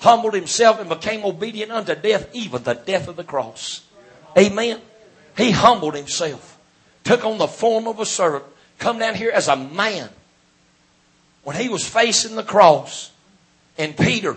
Humbled 0.00 0.34
himself 0.34 0.80
and 0.80 0.88
became 0.88 1.24
obedient 1.24 1.70
unto 1.70 1.94
death, 1.94 2.28
even 2.34 2.62
the 2.62 2.74
death 2.74 3.08
of 3.08 3.16
the 3.16 3.24
cross. 3.24 3.82
Amen. 4.36 4.80
He 5.36 5.50
humbled 5.50 5.94
himself. 5.94 6.58
Took 7.04 7.24
on 7.24 7.38
the 7.38 7.46
form 7.46 7.86
of 7.86 8.00
a 8.00 8.06
servant. 8.06 8.44
Come 8.78 8.98
down 8.98 9.14
here 9.14 9.30
as 9.30 9.48
a 9.48 9.56
man. 9.56 10.08
When 11.44 11.56
he 11.56 11.68
was 11.68 11.88
facing 11.88 12.36
the 12.36 12.42
cross 12.42 13.10
and 13.78 13.96
Peter 13.96 14.36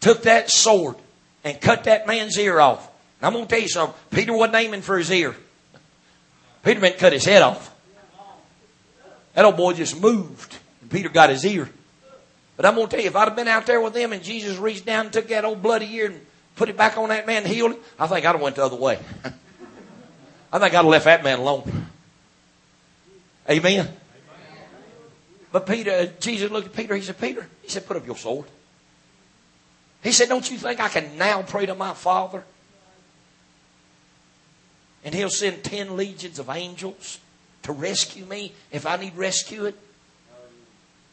took 0.00 0.22
that 0.22 0.50
sword 0.50 0.96
and 1.44 1.60
cut 1.60 1.84
that 1.84 2.06
man's 2.06 2.38
ear 2.38 2.60
off. 2.60 2.88
And 3.20 3.26
I'm 3.26 3.32
going 3.32 3.46
to 3.46 3.50
tell 3.50 3.62
you 3.62 3.68
something. 3.68 3.98
Peter 4.10 4.32
wasn't 4.32 4.56
aiming 4.56 4.82
for 4.82 4.96
his 4.96 5.10
ear. 5.10 5.34
Peter 6.62 6.80
meant 6.80 6.98
cut 6.98 7.12
his 7.12 7.24
head 7.24 7.42
off. 7.42 7.74
That 9.34 9.44
old 9.44 9.56
boy 9.56 9.74
just 9.74 10.00
moved. 10.00 10.56
And 10.80 10.90
Peter 10.90 11.08
got 11.08 11.30
his 11.30 11.44
ear. 11.44 11.68
But 12.56 12.66
I'm 12.66 12.74
going 12.74 12.88
to 12.88 12.90
tell 12.90 13.02
you, 13.02 13.08
if 13.08 13.16
I'd 13.16 13.28
have 13.28 13.36
been 13.36 13.48
out 13.48 13.66
there 13.66 13.80
with 13.80 13.94
them 13.94 14.12
and 14.12 14.22
Jesus 14.22 14.56
reached 14.58 14.84
down 14.84 15.06
and 15.06 15.12
took 15.12 15.28
that 15.28 15.44
old 15.44 15.62
bloody 15.62 15.92
ear 15.94 16.06
and 16.06 16.20
put 16.56 16.68
it 16.68 16.76
back 16.76 16.98
on 16.98 17.10
that 17.10 17.26
man 17.26 17.44
and 17.44 17.46
healed 17.46 17.72
him, 17.72 17.78
I 17.98 18.08
think 18.08 18.26
I'd 18.26 18.32
have 18.32 18.40
went 18.40 18.56
the 18.56 18.64
other 18.64 18.76
way. 18.76 18.98
I 20.52 20.58
think 20.58 20.72
I'd 20.74 20.78
have 20.78 20.86
left 20.86 21.04
that 21.04 21.22
man 21.22 21.38
alone. 21.38 21.86
Amen. 23.48 23.88
But 25.52 25.66
Peter, 25.66 25.90
uh, 25.90 26.06
Jesus 26.20 26.50
looked 26.50 26.66
at 26.66 26.74
Peter. 26.74 26.94
He 26.96 27.02
said, 27.02 27.18
Peter, 27.20 27.46
he 27.62 27.68
said, 27.68 27.86
put 27.86 27.96
up 27.96 28.06
your 28.06 28.16
sword. 28.16 28.46
He 30.02 30.12
said, 30.12 30.28
don't 30.28 30.48
you 30.50 30.58
think 30.58 30.80
I 30.80 30.88
can 30.88 31.16
now 31.16 31.42
pray 31.42 31.66
to 31.66 31.74
my 31.74 31.94
Father? 31.94 32.44
And 35.04 35.14
he'll 35.14 35.30
send 35.30 35.64
ten 35.64 35.96
legions 35.96 36.38
of 36.38 36.50
angels 36.50 37.18
to 37.62 37.72
rescue 37.72 38.24
me 38.24 38.52
if 38.70 38.86
I 38.86 38.96
need 38.96 39.16
rescuing? 39.16 39.74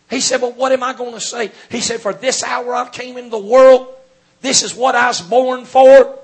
He 0.10 0.22
said, 0.22 0.42
Well, 0.42 0.52
what 0.52 0.72
am 0.72 0.84
I 0.84 0.94
going 0.94 1.14
to 1.14 1.22
say? 1.22 1.52
He 1.70 1.82
said, 1.82 2.02
For 2.02 2.14
this 2.14 2.44
hour 2.44 2.76
I 2.76 2.88
came 2.90 3.18
into 3.18 3.32
the 3.32 3.38
world. 3.40 3.94
This 4.42 4.64
is 4.64 4.76
what 4.76 4.96
I 4.96 5.08
was 5.08 5.22
born 5.22 5.66
for. 5.66 6.20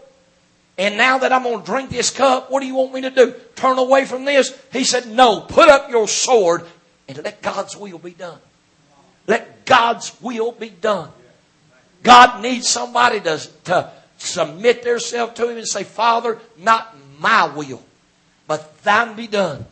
And 0.78 0.98
now 0.98 1.20
that 1.20 1.32
I'm 1.32 1.44
going 1.44 1.60
to 1.60 1.66
drink 1.66 1.90
this 1.90 2.10
cup, 2.10 2.50
what 2.50 2.62
do 2.62 2.68
you 2.68 2.76
want 2.76 2.94
me 2.94 3.02
to 3.02 3.10
do? 3.10 3.36
Turn 3.56 3.78
away 3.78 4.06
from 4.06 4.26
this? 4.26 4.60
He 4.72 4.84
said, 4.84 5.08
No, 5.08 5.42
put 5.42 5.70
up 5.70 5.90
your 5.90 6.08
sword 6.08 6.66
and 7.08 7.24
let 7.24 7.42
God's 7.42 7.76
will 7.76 8.00
be 8.00 8.12
done. 8.12 8.40
Let 9.28 9.66
God's 9.66 10.16
will 10.22 10.52
be 10.52 10.70
done. 10.70 11.10
God 12.04 12.42
needs 12.42 12.68
somebody 12.68 13.20
to, 13.22 13.38
to 13.66 13.92
submit 14.18 14.84
themselves 14.84 15.34
to 15.36 15.50
Him 15.50 15.58
and 15.58 15.68
say, 15.68 15.84
Father, 15.84 16.40
not 16.58 16.96
my 17.20 17.46
will, 17.54 17.84
but 18.48 18.82
thine 18.84 19.16
be 19.16 19.28
done. 19.28 19.66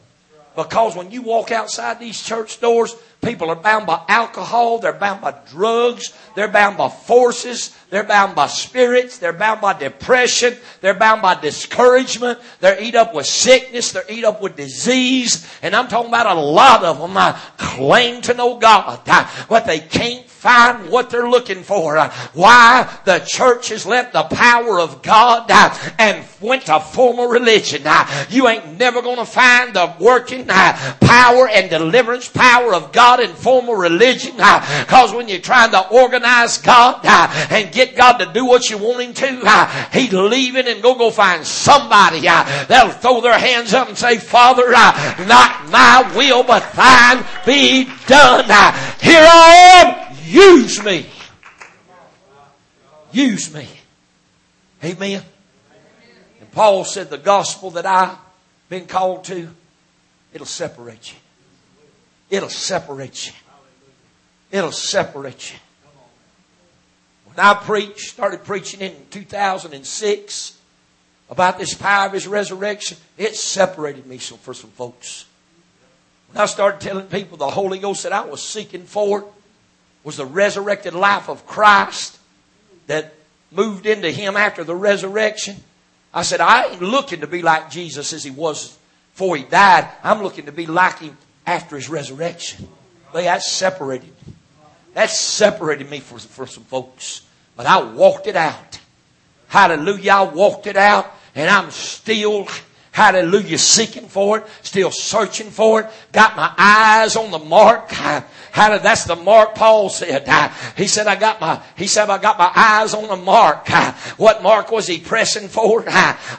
Because 0.55 0.95
when 0.95 1.11
you 1.11 1.21
walk 1.21 1.51
outside 1.51 1.99
these 1.99 2.21
church 2.21 2.59
doors, 2.59 2.95
People 3.21 3.49
are 3.49 3.55
bound 3.55 3.85
by 3.85 4.01
alcohol. 4.07 4.79
They're 4.79 4.93
bound 4.93 5.21
by 5.21 5.35
drugs. 5.49 6.13
They're 6.35 6.47
bound 6.47 6.77
by 6.77 6.87
forces. 6.87 7.75
They're 7.89 8.05
bound 8.05 8.33
by 8.33 8.47
spirits. 8.47 9.17
They're 9.17 9.33
bound 9.33 9.59
by 9.59 9.77
depression. 9.77 10.55
They're 10.79 10.93
bound 10.93 11.21
by 11.21 11.35
discouragement. 11.35 12.39
They're 12.61 12.81
eat 12.81 12.95
up 12.95 13.13
with 13.13 13.25
sickness. 13.25 13.91
They're 13.91 14.09
eat 14.09 14.23
up 14.23 14.41
with 14.41 14.55
disease. 14.55 15.45
And 15.61 15.75
I'm 15.75 15.89
talking 15.89 16.09
about 16.09 16.37
a 16.37 16.39
lot 16.39 16.85
of 16.85 16.99
them 16.99 17.17
I 17.17 17.37
claim 17.57 18.21
to 18.21 18.33
know 18.33 18.57
God, 18.57 19.01
but 19.49 19.65
they 19.65 19.79
can't 19.79 20.25
find 20.25 20.89
what 20.89 21.09
they're 21.09 21.29
looking 21.29 21.63
for. 21.63 21.99
Why? 22.33 22.99
The 23.03 23.19
church 23.19 23.67
has 23.69 23.85
left 23.85 24.13
the 24.13 24.23
power 24.23 24.79
of 24.79 25.01
God 25.01 25.51
and 25.97 26.25
went 26.39 26.67
to 26.67 26.79
formal 26.79 27.27
religion. 27.27 27.83
You 28.29 28.47
ain't 28.47 28.77
never 28.79 29.01
going 29.01 29.17
to 29.17 29.25
find 29.25 29.73
the 29.73 29.93
working 29.99 30.45
power 30.45 31.49
and 31.49 31.69
deliverance 31.69 32.29
power 32.29 32.73
of 32.73 32.93
God 32.93 33.08
in 33.17 33.33
formal 33.33 33.75
religion 33.75 34.33
because 34.33 35.13
when 35.13 35.27
you're 35.27 35.39
trying 35.39 35.71
to 35.71 35.87
organize 35.89 36.57
God 36.59 37.03
and 37.05 37.71
get 37.71 37.95
God 37.95 38.17
to 38.17 38.31
do 38.33 38.45
what 38.45 38.69
you 38.69 38.77
want 38.77 39.17
Him 39.17 39.41
to, 39.41 39.89
He's 39.91 40.13
leaving 40.13 40.67
and 40.67 40.81
go 40.81 40.95
go 40.95 41.11
find 41.11 41.45
somebody 41.45 42.21
that'll 42.21 42.91
throw 42.91 43.21
their 43.21 43.37
hands 43.37 43.73
up 43.73 43.87
and 43.87 43.97
say, 43.97 44.17
Father, 44.17 44.69
not 44.71 45.69
my 45.69 46.11
will 46.15 46.43
but 46.43 46.71
thine 46.73 47.25
be 47.45 47.85
done. 48.07 48.45
Here 49.01 49.25
I 49.25 50.09
am. 50.09 50.17
Use 50.25 50.83
me. 50.83 51.05
Use 53.11 53.53
me. 53.53 53.67
Amen. 54.83 55.23
And 56.39 56.51
Paul 56.51 56.83
said, 56.85 57.09
The 57.09 57.17
gospel 57.17 57.71
that 57.71 57.85
I've 57.85 58.17
been 58.69 58.85
called 58.85 59.25
to, 59.25 59.49
it'll 60.33 60.45
separate 60.45 61.11
you. 61.11 61.18
It'll 62.29 62.49
separate 62.49 63.27
you. 63.27 63.33
It'll 64.51 64.71
separate 64.71 65.51
you. 65.51 65.59
When 67.25 67.45
I 67.45 67.53
preached, 67.53 68.09
started 68.09 68.43
preaching 68.43 68.81
in 68.81 68.93
2006 69.11 70.57
about 71.29 71.59
this 71.59 71.73
power 71.73 72.07
of 72.07 72.13
His 72.13 72.27
resurrection, 72.27 72.97
it 73.17 73.35
separated 73.35 74.05
me 74.07 74.17
for 74.17 74.53
some 74.53 74.71
folks. 74.71 75.25
When 76.31 76.41
I 76.41 76.45
started 76.45 76.81
telling 76.81 77.07
people 77.07 77.37
the 77.37 77.49
Holy 77.49 77.79
Ghost 77.79 78.03
that 78.03 78.13
I 78.13 78.25
was 78.25 78.41
seeking 78.41 78.83
for, 78.83 79.25
was 80.03 80.17
the 80.17 80.25
resurrected 80.25 80.93
life 80.93 81.29
of 81.29 81.45
Christ 81.45 82.17
that 82.87 83.13
moved 83.51 83.85
into 83.85 84.11
him 84.11 84.37
after 84.37 84.63
the 84.63 84.75
resurrection. 84.75 85.57
I 86.13 86.23
said, 86.23 86.41
I 86.41 86.67
ain't 86.67 86.81
looking 86.81 87.21
to 87.21 87.27
be 87.27 87.41
like 87.41 87.69
Jesus 87.69 88.13
as 88.13 88.23
he 88.23 88.31
was 88.31 88.77
before 89.13 89.35
he 89.35 89.43
died. 89.43 89.87
I'm 90.03 90.23
looking 90.23 90.45
to 90.45 90.51
be 90.51 90.65
like 90.65 90.99
him 90.99 91.17
after 91.49 91.75
his 91.75 91.89
resurrection. 91.89 92.67
But 93.11 93.23
that 93.23 93.41
separated. 93.41 94.13
That 94.93 95.09
separated 95.09 95.89
me 95.89 95.99
for, 95.99 96.19
for 96.19 96.45
some 96.45 96.63
folks. 96.63 97.23
But 97.55 97.65
I 97.65 97.81
walked 97.81 98.27
it 98.27 98.35
out. 98.35 98.79
Hallelujah. 99.47 100.11
I 100.11 100.21
walked 100.23 100.67
it 100.67 100.77
out 100.77 101.11
and 101.33 101.49
I'm 101.49 101.71
still 101.71 102.47
Hallelujah. 102.91 103.57
Seeking 103.57 104.07
for 104.07 104.39
it. 104.39 104.45
Still 104.61 104.91
searching 104.91 105.51
for 105.51 105.81
it. 105.81 105.87
Got 106.11 106.35
my 106.35 106.53
eyes 106.57 107.15
on 107.15 107.31
the 107.31 107.39
mark. 107.39 107.89
How 108.51 108.69
did, 108.69 108.83
that's 108.83 109.05
the 109.05 109.15
mark 109.15 109.55
Paul 109.55 109.89
said. 109.89 110.27
He 110.75 110.87
said, 110.87 111.07
I 111.07 111.15
got 111.15 111.39
my, 111.41 111.61
he 111.75 111.87
said, 111.87 112.09
I 112.09 112.17
got 112.17 112.37
my 112.37 112.51
eyes 112.55 112.93
on 112.93 113.07
the 113.07 113.15
mark. 113.15 113.67
What 114.17 114.43
mark 114.43 114.71
was 114.71 114.87
he 114.87 114.99
pressing 114.99 115.47
for? 115.47 115.85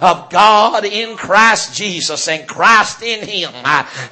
Of 0.00 0.30
God 0.30 0.84
in 0.84 1.16
Christ 1.16 1.74
Jesus 1.74 2.28
and 2.28 2.46
Christ 2.48 3.02
in 3.02 3.26
him. 3.26 3.52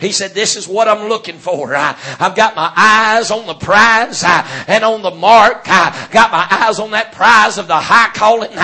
He 0.00 0.12
said, 0.12 0.32
this 0.32 0.56
is 0.56 0.68
what 0.68 0.88
I'm 0.88 1.08
looking 1.08 1.38
for. 1.38 1.74
I've 1.74 2.36
got 2.36 2.56
my 2.56 2.72
eyes 2.76 3.30
on 3.30 3.46
the 3.46 3.54
prize 3.54 4.24
and 4.24 4.84
on 4.84 5.02
the 5.02 5.10
mark. 5.10 5.64
Got 5.64 6.32
my 6.32 6.46
eyes 6.50 6.78
on 6.78 6.92
that 6.92 7.12
prize 7.12 7.58
of 7.58 7.68
the 7.68 7.76
high 7.76 8.10
calling 8.14 8.56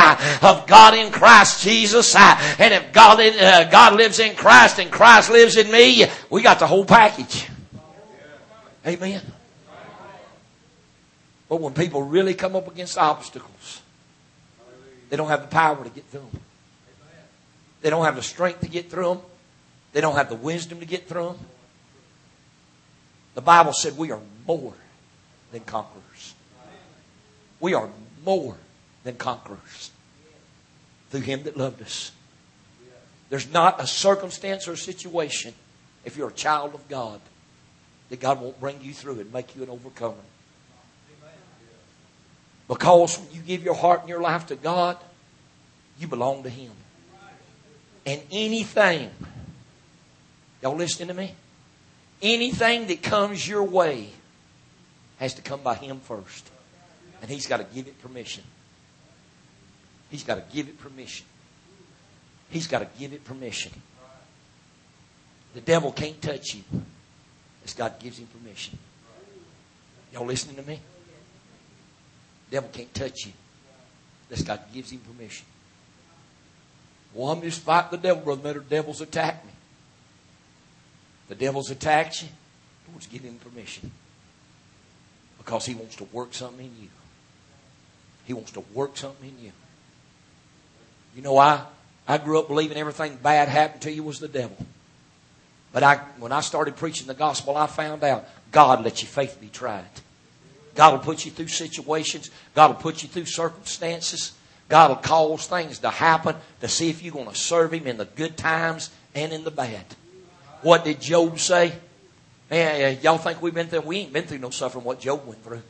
of 0.43 0.67
God 0.67 0.95
in 0.95 1.11
Christ 1.13 1.63
Jesus. 1.63 2.15
And 2.15 2.75
if 2.75 2.93
God, 2.93 3.21
uh, 3.21 3.71
God 3.71 3.95
lives 3.95 4.19
in 4.19 4.35
Christ 4.37 4.79
and 4.79 4.91
Christ 4.91 5.31
lives 5.31 5.57
in 5.57 5.71
me, 5.71 6.07
we 6.31 6.43
got 6.43 6.59
the 6.59 6.67
whole 6.67 6.85
package. 6.85 7.49
Amen. 8.87 9.23
But 11.49 11.61
when 11.61 11.75
people 11.75 12.03
really 12.03 12.35
come 12.35 12.57
up 12.57 12.69
against 12.69 12.99
obstacles, 12.99 13.83
they 15.09 15.17
don't 15.17 15.29
have 15.29 15.43
the 15.43 15.49
power 15.49 15.83
to 15.83 15.91
get 15.91 16.05
through 16.07 16.27
them. 16.33 16.41
They 17.81 17.91
don't 17.91 18.05
have 18.05 18.17
the 18.17 18.23
strength 18.23 18.61
to 18.61 18.69
get 18.69 18.91
through 18.91 19.09
them. 19.09 19.19
They 19.93 20.01
don't 20.01 20.17
have 20.17 20.29
the 20.29 20.37
wisdom 20.37 20.81
to 20.81 20.87
get 20.87 21.07
through 21.07 21.27
them. 21.27 21.39
The 23.35 23.43
Bible 23.43 23.73
said 23.73 23.97
we 23.97 24.11
are 24.11 24.21
more 24.47 24.75
than 25.53 25.61
conquerors. 25.61 26.35
We 27.61 27.75
are 27.75 27.89
more 28.25 28.57
than 29.05 29.17
conquerors 29.17 29.91
through 31.11 31.21
Him 31.21 31.45
that 31.45 31.57
loved 31.57 31.83
us. 31.83 32.13
There's 33.31 33.51
not 33.53 33.81
a 33.81 33.87
circumstance 33.87 34.69
or 34.69 34.77
situation, 34.77 35.55
if 36.05 36.17
you're 36.17 36.29
a 36.29 36.33
child 36.33 36.75
of 36.75 36.89
God, 36.89 37.21
that 38.09 38.21
God 38.21 38.41
won't 38.41 38.59
bring 38.61 38.81
you 38.81 38.93
through 38.93 39.21
and 39.21 39.33
make 39.33 39.57
you 39.57 39.63
an 39.63 39.71
overcomer. 39.71 40.15
Because 42.69 43.19
when 43.19 43.29
you 43.33 43.41
give 43.41 43.63
your 43.63 43.75
heart 43.75 44.01
and 44.01 44.09
your 44.09 44.21
life 44.21 44.47
to 44.47 44.57
God, 44.57 44.97
you 45.99 46.09
belong 46.09 46.43
to 46.45 46.49
Him. 46.49 46.73
And 48.07 48.21
anything, 48.31 49.11
y'all 50.63 50.77
listening 50.77 51.09
to 51.09 51.15
me? 51.15 51.35
Anything 52.23 52.87
that 52.87 53.03
comes 53.03 53.47
your 53.47 53.65
way 53.65 54.11
has 55.19 55.35
to 55.35 55.43
come 55.43 55.61
by 55.63 55.75
Him 55.75 56.01
first. 56.01 56.51
And 57.21 57.31
He's 57.31 57.47
got 57.47 57.59
to 57.59 57.65
give 57.75 57.87
it 57.87 58.01
permission. 58.01 58.45
He's 60.11 60.25
got 60.25 60.37
to 60.37 60.55
give 60.55 60.69
it 60.69 60.79
permission. 60.79 61.27
He's 62.51 62.67
got 62.67 62.79
to 62.81 62.89
give 62.99 63.13
it 63.13 63.25
permission. 63.25 63.73
The 65.55 65.61
devil 65.61 65.93
can't 65.93 66.21
touch 66.21 66.55
you 66.55 66.63
as 67.65 67.75
God 67.75 67.99
gives 67.99 68.19
him 68.19 68.27
permission. 68.27 68.79
Y'all 70.13 70.27
listening 70.27 70.57
to 70.57 70.63
me? 70.63 70.81
Devil 72.51 72.71
can't 72.73 72.93
touch 72.95 73.27
you 73.27 73.33
unless 74.29 74.43
God 74.45 74.61
gives 74.73 74.91
him 74.93 75.01
permission. 75.01 75.47
Well, 77.15 77.31
I'm 77.31 77.43
just 77.43 77.63
fighting 77.63 77.91
the 77.93 78.09
devil, 78.09 78.23
brother. 78.23 78.55
The 78.55 78.61
devil's 78.61 79.01
attack 79.01 79.45
me. 79.45 79.53
The 81.29 81.35
devil's 81.35 81.71
attacked 81.71 82.23
you. 82.23 82.29
Lord's 82.91 83.07
giving 83.07 83.31
him 83.31 83.39
permission. 83.39 83.91
Because 85.39 85.67
he 85.67 85.75
wants 85.75 85.97
to 85.97 86.05
work 86.05 86.35
something 86.35 86.67
in 86.67 86.83
you. 86.83 86.89
He 88.25 88.33
wants 88.33 88.53
to 88.53 88.61
work 88.73 88.97
something 88.97 89.29
in 89.29 89.45
you. 89.45 89.53
You 91.15 91.23
know, 91.23 91.39
I, 91.39 91.65
I 92.09 92.19
grew 92.19 92.39
up 92.39 92.49
believing 92.49 92.77
everything 92.77 93.17
bad 93.17 93.49
happened 93.49 93.83
to 93.83 93.93
you 93.93 94.03
was 94.03 94.19
the 94.19 94.29
devil. 94.29 94.57
But 95.75 95.83
I, 95.83 95.97
when 96.21 96.31
I 96.31 96.41
started 96.41 96.77
preaching 96.77 97.09
the 97.09 97.15
gospel, 97.15 97.57
I 97.57 97.67
found 97.67 98.05
out 98.05 98.27
God 98.53 98.85
lets 98.85 99.03
your 99.03 99.09
faith 99.09 99.39
be 99.41 99.49
tried. 99.49 99.85
God 100.77 100.93
will 100.93 101.01
put 101.01 101.25
you 101.25 101.33
through 101.33 101.49
situations. 101.49 102.31
God 102.55 102.69
will 102.69 102.81
put 102.81 103.03
you 103.03 103.09
through 103.09 103.27
circumstances. 103.27 104.33
God 104.69 104.91
will 104.91 104.97
cause 104.97 105.49
things 105.49 105.81
to 105.81 105.91
happen 105.91 106.37
to 106.61 106.69
see 106.69 106.91
if 106.91 107.03
you're 107.03 107.13
going 107.13 107.29
to 107.29 107.35
serve 107.35 107.75
Him 107.75 107.89
in 107.89 107.97
the 107.97 108.05
good 108.05 108.37
times 108.37 108.91
and 109.17 109.33
in 109.33 109.43
the 109.43 109.51
bad. 109.51 109.85
What 110.63 110.85
did 110.85 111.01
Job 111.01 111.41
say? 111.41 111.73
Man, 112.49 112.99
y'all 113.03 113.19
think 113.19 113.43
we've 113.43 113.53
been 113.53 113.67
through? 113.67 113.81
We 113.81 113.99
ain't 113.99 114.13
been 114.13 114.25
through 114.25 114.39
no 114.39 114.51
suffering 114.51 114.85
what 114.85 115.01
Job 115.01 115.27
went 115.27 115.43
through. 115.43 115.63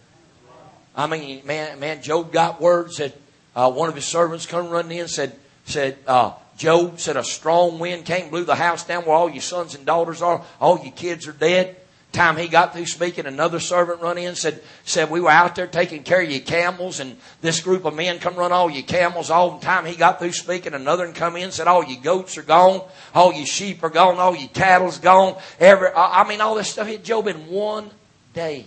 I 0.94 1.06
mean, 1.06 1.46
man, 1.46 1.80
man, 1.80 2.02
Job 2.02 2.30
got 2.30 2.60
word 2.60 2.92
said 2.92 3.14
uh, 3.56 3.72
one 3.72 3.88
of 3.88 3.94
his 3.94 4.04
servants 4.04 4.44
come 4.44 4.68
running 4.68 4.92
in 4.92 5.00
and 5.00 5.10
said 5.10 5.34
said 5.64 5.96
uh, 6.06 6.32
Job 6.56 7.00
said 7.00 7.16
a 7.16 7.24
strong 7.24 7.78
wind 7.78 8.04
came, 8.04 8.30
blew 8.30 8.44
the 8.44 8.54
house 8.54 8.84
down 8.84 9.04
where 9.04 9.16
all 9.16 9.30
your 9.30 9.42
sons 9.42 9.74
and 9.74 9.84
daughters 9.84 10.22
are. 10.22 10.44
All 10.60 10.78
your 10.82 10.92
kids 10.92 11.26
are 11.26 11.32
dead. 11.32 11.76
Time 12.12 12.36
he 12.36 12.46
got 12.46 12.72
through 12.72 12.86
speaking, 12.86 13.26
another 13.26 13.58
servant 13.58 14.00
run 14.00 14.18
in 14.18 14.36
said, 14.36 14.62
said 14.84 15.10
we 15.10 15.20
were 15.20 15.30
out 15.30 15.56
there 15.56 15.66
taking 15.66 16.04
care 16.04 16.22
of 16.22 16.30
your 16.30 16.42
camels, 16.42 17.00
and 17.00 17.16
this 17.40 17.60
group 17.60 17.84
of 17.84 17.96
men 17.96 18.20
come 18.20 18.36
run 18.36 18.52
all 18.52 18.70
your 18.70 18.84
camels. 18.84 19.30
All 19.30 19.58
the 19.58 19.66
time 19.66 19.84
he 19.84 19.96
got 19.96 20.20
through 20.20 20.30
speaking, 20.30 20.74
another 20.74 21.06
one 21.06 21.12
come 21.12 21.34
in 21.34 21.50
said 21.50 21.66
all 21.66 21.82
your 21.82 22.00
goats 22.00 22.38
are 22.38 22.42
gone, 22.42 22.82
all 23.16 23.32
your 23.32 23.46
sheep 23.46 23.82
are 23.82 23.90
gone, 23.90 24.18
all 24.18 24.36
your 24.36 24.48
cattle's 24.50 24.98
gone. 24.98 25.36
Every 25.58 25.88
I 25.92 26.26
mean 26.28 26.40
all 26.40 26.54
this 26.54 26.70
stuff 26.70 26.86
hit 26.86 27.02
Job 27.02 27.26
in 27.26 27.48
one 27.48 27.90
day. 28.32 28.66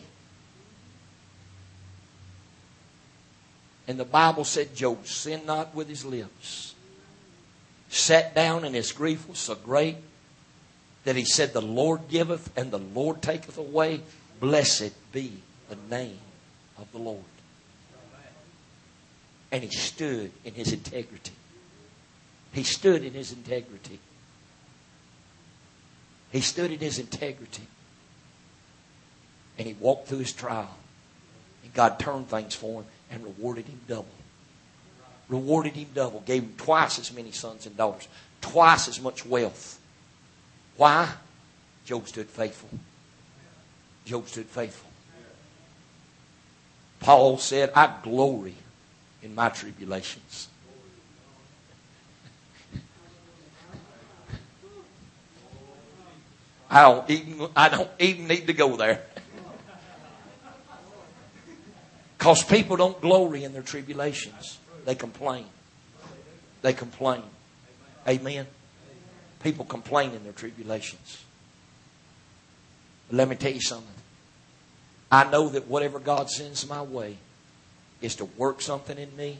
And 3.88 3.98
the 3.98 4.04
Bible 4.04 4.44
said 4.44 4.76
Job 4.76 5.08
sinned 5.08 5.46
not 5.46 5.74
with 5.74 5.88
his 5.88 6.04
lips 6.04 6.67
sat 7.90 8.36
down 8.36 8.64
and 8.64 8.76
his 8.76 8.92
grief 8.92 9.28
was 9.28 9.40
so 9.40 9.56
great 9.56 9.98
that 11.04 11.16
he 11.16 11.26
said, 11.26 11.54
The 11.54 11.62
Lord 11.62 12.10
giveth 12.10 12.52
and 12.58 12.72
the 12.72 12.80
Lord 12.80 13.22
taketh 13.22 13.58
away. 13.58 14.02
Blessed 14.40 14.92
be 15.12 15.42
the 15.70 15.78
name 15.90 16.20
of 16.78 16.92
the 16.92 16.98
Lord. 17.00 17.24
And 19.52 19.64
he 19.64 19.70
stood 19.70 20.32
in 20.44 20.54
his 20.54 20.74
integrity. 20.74 21.32
He 22.52 22.64
stood 22.64 23.04
in 23.04 23.14
his 23.14 23.32
integrity. 23.32 24.00
He 26.32 26.42
stood 26.42 26.72
in 26.72 26.80
his 26.80 27.00
integrity. 27.00 27.64
And 29.58 29.68
he 29.68 29.74
walked 29.74 30.10
through 30.10 30.20
his 30.20 30.34
trial. 30.34 30.76
And 31.64 31.74
God 31.74 32.00
turned 32.00 32.30
things 32.30 32.54
for 32.54 32.82
him 32.82 32.88
and 33.10 33.24
rewarded 33.24 33.66
him 33.66 33.80
double. 33.88 34.17
Rewarded 35.30 35.74
him 35.74 35.88
double. 35.94 36.22
Gave 36.22 36.44
him 36.44 36.54
twice 36.58 37.00
as 37.00 37.14
many 37.14 37.32
sons 37.32 37.66
and 37.66 37.76
daughters. 37.76 38.08
Twice 38.42 38.88
as 38.88 39.02
much 39.02 39.26
wealth. 39.26 39.80
Why? 40.78 41.10
Job 41.86 42.08
stood 42.08 42.28
faithful. 42.28 42.70
Job 44.06 44.28
stood 44.28 44.46
faithful. 44.46 44.90
Paul 47.00 47.38
said, 47.38 47.72
I 47.76 47.94
glory 48.04 48.56
in 49.22 49.36
my 49.36 49.50
tribulations. 49.50 50.48
I 56.70 56.82
don't 56.84 57.10
even, 57.10 57.48
I 57.56 57.70
don't 57.70 57.90
even 58.00 58.28
need 58.28 58.48
to 58.48 58.54
go 58.54 58.76
there. 58.78 59.02
Because 62.18 62.44
people 62.44 62.78
don't 62.78 63.00
glory 63.00 63.44
in 63.44 63.54
their 63.54 63.62
tribulations. 63.62 64.57
They 64.88 64.96
complain. 64.96 65.44
They 66.62 66.72
complain. 66.72 67.24
Amen. 68.08 68.48
People 69.44 69.66
complain 69.66 70.14
in 70.14 70.24
their 70.24 70.32
tribulations. 70.32 71.26
But 73.10 73.18
let 73.18 73.28
me 73.28 73.36
tell 73.36 73.52
you 73.52 73.60
something. 73.60 73.94
I 75.12 75.30
know 75.30 75.50
that 75.50 75.68
whatever 75.68 76.00
God 76.00 76.30
sends 76.30 76.70
my 76.70 76.82
way 76.82 77.18
is 78.00 78.16
to 78.16 78.26
work 78.26 78.62
something 78.62 78.98
in 78.98 79.14
me, 79.18 79.40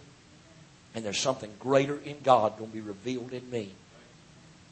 and 0.94 1.06
there's 1.06 1.18
something 1.18 1.52
greater 1.62 1.98
in 1.98 2.18
God 2.26 2.58
going 2.58 2.72
to 2.72 2.76
be 2.76 2.82
revealed 2.82 3.32
in 3.32 3.50
me 3.50 3.72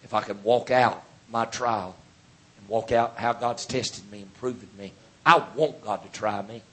if 0.04 0.14
I 0.14 0.20
can 0.20 0.44
walk 0.44 0.72
out 0.72 1.06
my 1.32 1.46
trial 1.46 1.96
and 2.60 2.68
walk 2.68 2.92
out 2.92 3.14
how 3.16 3.32
God's 3.32 3.66
tested 3.66 4.12
me 4.12 4.24
and 4.24 4.34
proven 4.34 4.68
me. 4.78 4.92
I 5.26 5.42
want 5.56 5.86
God 5.86 6.04
to 6.04 6.10
try 6.12 6.42
me. 6.42 6.64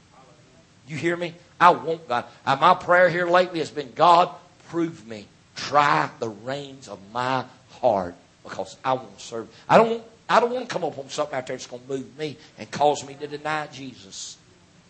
You 0.89 0.97
hear 0.97 1.17
me? 1.17 1.35
I 1.61 1.71
want 1.71 2.09
God. 2.09 2.25
My 2.45 2.75
prayer 2.75 3.09
here 3.09 3.27
lately 3.27 3.61
has 3.61 3.71
been 3.71 3.93
God, 3.95 4.31
prove 4.69 5.07
me. 5.07 5.27
Try 5.55 6.11
the 6.19 6.29
reins 6.29 6.89
of 6.89 6.99
my 7.13 7.45
heart 7.81 8.15
because 8.43 8.77
I 8.85 8.95
want 8.95 9.17
to 9.17 9.25
serve. 9.25 9.49
I 9.69 9.79
don't 9.79 9.91
want 9.91 10.03
I 10.29 10.41
don't 10.41 10.51
want 10.51 10.67
to 10.67 10.73
come 10.73 10.83
up 10.83 10.97
on 10.99 11.11
something 11.11 11.37
out 11.37 11.47
there 11.47 11.57
that's 11.57 11.67
going 11.67 11.83
to 11.83 11.89
move 11.89 12.19
me 12.19 12.39
and 12.59 12.71
cause 12.71 13.07
me 13.07 13.15
to 13.15 13.27
deny 13.27 13.67
Jesus. 13.67 14.39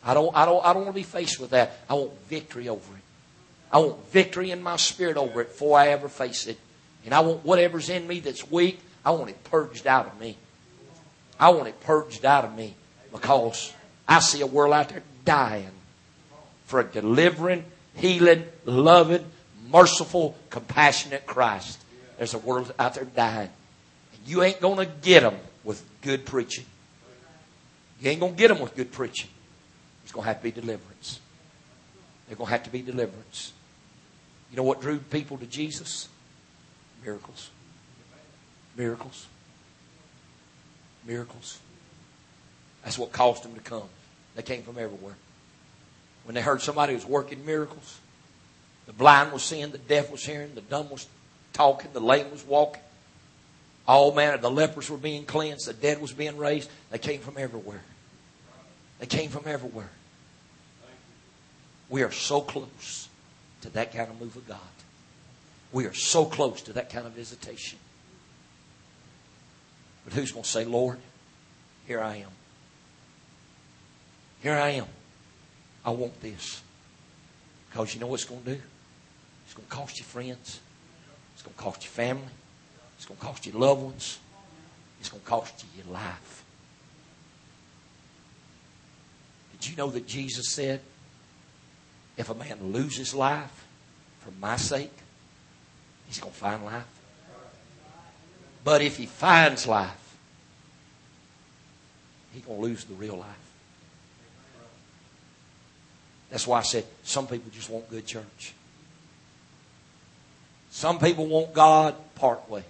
I 0.04 0.14
don't, 0.14 0.34
I 0.36 0.44
don't, 0.44 0.64
I 0.64 0.72
don't 0.72 0.84
want 0.84 0.94
to 0.94 1.00
be 1.00 1.02
faced 1.02 1.40
with 1.40 1.50
that. 1.50 1.78
I 1.90 1.94
want 1.94 2.12
victory 2.28 2.68
over 2.68 2.96
it. 2.96 3.02
I 3.72 3.78
want 3.78 4.08
victory 4.12 4.52
in 4.52 4.62
my 4.62 4.76
spirit 4.76 5.16
over 5.16 5.40
it 5.40 5.48
before 5.48 5.78
I 5.78 5.88
ever 5.88 6.08
face 6.08 6.46
it. 6.46 6.58
And 7.04 7.12
I 7.12 7.20
want 7.20 7.44
whatever's 7.44 7.88
in 7.88 8.06
me 8.06 8.20
that's 8.20 8.48
weak, 8.50 8.78
I 9.04 9.10
want 9.10 9.30
it 9.30 9.44
purged 9.44 9.86
out 9.86 10.06
of 10.06 10.20
me. 10.20 10.36
I 11.40 11.50
want 11.50 11.66
it 11.66 11.80
purged 11.80 12.24
out 12.24 12.44
of 12.44 12.54
me 12.54 12.74
because 13.10 13.72
I 14.06 14.20
see 14.20 14.42
a 14.42 14.46
world 14.46 14.74
out 14.74 14.90
there 14.90 15.02
dying 15.24 15.70
for 16.72 16.80
a 16.80 16.84
delivering, 16.84 17.66
healing, 17.96 18.46
loving, 18.64 19.22
merciful, 19.70 20.34
compassionate 20.48 21.26
Christ. 21.26 21.78
There's 22.16 22.32
a 22.32 22.38
world 22.38 22.72
out 22.78 22.94
there 22.94 23.04
dying. 23.04 23.50
You 24.24 24.42
ain't 24.42 24.58
going 24.58 24.78
to 24.78 24.90
get 25.02 25.20
them 25.20 25.34
with 25.64 25.84
good 26.00 26.24
preaching. 26.24 26.64
You 28.00 28.08
ain't 28.08 28.20
going 28.20 28.32
to 28.32 28.38
get 28.38 28.48
them 28.48 28.58
with 28.58 28.74
good 28.74 28.90
preaching. 28.90 29.28
It's 30.02 30.12
going 30.12 30.24
to 30.24 30.28
have 30.28 30.38
to 30.38 30.44
be 30.44 30.50
deliverance. 30.50 31.20
There's 32.26 32.38
going 32.38 32.48
to 32.48 32.52
have 32.52 32.62
to 32.62 32.70
be 32.70 32.80
deliverance. 32.80 33.52
You 34.50 34.56
know 34.56 34.62
what 34.62 34.80
drew 34.80 34.96
people 34.96 35.36
to 35.36 35.46
Jesus? 35.46 36.08
Miracles. 37.04 37.50
Miracles. 38.78 39.26
Miracles. 41.06 41.58
That's 42.82 42.98
what 42.98 43.12
caused 43.12 43.42
them 43.42 43.52
to 43.56 43.60
come. 43.60 43.90
They 44.36 44.42
came 44.42 44.62
from 44.62 44.78
everywhere. 44.78 45.16
When 46.24 46.34
they 46.34 46.40
heard 46.40 46.62
somebody 46.62 46.94
was 46.94 47.04
working 47.04 47.44
miracles, 47.44 47.98
the 48.86 48.92
blind 48.92 49.32
was 49.32 49.42
seeing, 49.42 49.70
the 49.70 49.78
deaf 49.78 50.10
was 50.10 50.24
hearing, 50.24 50.54
the 50.54 50.60
dumb 50.60 50.90
was 50.90 51.06
talking, 51.52 51.90
the 51.92 52.00
lame 52.00 52.30
was 52.30 52.44
walking. 52.44 52.82
All 53.86 54.12
manner, 54.14 54.38
the 54.38 54.50
lepers 54.50 54.88
were 54.88 54.96
being 54.96 55.24
cleansed, 55.24 55.66
the 55.66 55.72
dead 55.72 56.00
was 56.00 56.12
being 56.12 56.36
raised. 56.36 56.70
They 56.90 56.98
came 56.98 57.20
from 57.20 57.36
everywhere. 57.36 57.82
They 59.00 59.06
came 59.06 59.30
from 59.30 59.44
everywhere. 59.46 59.90
We 61.88 62.02
are 62.02 62.12
so 62.12 62.40
close 62.40 63.08
to 63.62 63.70
that 63.70 63.92
kind 63.92 64.08
of 64.08 64.20
move 64.20 64.36
of 64.36 64.46
God. 64.46 64.58
We 65.72 65.86
are 65.86 65.94
so 65.94 66.24
close 66.24 66.62
to 66.62 66.74
that 66.74 66.90
kind 66.90 67.06
of 67.06 67.12
visitation. 67.12 67.78
But 70.04 70.14
who's 70.14 70.32
going 70.32 70.44
to 70.44 70.48
say, 70.48 70.64
Lord, 70.64 70.98
here 71.86 72.00
I 72.00 72.16
am. 72.16 72.28
Here 74.42 74.54
I 74.54 74.70
am. 74.70 74.86
I 75.84 75.90
want 75.90 76.20
this. 76.20 76.62
Because 77.70 77.94
you 77.94 78.00
know 78.00 78.06
what 78.06 78.20
it's 78.20 78.24
going 78.24 78.42
to 78.42 78.54
do? 78.54 78.60
It's 79.44 79.54
going 79.54 79.66
to 79.66 79.74
cost 79.74 79.98
you 79.98 80.04
friends. 80.04 80.60
It's 81.34 81.42
going 81.42 81.54
to 81.54 81.62
cost 81.62 81.84
you 81.84 81.90
family. 81.90 82.24
It's 82.96 83.06
going 83.06 83.18
to 83.18 83.26
cost 83.26 83.46
you 83.46 83.52
loved 83.52 83.82
ones. 83.82 84.18
It's 85.00 85.08
going 85.08 85.22
to 85.22 85.28
cost 85.28 85.64
you 85.64 85.82
your 85.82 85.92
life. 85.92 86.44
Did 89.52 89.70
you 89.70 89.76
know 89.76 89.90
that 89.90 90.06
Jesus 90.06 90.50
said, 90.50 90.80
if 92.16 92.30
a 92.30 92.34
man 92.34 92.72
loses 92.72 93.14
life 93.14 93.66
for 94.20 94.30
my 94.40 94.56
sake, 94.56 94.92
he's 96.06 96.20
going 96.20 96.32
to 96.32 96.38
find 96.38 96.64
life? 96.64 96.86
But 98.64 98.82
if 98.82 98.96
he 98.96 99.06
finds 99.06 99.66
life, 99.66 100.16
he's 102.32 102.44
going 102.44 102.58
to 102.58 102.62
lose 102.62 102.84
the 102.84 102.94
real 102.94 103.16
life. 103.16 103.51
That's 106.32 106.46
why 106.46 106.60
I 106.60 106.62
said 106.62 106.86
some 107.02 107.26
people 107.26 107.52
just 107.54 107.68
want 107.68 107.90
good 107.90 108.06
church. 108.06 108.54
Some 110.70 110.98
people 110.98 111.26
want 111.26 111.52
God 111.52 111.94
part 112.14 112.48
way. 112.48 112.64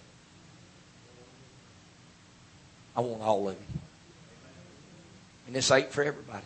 I 2.97 3.01
want 3.03 3.23
all 3.23 3.49
of 3.49 3.55
you. 3.55 3.79
And 5.47 5.55
this 5.55 5.71
ain't 5.71 5.93
for 5.93 6.03
everybody. 6.03 6.45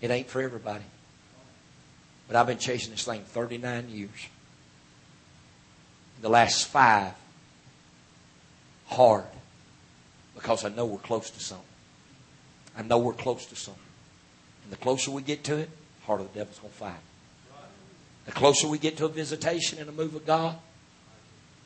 It 0.00 0.12
ain't 0.12 0.28
for 0.28 0.40
everybody. 0.40 0.84
But 2.28 2.36
I've 2.36 2.46
been 2.46 2.58
chasing 2.58 2.92
this 2.92 3.04
thing 3.04 3.22
39 3.24 3.88
years. 3.90 4.10
The 6.20 6.28
last 6.28 6.68
five, 6.68 7.14
hard. 8.86 9.24
Because 10.36 10.64
I 10.64 10.68
know 10.68 10.86
we're 10.86 10.98
close 10.98 11.28
to 11.30 11.40
something. 11.40 11.66
I 12.78 12.82
know 12.82 12.98
we're 12.98 13.12
close 13.14 13.46
to 13.46 13.56
something. 13.56 13.82
The 14.72 14.78
closer 14.78 15.10
we 15.10 15.20
get 15.20 15.44
to 15.44 15.58
it, 15.58 15.68
the 16.00 16.06
harder 16.06 16.24
the 16.24 16.30
devil's 16.30 16.58
going 16.58 16.72
to 16.72 16.78
fight. 16.78 16.94
The 18.24 18.32
closer 18.32 18.66
we 18.68 18.78
get 18.78 18.96
to 18.96 19.04
a 19.04 19.08
visitation 19.08 19.78
and 19.78 19.86
a 19.86 19.92
move 19.92 20.14
of 20.14 20.24
God, 20.24 20.56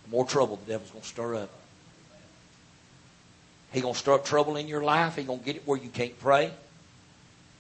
the 0.05 0.11
more 0.11 0.27
trouble 0.27 0.57
the 0.57 0.73
devil's 0.73 0.91
going 0.91 1.03
to 1.03 1.09
stir 1.09 1.37
up. 1.37 1.51
He 3.73 3.81
gonna 3.81 3.95
stir 3.95 4.15
up 4.15 4.25
trouble 4.25 4.57
in 4.57 4.69
your 4.69 4.83
life. 4.83 5.17
He 5.17 5.23
gonna 5.23 5.39
get 5.39 5.57
it 5.57 5.63
where 5.67 5.79
you 5.79 5.91
can't 5.91 6.19
pray. 6.19 6.51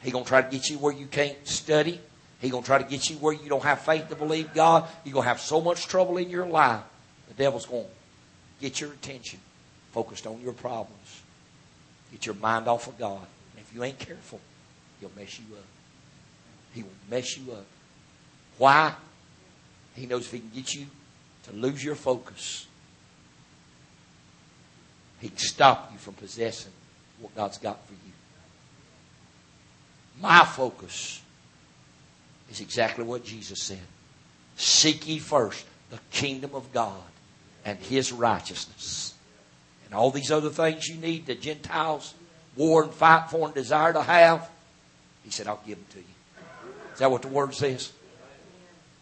He 0.02 0.10
gonna 0.10 0.24
try 0.24 0.42
to 0.42 0.50
get 0.50 0.70
you 0.70 0.78
where 0.78 0.92
you 0.92 1.06
can't 1.06 1.36
study. 1.46 2.00
He 2.40 2.48
gonna 2.48 2.64
try 2.64 2.78
to 2.78 2.88
get 2.88 3.10
you 3.10 3.16
where 3.16 3.34
you 3.34 3.48
don't 3.48 3.62
have 3.62 3.80
faith 3.80 4.08
to 4.08 4.16
believe 4.16 4.54
God. 4.54 4.88
You're 5.04 5.14
gonna 5.14 5.26
have 5.26 5.40
so 5.40 5.60
much 5.60 5.86
trouble 5.88 6.16
in 6.16 6.30
your 6.30 6.46
life. 6.46 6.82
The 7.28 7.34
devil's 7.34 7.66
gonna 7.66 7.84
get 8.60 8.80
your 8.80 8.92
attention 8.92 9.40
focused 9.92 10.26
on 10.26 10.40
your 10.40 10.54
problems. 10.54 11.22
Get 12.12 12.24
your 12.24 12.36
mind 12.36 12.66
off 12.66 12.86
of 12.86 12.98
God. 12.98 13.26
And 13.52 13.60
if 13.60 13.74
you 13.74 13.84
ain't 13.84 13.98
careful, 13.98 14.40
he'll 15.00 15.10
mess 15.16 15.38
you 15.38 15.56
up. 15.56 15.64
He 16.74 16.82
will 16.82 16.90
mess 17.10 17.36
you 17.36 17.52
up. 17.52 17.66
Why? 18.58 18.94
He 19.94 20.06
knows 20.06 20.26
if 20.26 20.32
he 20.32 20.40
can 20.40 20.50
get 20.54 20.74
you 20.74 20.86
to 21.44 21.52
lose 21.52 21.82
your 21.82 21.94
focus, 21.94 22.66
he 25.20 25.28
can 25.28 25.38
stop 25.38 25.90
you 25.92 25.98
from 25.98 26.14
possessing 26.14 26.72
what 27.20 27.34
God's 27.34 27.58
got 27.58 27.84
for 27.86 27.94
you. 27.94 28.12
My 30.20 30.44
focus 30.44 31.22
is 32.50 32.60
exactly 32.60 33.04
what 33.04 33.24
Jesus 33.24 33.62
said. 33.62 33.80
Seek 34.56 35.06
ye 35.06 35.18
first 35.18 35.64
the 35.90 35.98
kingdom 36.10 36.54
of 36.54 36.72
God 36.72 37.02
and 37.64 37.78
his 37.78 38.12
righteousness. 38.12 39.14
And 39.84 39.94
all 39.94 40.10
these 40.10 40.30
other 40.30 40.50
things 40.50 40.88
you 40.88 40.96
need, 40.96 41.26
the 41.26 41.34
Gentiles 41.34 42.14
war 42.56 42.84
and 42.84 42.92
fight 42.92 43.30
for 43.30 43.46
and 43.46 43.54
desire 43.54 43.92
to 43.92 44.02
have, 44.02 44.48
he 45.26 45.32
said, 45.32 45.48
I'll 45.48 45.60
give 45.66 45.76
them 45.76 45.86
to 45.90 45.98
you. 45.98 46.04
Is 46.94 47.00
that 47.00 47.10
what 47.10 47.22
the 47.22 47.28
word 47.28 47.52
says? 47.52 47.92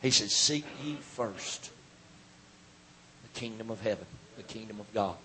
He 0.01 0.11
said, 0.11 0.31
Seek 0.31 0.65
ye 0.83 0.95
first 0.95 1.71
the 3.23 3.39
kingdom 3.39 3.71
of 3.71 3.83
heaven, 3.83 4.07
the 4.39 4.43
kingdom 4.43 4.81
of 4.81 4.93
God. 4.95 5.17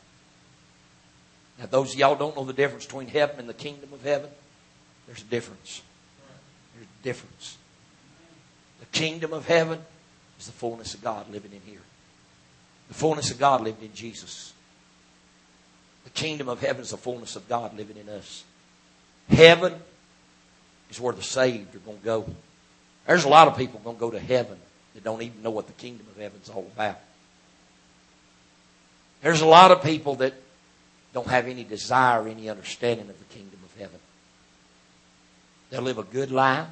Now, 1.58 1.68
those 1.68 1.94
of 1.94 2.00
y'all 2.00 2.16
don't 2.16 2.36
know 2.36 2.44
the 2.44 2.52
difference 2.52 2.86
between 2.86 3.08
heaven 3.08 3.40
and 3.40 3.48
the 3.48 3.54
kingdom 3.54 3.94
of 3.94 4.04
heaven. 4.04 4.30
There's 5.08 5.22
a 5.22 5.26
difference. 5.26 5.82
There's 6.76 6.86
a 6.86 7.04
difference. 7.04 7.58
The 8.82 8.86
kingdom 8.88 9.32
of 9.32 9.48
heaven 9.48 9.80
is 10.38 10.48
the 10.48 10.52
fullness 10.52 10.94
of 10.94 11.02
God 11.02 11.32
living 11.32 11.54
in 11.54 11.62
here. 11.66 11.82
The 12.90 12.94
fullness 12.94 13.32
of 13.32 13.40
God 13.40 13.62
living 13.62 13.86
in 13.86 13.94
Jesus. 13.94 14.52
The 16.04 16.10
kingdom 16.10 16.50
of 16.50 16.60
heaven 16.60 16.82
is 16.82 16.92
the 16.92 16.98
fullness 16.98 17.38
of 17.38 17.48
God 17.48 17.76
living 17.78 17.96
in 17.96 18.10
us. 18.10 18.44
Heaven 19.30 19.76
is 20.90 21.00
where 21.00 21.14
the 21.14 21.24
saved 21.24 21.76
are 21.76 21.80
going 21.80 22.00
to 22.00 22.04
go. 22.04 22.26
There's 23.08 23.26
a 23.26 23.30
lot 23.30 23.48
of 23.48 23.58
people 23.58 23.80
going 23.84 23.96
to 23.96 24.00
go 24.00 24.12
to 24.12 24.20
heaven 24.20 24.58
that 24.94 25.04
don't 25.04 25.22
even 25.22 25.42
know 25.42 25.52
what 25.52 25.68
the 25.68 25.74
kingdom 25.74 26.06
of 26.10 26.22
heaven's 26.22 26.50
all 26.50 26.68
about. 26.76 27.00
There's 29.22 29.42
a 29.42 29.46
lot 29.46 29.72
of 29.72 29.84
people 29.84 30.16
that 30.16 30.34
don't 31.14 31.28
have 31.28 31.48
any 31.48 31.64
desire, 31.64 32.28
any 32.28 32.50
understanding 32.50 33.10
of 33.10 33.18
the 33.18 33.36
kingdom 33.36 33.60
of 33.64 33.80
heaven. 33.80 34.00
They'll 35.70 35.82
live 35.82 35.98
a 35.98 36.04
good 36.04 36.32
life. 36.32 36.68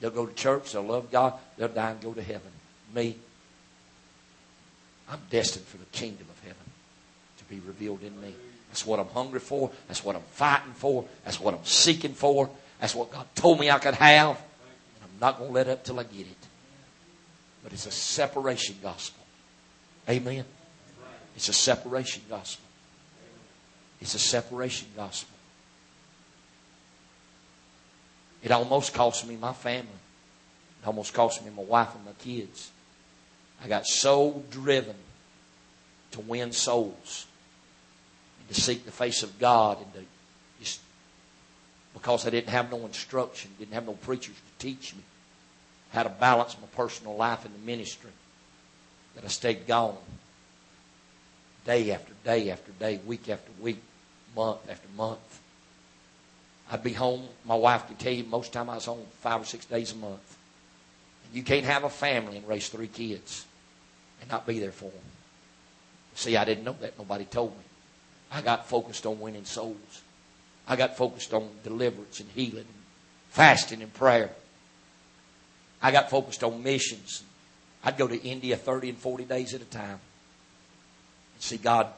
They'll 0.00 0.10
go 0.10 0.26
to 0.26 0.34
church. 0.34 0.72
They'll 0.72 0.82
love 0.82 1.10
God. 1.10 1.34
They'll 1.56 1.68
die 1.68 1.90
and 1.90 2.00
go 2.00 2.12
to 2.12 2.22
heaven. 2.22 2.50
Me, 2.94 3.16
I'm 5.10 5.20
destined 5.30 5.66
for 5.66 5.78
the 5.78 5.84
kingdom 5.86 6.26
of 6.30 6.40
heaven 6.42 6.62
to 7.38 7.44
be 7.44 7.60
revealed 7.66 8.02
in 8.02 8.20
me. 8.20 8.34
That's 8.68 8.86
what 8.86 9.00
I'm 9.00 9.08
hungry 9.08 9.40
for. 9.40 9.70
That's 9.86 10.04
what 10.04 10.14
I'm 10.14 10.22
fighting 10.32 10.74
for. 10.74 11.06
That's 11.24 11.40
what 11.40 11.54
I'm 11.54 11.64
seeking 11.64 12.12
for. 12.12 12.50
That's 12.80 12.94
what 12.94 13.10
God 13.10 13.26
told 13.34 13.58
me 13.60 13.70
I 13.70 13.78
could 13.78 13.94
have. 13.94 14.36
And 14.36 15.04
I'm 15.04 15.20
not 15.20 15.38
going 15.38 15.50
to 15.50 15.54
let 15.54 15.68
up 15.68 15.84
till 15.84 15.98
I 15.98 16.04
get 16.04 16.26
it. 16.26 16.46
But 17.62 17.72
it's 17.72 17.86
a 17.86 17.90
separation 17.90 18.76
gospel. 18.82 19.24
Amen. 20.08 20.44
It's 21.36 21.48
a 21.48 21.52
separation 21.52 22.22
gospel. 22.28 22.64
It's 24.00 24.14
a 24.14 24.18
separation 24.18 24.88
gospel. 24.96 25.34
It 28.42 28.52
almost 28.52 28.94
cost 28.94 29.26
me 29.26 29.36
my 29.36 29.52
family. 29.52 29.88
It 30.82 30.86
almost 30.86 31.12
cost 31.12 31.44
me 31.44 31.50
my 31.54 31.62
wife 31.62 31.94
and 31.94 32.04
my 32.04 32.12
kids. 32.12 32.70
I 33.62 33.68
got 33.68 33.86
so 33.86 34.44
driven 34.50 34.94
to 36.12 36.20
win 36.20 36.52
souls 36.52 37.26
and 38.38 38.48
to 38.48 38.60
seek 38.60 38.84
the 38.84 38.92
face 38.92 39.22
of 39.22 39.38
God 39.38 39.78
and 39.78 39.92
to 39.94 40.00
just 40.60 40.80
because 42.00 42.26
I 42.26 42.30
didn't 42.30 42.50
have 42.50 42.70
no 42.70 42.78
instruction, 42.86 43.50
didn't 43.58 43.74
have 43.74 43.86
no 43.86 43.94
preachers 43.94 44.36
to 44.36 44.66
teach 44.66 44.94
me 44.94 45.02
how 45.92 46.04
to 46.04 46.08
balance 46.08 46.56
my 46.60 46.68
personal 46.68 47.16
life 47.16 47.44
and 47.44 47.52
the 47.52 47.58
ministry 47.58 48.10
that 49.14 49.24
I 49.24 49.28
stayed 49.28 49.66
gone 49.66 49.96
day 51.66 51.90
after 51.90 52.12
day 52.24 52.50
after 52.50 52.70
day, 52.72 53.00
week 53.04 53.28
after 53.28 53.50
week, 53.60 53.82
month 54.36 54.60
after 54.70 54.86
month. 54.96 55.40
I'd 56.70 56.84
be 56.84 56.92
home. 56.92 57.26
My 57.44 57.56
wife 57.56 57.88
could 57.88 57.98
tell 57.98 58.12
you 58.12 58.24
most 58.24 58.52
time 58.52 58.70
I 58.70 58.76
was 58.76 58.84
home 58.84 59.04
five 59.20 59.42
or 59.42 59.44
six 59.44 59.64
days 59.64 59.92
a 59.92 59.96
month. 59.96 60.36
You 61.32 61.42
can't 61.42 61.64
have 61.64 61.82
a 61.82 61.90
family 61.90 62.36
and 62.36 62.46
raise 62.46 62.68
three 62.68 62.86
kids 62.86 63.44
and 64.20 64.30
not 64.30 64.46
be 64.46 64.60
there 64.60 64.72
for 64.72 64.84
them. 64.84 65.02
See, 66.14 66.36
I 66.36 66.44
didn't 66.44 66.64
know 66.64 66.76
that. 66.80 66.96
Nobody 66.96 67.24
told 67.24 67.56
me. 67.56 67.64
I 68.30 68.40
got 68.40 68.68
focused 68.68 69.04
on 69.04 69.18
winning 69.18 69.44
souls. 69.44 70.02
I 70.68 70.76
got 70.76 70.96
focused 70.96 71.32
on 71.32 71.48
deliverance 71.64 72.20
and 72.20 72.28
healing, 72.30 72.58
and 72.58 72.82
fasting 73.30 73.82
and 73.82 73.92
prayer. 73.92 74.30
I 75.80 75.90
got 75.90 76.10
focused 76.10 76.44
on 76.44 76.62
missions. 76.62 77.22
I'd 77.82 77.96
go 77.96 78.06
to 78.06 78.22
India 78.22 78.56
30 78.56 78.90
and 78.90 78.98
40 78.98 79.24
days 79.24 79.54
at 79.54 79.62
a 79.62 79.64
time 79.64 80.00
and 81.34 81.42
see 81.42 81.56
God 81.56 81.88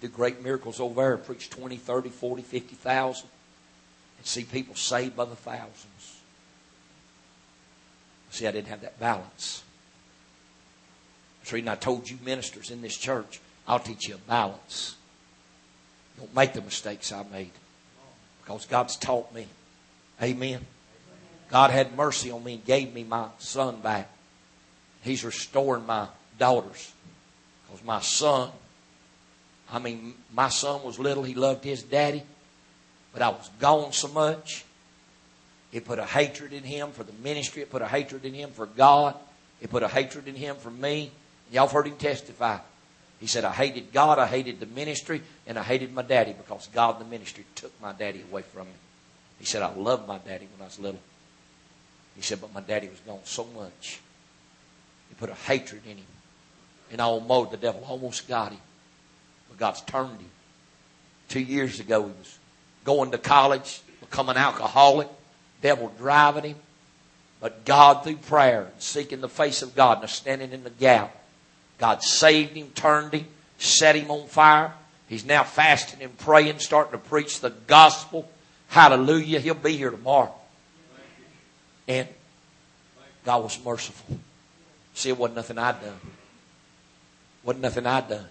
do 0.00 0.08
great 0.08 0.42
miracles 0.42 0.80
over 0.80 1.02
there, 1.02 1.16
preach 1.16 1.50
20, 1.50 1.76
30, 1.76 2.08
40, 2.08 2.42
50,000, 2.42 3.28
and 4.18 4.26
see 4.26 4.44
people 4.44 4.74
saved 4.74 5.16
by 5.16 5.24
the 5.24 5.36
thousands. 5.36 6.20
See, 8.30 8.46
I 8.46 8.50
didn't 8.50 8.68
have 8.68 8.80
that 8.80 8.98
balance. 8.98 9.62
That's 11.38 11.50
the 11.50 11.56
reason 11.56 11.68
I 11.68 11.76
told 11.76 12.10
you 12.10 12.18
ministers 12.24 12.70
in 12.70 12.82
this 12.82 12.96
church, 12.96 13.40
I'll 13.68 13.78
teach 13.78 14.08
you 14.08 14.16
a 14.16 14.18
balance. 14.18 14.96
Don't 16.18 16.34
make 16.34 16.54
the 16.54 16.60
mistakes 16.60 17.12
I 17.12 17.22
made. 17.30 17.52
Because 18.46 18.66
God's 18.66 18.96
taught 18.96 19.34
me. 19.34 19.46
Amen. 20.22 20.60
God 21.50 21.70
had 21.70 21.96
mercy 21.96 22.30
on 22.30 22.44
me 22.44 22.54
and 22.54 22.64
gave 22.64 22.94
me 22.94 23.04
my 23.04 23.26
son 23.38 23.80
back. 23.80 24.08
He's 25.02 25.24
restoring 25.24 25.84
my 25.84 26.06
daughters. 26.38 26.92
Because 27.66 27.84
my 27.84 28.00
son, 28.00 28.50
I 29.70 29.80
mean, 29.80 30.14
my 30.32 30.48
son 30.48 30.82
was 30.84 30.98
little, 30.98 31.24
he 31.24 31.34
loved 31.34 31.64
his 31.64 31.82
daddy, 31.82 32.22
but 33.12 33.20
I 33.20 33.30
was 33.30 33.50
gone 33.58 33.92
so 33.92 34.08
much. 34.08 34.64
It 35.72 35.84
put 35.84 35.98
a 35.98 36.04
hatred 36.04 36.52
in 36.52 36.62
him 36.62 36.92
for 36.92 37.02
the 37.02 37.12
ministry, 37.12 37.62
it 37.62 37.70
put 37.70 37.82
a 37.82 37.88
hatred 37.88 38.24
in 38.24 38.32
him 38.32 38.50
for 38.50 38.66
God, 38.66 39.16
it 39.60 39.70
put 39.70 39.82
a 39.82 39.88
hatred 39.88 40.28
in 40.28 40.36
him 40.36 40.56
for 40.56 40.70
me. 40.70 41.10
Y'all 41.50 41.66
have 41.66 41.72
heard 41.72 41.86
him 41.86 41.96
testify. 41.96 42.58
He 43.20 43.26
said, 43.26 43.44
I 43.44 43.52
hated 43.52 43.92
God, 43.92 44.18
I 44.18 44.26
hated 44.26 44.60
the 44.60 44.66
ministry, 44.66 45.22
and 45.46 45.58
I 45.58 45.62
hated 45.62 45.92
my 45.92 46.02
daddy 46.02 46.34
because 46.34 46.68
God 46.68 46.96
and 46.96 47.06
the 47.06 47.10
ministry 47.10 47.44
took 47.54 47.72
my 47.80 47.92
daddy 47.92 48.22
away 48.30 48.42
from 48.42 48.66
me. 48.66 48.74
He 49.38 49.46
said, 49.46 49.62
I 49.62 49.72
loved 49.74 50.06
my 50.06 50.18
daddy 50.18 50.48
when 50.52 50.62
I 50.62 50.66
was 50.66 50.78
little. 50.78 51.00
He 52.14 52.22
said, 52.22 52.40
but 52.40 52.52
my 52.52 52.60
daddy 52.60 52.88
was 52.88 53.00
gone 53.00 53.20
so 53.24 53.44
much. 53.44 54.00
He 55.08 55.14
put 55.14 55.30
a 55.30 55.34
hatred 55.34 55.82
in 55.84 55.98
him. 55.98 56.06
And 56.90 57.00
almost, 57.00 57.50
the 57.50 57.56
devil 57.56 57.84
almost 57.86 58.28
got 58.28 58.52
him. 58.52 58.60
But 59.48 59.58
God's 59.58 59.80
turned 59.82 60.20
him. 60.20 60.30
Two 61.28 61.40
years 61.40 61.80
ago, 61.80 62.02
he 62.02 62.12
was 62.18 62.38
going 62.84 63.10
to 63.10 63.18
college, 63.18 63.80
becoming 64.00 64.36
alcoholic, 64.36 65.08
devil 65.62 65.92
driving 65.98 66.44
him. 66.44 66.56
But 67.40 67.64
God, 67.64 68.04
through 68.04 68.16
prayer 68.16 68.68
and 68.72 68.82
seeking 68.82 69.20
the 69.20 69.28
face 69.28 69.62
of 69.62 69.74
God 69.74 70.00
and 70.00 70.10
standing 70.10 70.52
in 70.52 70.64
the 70.64 70.70
gap, 70.70 71.15
God 71.78 72.02
saved 72.02 72.56
him, 72.56 72.70
turned 72.74 73.12
him, 73.12 73.26
set 73.58 73.96
him 73.96 74.10
on 74.10 74.26
fire. 74.28 74.72
He's 75.08 75.24
now 75.24 75.44
fasting 75.44 76.02
and 76.02 76.16
praying, 76.18 76.58
starting 76.58 76.92
to 76.92 76.98
preach 76.98 77.40
the 77.40 77.50
gospel. 77.50 78.28
Hallelujah. 78.68 79.40
He'll 79.40 79.54
be 79.54 79.76
here 79.76 79.90
tomorrow. 79.90 80.34
And 81.86 82.08
God 83.24 83.42
was 83.42 83.64
merciful. 83.64 84.18
See, 84.94 85.10
it 85.10 85.18
wasn't 85.18 85.36
nothing 85.36 85.58
I'd 85.58 85.80
done. 85.80 86.00
Wasn't 87.44 87.62
nothing 87.62 87.86
I'd 87.86 88.08
done. 88.08 88.26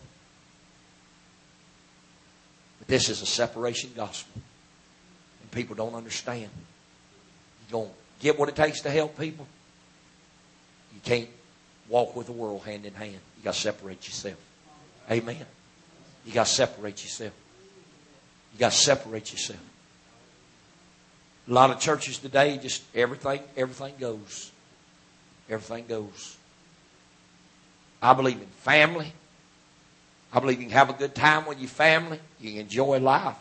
But 2.79 2.87
this 2.87 3.09
is 3.09 3.21
a 3.21 3.25
separation 3.25 3.91
gospel. 3.95 4.41
And 5.41 5.51
people 5.51 5.75
don't 5.75 5.93
understand. 5.93 6.49
You 7.67 7.71
don't 7.71 7.91
get 8.19 8.37
what 8.37 8.49
it 8.49 8.55
takes 8.55 8.81
to 8.81 8.89
help 8.89 9.17
people. 9.17 9.47
You 10.93 10.99
can't 11.03 11.29
walk 11.89 12.15
with 12.15 12.27
the 12.27 12.31
world 12.31 12.63
hand 12.63 12.85
in 12.85 12.93
hand. 12.93 13.19
You 13.37 13.43
got 13.43 13.53
to 13.53 13.59
separate 13.59 14.07
yourself. 14.07 14.37
Amen. 15.09 15.45
You 16.25 16.33
got 16.33 16.47
to 16.47 16.51
separate 16.51 17.03
yourself. 17.03 17.33
You 18.53 18.59
got 18.59 18.71
to 18.71 18.77
separate 18.77 19.31
yourself. 19.31 19.59
A 21.47 21.53
lot 21.53 21.69
of 21.69 21.79
churches 21.79 22.17
today, 22.17 22.57
just 22.57 22.83
everything, 22.95 23.41
everything 23.55 23.93
goes. 23.99 24.51
Everything 25.47 25.85
goes. 25.87 26.37
I 28.01 28.13
believe 28.13 28.37
in 28.37 28.47
family. 28.47 29.13
I 30.33 30.39
believe 30.39 30.59
you 30.59 30.65
can 30.65 30.73
have 30.73 30.89
a 30.89 30.93
good 30.93 31.13
time 31.13 31.45
with 31.45 31.59
your 31.59 31.69
family. 31.69 32.19
You 32.39 32.51
can 32.51 32.61
enjoy 32.61 32.99
life. 32.99 33.37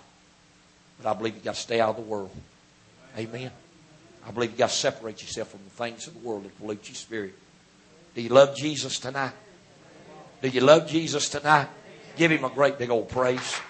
But 1.02 1.10
I 1.10 1.14
believe 1.14 1.34
you 1.34 1.40
got 1.40 1.54
to 1.54 1.60
stay 1.60 1.80
out 1.80 1.90
of 1.90 1.96
the 1.96 2.02
world. 2.02 2.30
Amen. 3.16 3.50
I 4.26 4.30
believe 4.30 4.52
you 4.52 4.58
got 4.58 4.70
to 4.70 4.76
separate 4.76 5.22
yourself 5.22 5.48
from 5.50 5.60
the 5.64 5.70
things 5.70 6.06
of 6.06 6.14
the 6.14 6.20
world 6.20 6.44
that 6.44 6.58
pollute 6.58 6.86
your 6.88 6.94
spirit. 6.94 7.34
Do 8.14 8.22
you 8.22 8.28
love 8.28 8.56
Jesus 8.56 8.98
tonight? 8.98 9.32
Do 10.40 10.48
you 10.48 10.60
love 10.60 10.86
Jesus 10.86 11.28
tonight? 11.28 11.68
Give 12.16 12.30
him 12.30 12.44
a 12.44 12.50
great 12.50 12.78
big 12.78 12.90
old 12.90 13.08
praise. 13.08 13.60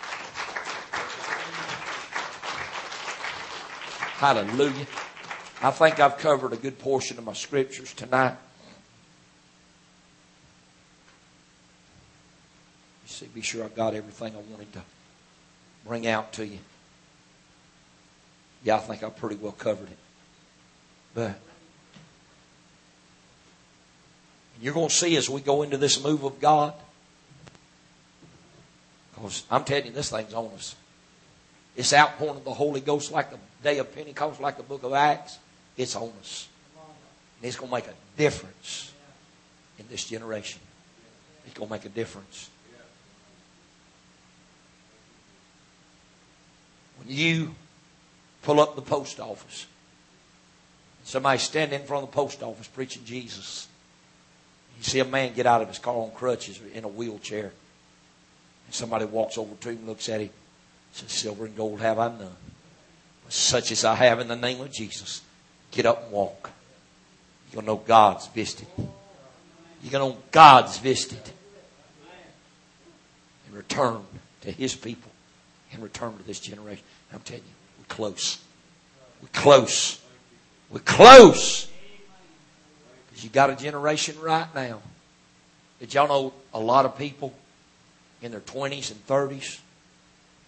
Hallelujah. 4.19 4.87
I 5.63 5.71
think 5.71 5.99
I've 5.99 6.19
covered 6.19 6.53
a 6.53 6.57
good 6.57 6.79
portion 6.79 7.17
of 7.17 7.25
my 7.25 7.33
scriptures 7.33 7.93
tonight. 7.95 8.37
You 13.05 13.09
see, 13.09 13.27
be 13.27 13.41
sure 13.41 13.65
I 13.65 13.69
got 13.69 13.95
everything 13.95 14.35
I 14.35 14.41
wanted 14.51 14.73
to 14.75 14.83
bring 15.87 16.07
out 16.07 16.33
to 16.35 16.47
you. 16.47 16.59
Yeah, 18.63 18.77
I 18.77 18.81
think 18.81 19.03
I 19.03 19.11
pretty 19.11 19.37
well 19.37 19.53
covered 19.53 19.89
it. 19.89 19.99
But 21.15 21.39
you're 24.65 24.73
going 24.73 24.89
to 24.89 24.95
see 24.95 25.15
as 25.17 25.29
we 25.29 25.43
go 25.43 25.63
into 25.63 25.77
this 25.77 26.03
move 26.03 26.25
of 26.25 26.41
God, 26.41 26.73
because 29.15 29.45
I'm 29.51 29.63
telling 29.63 29.85
you, 29.85 29.93
this 29.93 30.09
thing's 30.09 30.33
on 30.33 30.47
us. 30.55 30.75
It's 31.77 31.93
outpouring 31.93 32.37
of 32.37 32.45
the 32.45 32.55
Holy 32.55 32.81
Ghost 32.81 33.13
like 33.13 33.31
the 33.31 33.37
day 33.63 33.77
of 33.77 33.95
Pentecost, 33.95 34.41
like 34.41 34.57
the 34.57 34.63
book 34.63 34.83
of 34.83 34.95
Acts. 34.95 35.39
It's 35.77 35.95
on 35.95 36.11
us. 36.19 36.49
And 37.37 37.47
it's 37.47 37.57
going 37.57 37.69
to 37.69 37.75
make 37.75 37.87
a 37.89 37.95
difference 38.17 38.91
in 39.79 39.85
this 39.91 40.09
generation. 40.09 40.61
It's 41.45 41.55
going 41.55 41.69
to 41.69 41.75
make 41.75 41.85
a 41.85 41.91
difference. 41.91 42.49
When 47.01 47.15
you 47.15 47.55
pull 48.41 48.61
up 48.61 48.77
the 48.77 48.83
post 48.83 49.21
office, 49.21 49.67
somebody 51.05 51.39
standing 51.39 51.83
in 51.83 51.87
front 51.87 52.05
of 52.05 52.11
the 52.11 52.15
post 52.15 52.43
office 52.43 52.67
preaching 52.67 53.05
Jesus, 53.05 53.69
you 54.77 54.83
see 54.83 55.01
a 55.01 55.05
man 55.05 55.35
get 55.35 55.47
out 55.47 55.63
of 55.63 55.69
his 55.69 55.79
car 55.79 55.95
on 55.95 56.11
crutches 56.13 56.61
in 56.73 56.85
a 56.85 56.89
wheelchair, 56.89 57.53
and 58.67 58.75
somebody 58.75 59.05
walks 59.05 59.39
over 59.39 59.55
to 59.55 59.71
him, 59.71 59.87
looks 59.87 60.09
at 60.09 60.21
him, 60.21 60.31
says, 60.93 61.13
Silver 61.13 61.47
and 61.47 61.57
gold 61.57 61.81
have 61.81 61.99
I 61.99 62.09
none. 62.09 62.37
Such 63.29 63.73
as 63.73 63.85
I 63.85 63.95
have 63.95 64.21
in 64.21 64.29
the 64.29 64.37
name 64.37 64.61
of 64.61 64.71
Jesus. 64.71 65.23
Get 65.71 65.87
up 65.87 66.05
and 66.05 66.13
walk. 66.13 66.51
Going 67.55 67.67
know 67.67 67.77
God's 67.77 68.27
visited. 68.29 68.67
You're 68.77 69.93
going 69.93 70.13
to 70.13 70.17
know 70.17 70.23
God's 70.33 70.79
visited. 70.79 71.23
And 73.47 73.57
return 73.57 74.03
to 74.41 74.51
His 74.51 74.75
people. 74.75 75.11
And 75.73 75.83
return 75.83 76.17
to 76.17 76.23
this 76.25 76.41
generation. 76.41 76.85
I'm 77.13 77.21
telling 77.21 77.45
you, 77.45 77.53
we're 77.79 77.95
close. 77.95 78.43
We're 79.23 79.29
close. 79.29 80.01
We're 80.69 80.81
close. 80.81 81.69
You 83.17 83.29
got 83.29 83.51
a 83.51 83.57
generation 83.57 84.21
right 84.21 84.53
now. 84.55 84.81
Did 85.81 85.95
y'all 85.95 86.09
know 86.09 86.33
a 86.53 86.61
lot 86.61 86.85
of 86.85 86.97
people 86.99 87.35
in 88.23 88.31
their 88.31 88.41
20s 88.41 88.91
and 88.91 89.07
30s 89.07 89.61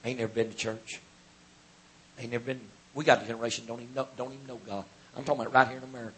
ain't 0.04 0.18
never 0.18 0.32
been 0.32 0.50
to 0.50 0.56
church? 0.56 1.00
Ain't 2.18 2.32
never 2.32 2.44
been. 2.44 2.60
We 2.94 3.04
got 3.04 3.22
a 3.22 3.26
generation 3.26 3.66
don't 3.66 3.80
even 3.80 3.94
know, 3.94 4.08
don't 4.16 4.32
even 4.32 4.46
know 4.46 4.60
God. 4.66 4.84
I'm 5.16 5.24
talking 5.24 5.42
about 5.42 5.54
right 5.54 5.68
here 5.68 5.78
in 5.78 5.84
America. 5.84 6.16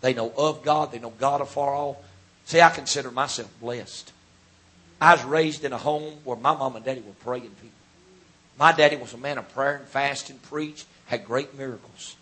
They 0.00 0.14
know 0.14 0.32
of 0.36 0.62
God. 0.62 0.92
They 0.92 0.98
know 0.98 1.10
God 1.10 1.40
afar 1.40 1.74
off. 1.74 1.96
See, 2.44 2.60
I 2.60 2.70
consider 2.70 3.10
myself 3.10 3.50
blessed. 3.60 4.12
I 5.00 5.14
was 5.14 5.24
raised 5.24 5.64
in 5.64 5.72
a 5.72 5.78
home 5.78 6.14
where 6.24 6.36
my 6.36 6.54
mom 6.54 6.76
and 6.76 6.84
daddy 6.84 7.00
were 7.00 7.12
praying 7.24 7.50
people. 7.50 7.70
My 8.58 8.72
daddy 8.72 8.96
was 8.96 9.14
a 9.14 9.18
man 9.18 9.38
of 9.38 9.48
prayer 9.54 9.76
and 9.76 9.86
fast 9.86 10.28
and 10.28 10.42
preached, 10.42 10.86
had 11.06 11.24
great 11.24 11.56
miracles. 11.56 12.16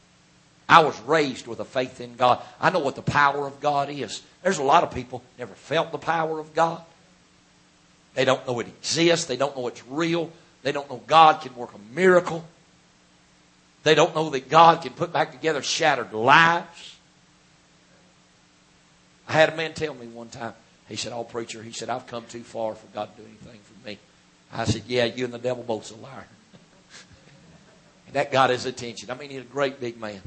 I 0.69 0.81
was 0.81 1.01
raised 1.01 1.47
with 1.47 1.61
a 1.61 1.65
faith 1.65 2.01
in 2.01 2.17
God. 2.17 2.43
I 2.61 2.71
know 2.71 2.81
what 2.81 2.95
the 2.95 3.03
power 3.03 3.47
of 3.47 3.61
God 3.61 3.89
is. 3.89 4.23
There's 4.43 4.59
a 4.59 4.63
lot 4.63 4.85
of 4.85 4.93
people 4.93 5.23
never 5.39 5.55
felt 5.55 5.93
the 5.93 5.99
power 5.99 6.39
of 6.39 6.55
God. 6.55 6.83
They 8.15 8.25
don't 8.25 8.47
know 8.47 8.61
it 8.61 8.69
exists. 8.69 9.27
They 9.27 9.37
don't 9.37 9.57
know 9.57 9.69
it's 9.69 9.87
real. 9.87 10.31
They 10.63 10.73
don't 10.73 10.91
know 10.91 11.01
God 11.07 11.41
can 11.41 11.55
work 11.57 11.71
a 11.75 11.95
miracle. 11.95 12.45
They 13.85 13.95
don't 13.95 14.15
know 14.15 14.29
that 14.31 14.51
God 14.51 14.83
can 14.83 14.93
put 14.93 15.13
back 15.13 15.33
together 15.33 15.63
shattered 15.63 16.13
lives. 16.13 16.97
I 19.29 19.33
had 19.33 19.51
a 19.51 19.57
man 19.57 19.73
tell 19.73 19.95
me 19.95 20.07
one 20.07 20.29
time, 20.29 20.55
he 20.89 20.97
said, 20.97 21.13
Oh, 21.13 21.25
preacher, 21.25 21.63
he 21.63 21.73
said, 21.73 21.89
I've 21.89 22.07
come 22.07 22.25
too 22.29 22.43
far 22.43 22.75
for 22.75 22.87
God 22.89 23.15
to 23.15 23.23
do 23.23 23.29
anything 23.29 23.61
for 23.63 23.87
me. 23.87 23.99
I 24.53 24.65
said, 24.65 24.83
Yeah, 24.87 25.05
you 25.05 25.25
and 25.25 25.33
the 25.33 25.39
devil 25.39 25.63
both's 25.63 25.91
a 25.91 25.97
liar. 25.97 26.27
that 28.13 28.33
got 28.33 28.51
his 28.51 28.67
attention. 28.67 29.11
I 29.11 29.15
mean, 29.15 29.31
he's 29.31 29.41
a 29.41 29.45
great 29.45 29.81
big 29.81 30.01
man. 30.01 30.21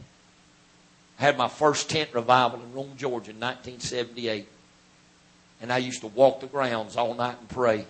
I 1.21 1.25
had 1.25 1.37
my 1.37 1.49
first 1.49 1.87
tent 1.87 2.09
revival 2.13 2.59
in 2.59 2.73
Rome, 2.73 2.93
Georgia 2.97 3.29
in 3.29 3.39
1978. 3.39 4.47
And 5.61 5.71
I 5.71 5.77
used 5.77 6.01
to 6.01 6.07
walk 6.07 6.41
the 6.41 6.47
grounds 6.47 6.97
all 6.97 7.13
night 7.13 7.37
and 7.39 7.47
pray. 7.47 7.85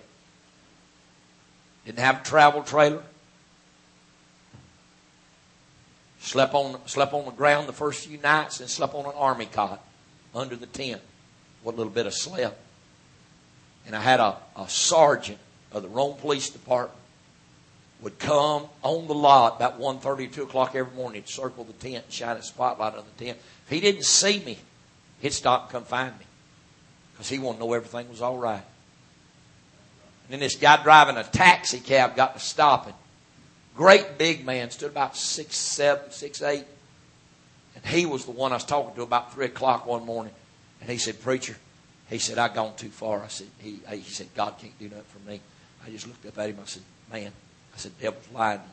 Didn't 1.86 2.00
have 2.00 2.20
a 2.20 2.24
travel 2.24 2.62
trailer. 2.62 3.02
Slept 6.20 6.52
on, 6.52 6.86
slept 6.86 7.14
on 7.14 7.24
the 7.24 7.30
ground 7.30 7.68
the 7.68 7.72
first 7.72 8.06
few 8.06 8.18
nights 8.18 8.60
and 8.60 8.68
slept 8.68 8.94
on 8.94 9.06
an 9.06 9.12
army 9.16 9.46
cot 9.46 9.82
under 10.34 10.54
the 10.54 10.66
tent. 10.66 11.00
What 11.62 11.74
a 11.74 11.78
little 11.78 11.92
bit 11.92 12.04
of 12.04 12.12
slept. 12.12 12.60
And 13.86 13.96
I 13.96 14.00
had 14.00 14.20
a, 14.20 14.36
a 14.56 14.68
sergeant 14.68 15.38
of 15.72 15.82
the 15.82 15.88
Rome 15.88 16.18
Police 16.18 16.50
Department 16.50 17.01
would 18.02 18.18
come 18.18 18.64
on 18.82 19.06
the 19.06 19.14
lot 19.14 19.56
about 19.56 19.80
1.30, 19.80 20.32
2 20.32 20.42
o'clock 20.42 20.74
every 20.74 20.94
morning. 20.94 21.22
He'd 21.22 21.28
circle 21.28 21.64
the 21.64 21.72
tent 21.72 22.04
and 22.04 22.12
shine 22.12 22.36
a 22.36 22.42
spotlight 22.42 22.94
on 22.94 23.04
the 23.16 23.24
tent. 23.24 23.38
If 23.64 23.70
he 23.70 23.80
didn't 23.80 24.04
see 24.04 24.40
me, 24.44 24.58
he'd 25.20 25.32
stop 25.32 25.62
and 25.62 25.70
come 25.70 25.84
find 25.84 26.18
me. 26.18 26.24
Because 27.12 27.28
he 27.28 27.38
wanted 27.38 27.58
to 27.58 27.64
know 27.64 27.72
everything 27.72 28.08
was 28.08 28.20
all 28.20 28.36
right. 28.36 28.64
And 30.24 30.30
then 30.30 30.40
this 30.40 30.56
guy 30.56 30.82
driving 30.82 31.16
a 31.16 31.22
taxi 31.22 31.78
cab 31.78 32.16
got 32.16 32.34
to 32.34 32.40
stopping. 32.40 32.94
Great 33.76 34.18
big 34.18 34.44
man, 34.44 34.70
stood 34.70 34.90
about 34.90 35.16
six 35.16 35.56
seven, 35.56 36.10
six 36.10 36.42
eight. 36.42 36.64
And 37.76 37.86
he 37.86 38.04
was 38.04 38.24
the 38.24 38.32
one 38.32 38.52
I 38.52 38.56
was 38.56 38.64
talking 38.64 38.94
to 38.96 39.02
about 39.02 39.32
three 39.32 39.46
o'clock 39.46 39.86
one 39.86 40.04
morning. 40.04 40.32
And 40.80 40.90
he 40.90 40.98
said, 40.98 41.22
Preacher, 41.22 41.56
he 42.10 42.18
said, 42.18 42.36
I've 42.36 42.54
gone 42.54 42.74
too 42.76 42.90
far. 42.90 43.22
I 43.22 43.28
said, 43.28 43.46
he, 43.60 43.78
he 43.90 44.02
said, 44.02 44.28
God 44.34 44.58
can't 44.58 44.76
do 44.78 44.88
nothing 44.88 45.04
for 45.04 45.30
me. 45.30 45.40
I 45.86 45.90
just 45.90 46.06
looked 46.06 46.26
up 46.26 46.36
at 46.38 46.50
him. 46.50 46.58
I 46.60 46.66
said, 46.66 46.82
Man, 47.10 47.32
I 47.74 47.78
said, 47.78 47.92
devil's 48.00 48.28
lying 48.32 48.58
to 48.58 48.64
you. 48.64 48.70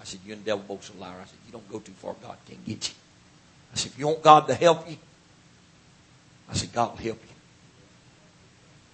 I 0.00 0.04
said, 0.04 0.20
you 0.26 0.32
and 0.32 0.42
the 0.42 0.46
devil 0.46 0.64
both 0.66 0.92
a 0.94 0.98
liar. 0.98 1.16
I 1.20 1.24
said, 1.24 1.38
you 1.46 1.52
don't 1.52 1.70
go 1.70 1.78
too 1.78 1.92
far. 1.92 2.14
God 2.22 2.36
can't 2.48 2.64
get 2.64 2.88
you. 2.88 2.94
I 3.72 3.76
said, 3.76 3.92
if 3.92 3.98
you 3.98 4.06
want 4.08 4.22
God 4.22 4.48
to 4.48 4.54
help 4.54 4.90
you, 4.90 4.96
I 6.50 6.54
said, 6.54 6.72
God 6.72 6.90
will 6.90 7.04
help 7.04 7.20
you. 7.22 7.34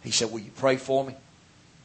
He 0.02 0.10
said, 0.10 0.30
will 0.30 0.40
you 0.40 0.50
pray 0.54 0.76
for 0.76 1.04
me? 1.04 1.14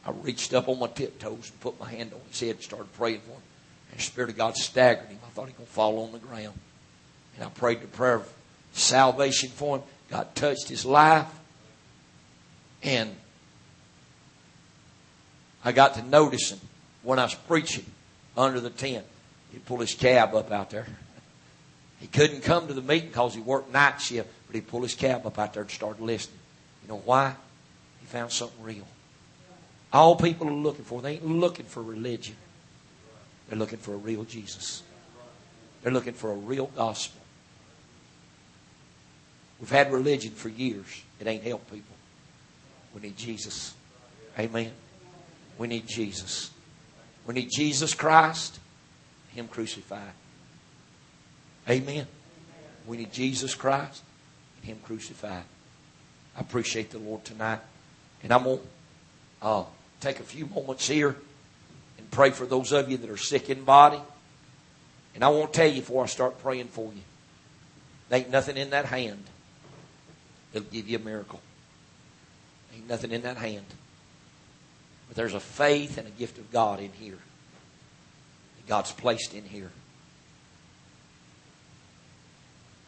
I 0.06 0.10
reached 0.10 0.52
up 0.52 0.68
on 0.68 0.78
my 0.78 0.88
tiptoes 0.88 1.50
and 1.50 1.60
put 1.60 1.80
my 1.80 1.90
hand 1.90 2.12
on 2.12 2.20
his 2.28 2.38
head 2.38 2.50
and 2.50 2.62
started 2.62 2.92
praying 2.92 3.20
for 3.20 3.30
him. 3.30 3.42
And 3.90 3.98
the 3.98 4.02
Spirit 4.02 4.30
of 4.30 4.36
God 4.36 4.56
staggered 4.56 5.08
him. 5.08 5.18
I 5.26 5.30
thought 5.30 5.46
he 5.46 5.52
was 5.52 5.56
going 5.56 5.66
to 5.66 5.72
fall 5.72 6.04
on 6.04 6.12
the 6.12 6.18
ground. 6.18 6.58
And 7.36 7.44
I 7.44 7.48
prayed 7.48 7.80
the 7.80 7.86
prayer 7.86 8.16
of 8.16 8.32
salvation 8.72 9.48
for 9.48 9.78
him. 9.78 9.84
God 10.10 10.34
touched 10.34 10.68
his 10.68 10.84
life. 10.84 11.28
And 12.82 13.16
I 15.64 15.72
got 15.72 15.94
to 15.94 16.02
notice 16.02 16.50
him 16.52 16.60
when 17.04 17.18
I 17.18 17.24
was 17.24 17.34
preaching 17.34 17.84
under 18.36 18.60
the 18.60 18.70
tent. 18.70 19.04
He'd 19.52 19.64
pull 19.64 19.78
his 19.78 19.94
cab 19.94 20.34
up 20.34 20.50
out 20.50 20.70
there. 20.70 20.86
He 22.00 22.08
couldn't 22.08 22.42
come 22.42 22.66
to 22.66 22.74
the 22.74 22.82
meeting 22.82 23.08
because 23.08 23.34
he 23.34 23.40
worked 23.40 23.72
night 23.72 24.00
shift, 24.00 24.28
but 24.46 24.56
he'd 24.56 24.66
pull 24.66 24.82
his 24.82 24.94
cab 24.94 25.26
up 25.26 25.38
out 25.38 25.54
there 25.54 25.62
and 25.62 25.70
start 25.70 26.00
listening. 26.00 26.38
You 26.82 26.88
know 26.88 27.02
why? 27.04 27.34
He 28.00 28.06
found 28.06 28.32
something 28.32 28.62
real. 28.62 28.86
All 29.92 30.16
people 30.16 30.48
are 30.48 30.52
looking 30.52 30.84
for, 30.84 31.00
they 31.00 31.12
ain't 31.12 31.26
looking 31.26 31.66
for 31.66 31.82
religion. 31.82 32.34
They're 33.48 33.58
looking 33.58 33.78
for 33.78 33.94
a 33.94 33.96
real 33.96 34.24
Jesus. 34.24 34.82
They're 35.82 35.92
looking 35.92 36.14
for 36.14 36.32
a 36.32 36.34
real 36.34 36.66
gospel. 36.74 37.20
We've 39.60 39.70
had 39.70 39.92
religion 39.92 40.32
for 40.32 40.48
years. 40.48 41.04
It 41.20 41.26
ain't 41.26 41.44
helped 41.44 41.70
people. 41.70 41.94
We 42.94 43.02
need 43.02 43.16
Jesus. 43.16 43.74
Amen. 44.38 44.72
We 45.58 45.68
need 45.68 45.86
Jesus. 45.86 46.50
We 47.26 47.34
need 47.34 47.50
Jesus 47.50 47.94
Christ, 47.94 48.58
Him 49.30 49.48
crucified. 49.48 50.12
Amen. 51.68 52.06
We 52.86 52.98
need 52.98 53.12
Jesus 53.12 53.54
Christ 53.54 54.02
and 54.56 54.64
Him 54.66 54.78
crucified. 54.84 55.44
I 56.36 56.40
appreciate 56.40 56.90
the 56.90 56.98
Lord 56.98 57.24
tonight. 57.24 57.60
And 58.22 58.32
I'm 58.32 58.44
going 58.44 58.58
to 58.58 59.46
uh, 59.46 59.64
take 60.00 60.20
a 60.20 60.24
few 60.24 60.46
moments 60.46 60.86
here 60.88 61.16
and 61.98 62.10
pray 62.10 62.30
for 62.30 62.46
those 62.46 62.72
of 62.72 62.90
you 62.90 62.96
that 62.98 63.10
are 63.10 63.16
sick 63.16 63.48
in 63.50 63.64
body. 63.64 64.00
And 65.14 65.24
I 65.24 65.28
won't 65.28 65.52
tell 65.52 65.68
you 65.68 65.80
before 65.80 66.04
I 66.04 66.06
start 66.06 66.42
praying 66.42 66.68
for 66.68 66.92
you. 66.92 67.02
There 68.08 68.18
ain't 68.18 68.30
nothing 68.30 68.56
in 68.56 68.70
that 68.70 68.86
hand 68.86 69.24
that'll 70.52 70.68
give 70.68 70.88
you 70.88 70.98
a 70.98 71.00
miracle. 71.00 71.40
Ain't 72.74 72.88
nothing 72.88 73.12
in 73.12 73.22
that 73.22 73.36
hand. 73.36 73.64
But 75.14 75.20
there's 75.20 75.34
a 75.34 75.40
faith 75.40 75.96
and 75.98 76.08
a 76.08 76.10
gift 76.10 76.38
of 76.38 76.50
God 76.50 76.80
in 76.80 76.90
here. 76.92 77.18
That 78.56 78.66
God's 78.66 78.90
placed 78.90 79.34
in 79.34 79.44
here. 79.44 79.70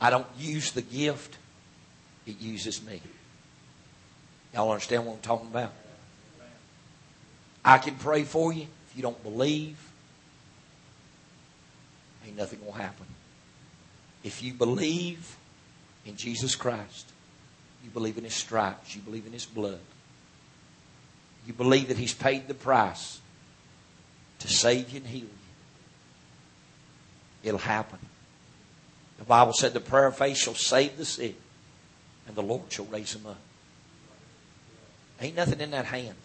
I 0.01 0.11
don't 0.11 0.27
use 0.39 0.73
the 0.73 0.83
gift, 0.83 1.39
it 2.27 2.41
uses 2.41 2.85
me. 2.85 3.01
Y'all 4.53 4.71
understand 4.71 5.07
what 5.07 5.15
I'm 5.15 5.21
talking 5.21 5.47
about? 5.47 5.73
I 7.65 7.79
can 7.79 7.95
pray 7.95 8.25
for 8.25 8.53
you. 8.53 8.67
If 8.91 8.97
you 8.97 9.03
don't 9.03 9.21
believe, 9.23 9.77
ain't 12.27 12.37
nothing 12.37 12.65
will 12.65 12.73
happen. 12.73 13.07
If 14.23 14.43
you 14.43 14.53
believe 14.53 15.37
in 16.05 16.17
Jesus 16.17 16.55
Christ, 16.55 17.11
you 17.85 17.91
believe 17.91 18.19
in 18.19 18.25
His 18.25 18.35
stripes, 18.35 18.95
you 18.95 19.03
believe 19.03 19.27
in 19.27 19.33
His 19.33 19.47
blood, 19.47 19.81
you 21.47 21.53
believe 21.53 21.89
that 21.89 21.97
He's 21.97 22.15
paid 22.15 22.49
the 22.49 22.55
price 22.55 23.21
to 24.41 24.49
save 24.49 24.91
you 24.91 24.99
and 24.99 25.07
heal 25.07 25.23
you, 25.23 25.31
it'll 27.45 27.59
happen. 27.59 27.99
The 29.19 29.25
Bible 29.25 29.53
said 29.53 29.73
the 29.73 29.81
prayer 29.81 30.07
of 30.07 30.17
faith 30.17 30.37
shall 30.37 30.55
save 30.55 30.97
the 30.97 31.05
sick, 31.05 31.37
and 32.27 32.37
the 32.37 32.43
Lord 32.43 32.71
shall 32.71 32.85
raise 32.87 33.13
them 33.15 33.27
up. 33.27 33.39
Ain't 35.21 35.37
nothing 35.37 35.61
in 35.61 35.71
that 35.71 35.87
hand. 35.87 36.17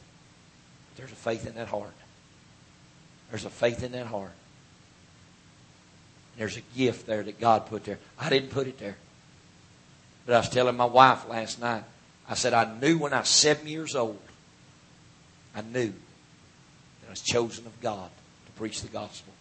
There's 0.98 1.12
a 1.12 1.16
faith 1.16 1.48
in 1.48 1.56
that 1.56 1.68
heart. 1.68 1.94
There's 3.30 3.46
a 3.46 3.50
faith 3.50 3.84
in 3.84 3.94
that 3.94 4.08
heart. 4.08 4.32
There's 6.38 6.58
a 6.58 6.62
gift 6.76 7.08
there 7.08 7.24
that 7.24 7.40
God 7.40 7.68
put 7.68 7.86
there. 7.86 8.00
I 8.20 8.30
didn't 8.30 8.50
put 8.50 8.68
it 8.68 8.78
there. 8.78 8.98
But 10.26 10.36
I 10.36 10.40
was 10.40 10.50
telling 10.50 10.76
my 10.76 10.86
wife 10.86 11.28
last 11.30 11.60
night, 11.60 11.84
I 12.28 12.34
said, 12.34 12.54
I 12.54 12.78
knew 12.80 12.98
when 12.98 13.14
I 13.14 13.20
was 13.20 13.30
seven 13.30 13.68
years 13.68 13.96
old 13.96 14.20
I 15.56 15.62
knew 15.62 15.88
that 15.88 17.08
I 17.08 17.10
was 17.10 17.22
chosen 17.22 17.66
of 17.66 17.80
God 17.82 18.10
to 18.46 18.52
preach 18.54 18.82
the 18.82 18.88
gospel. 18.88 19.34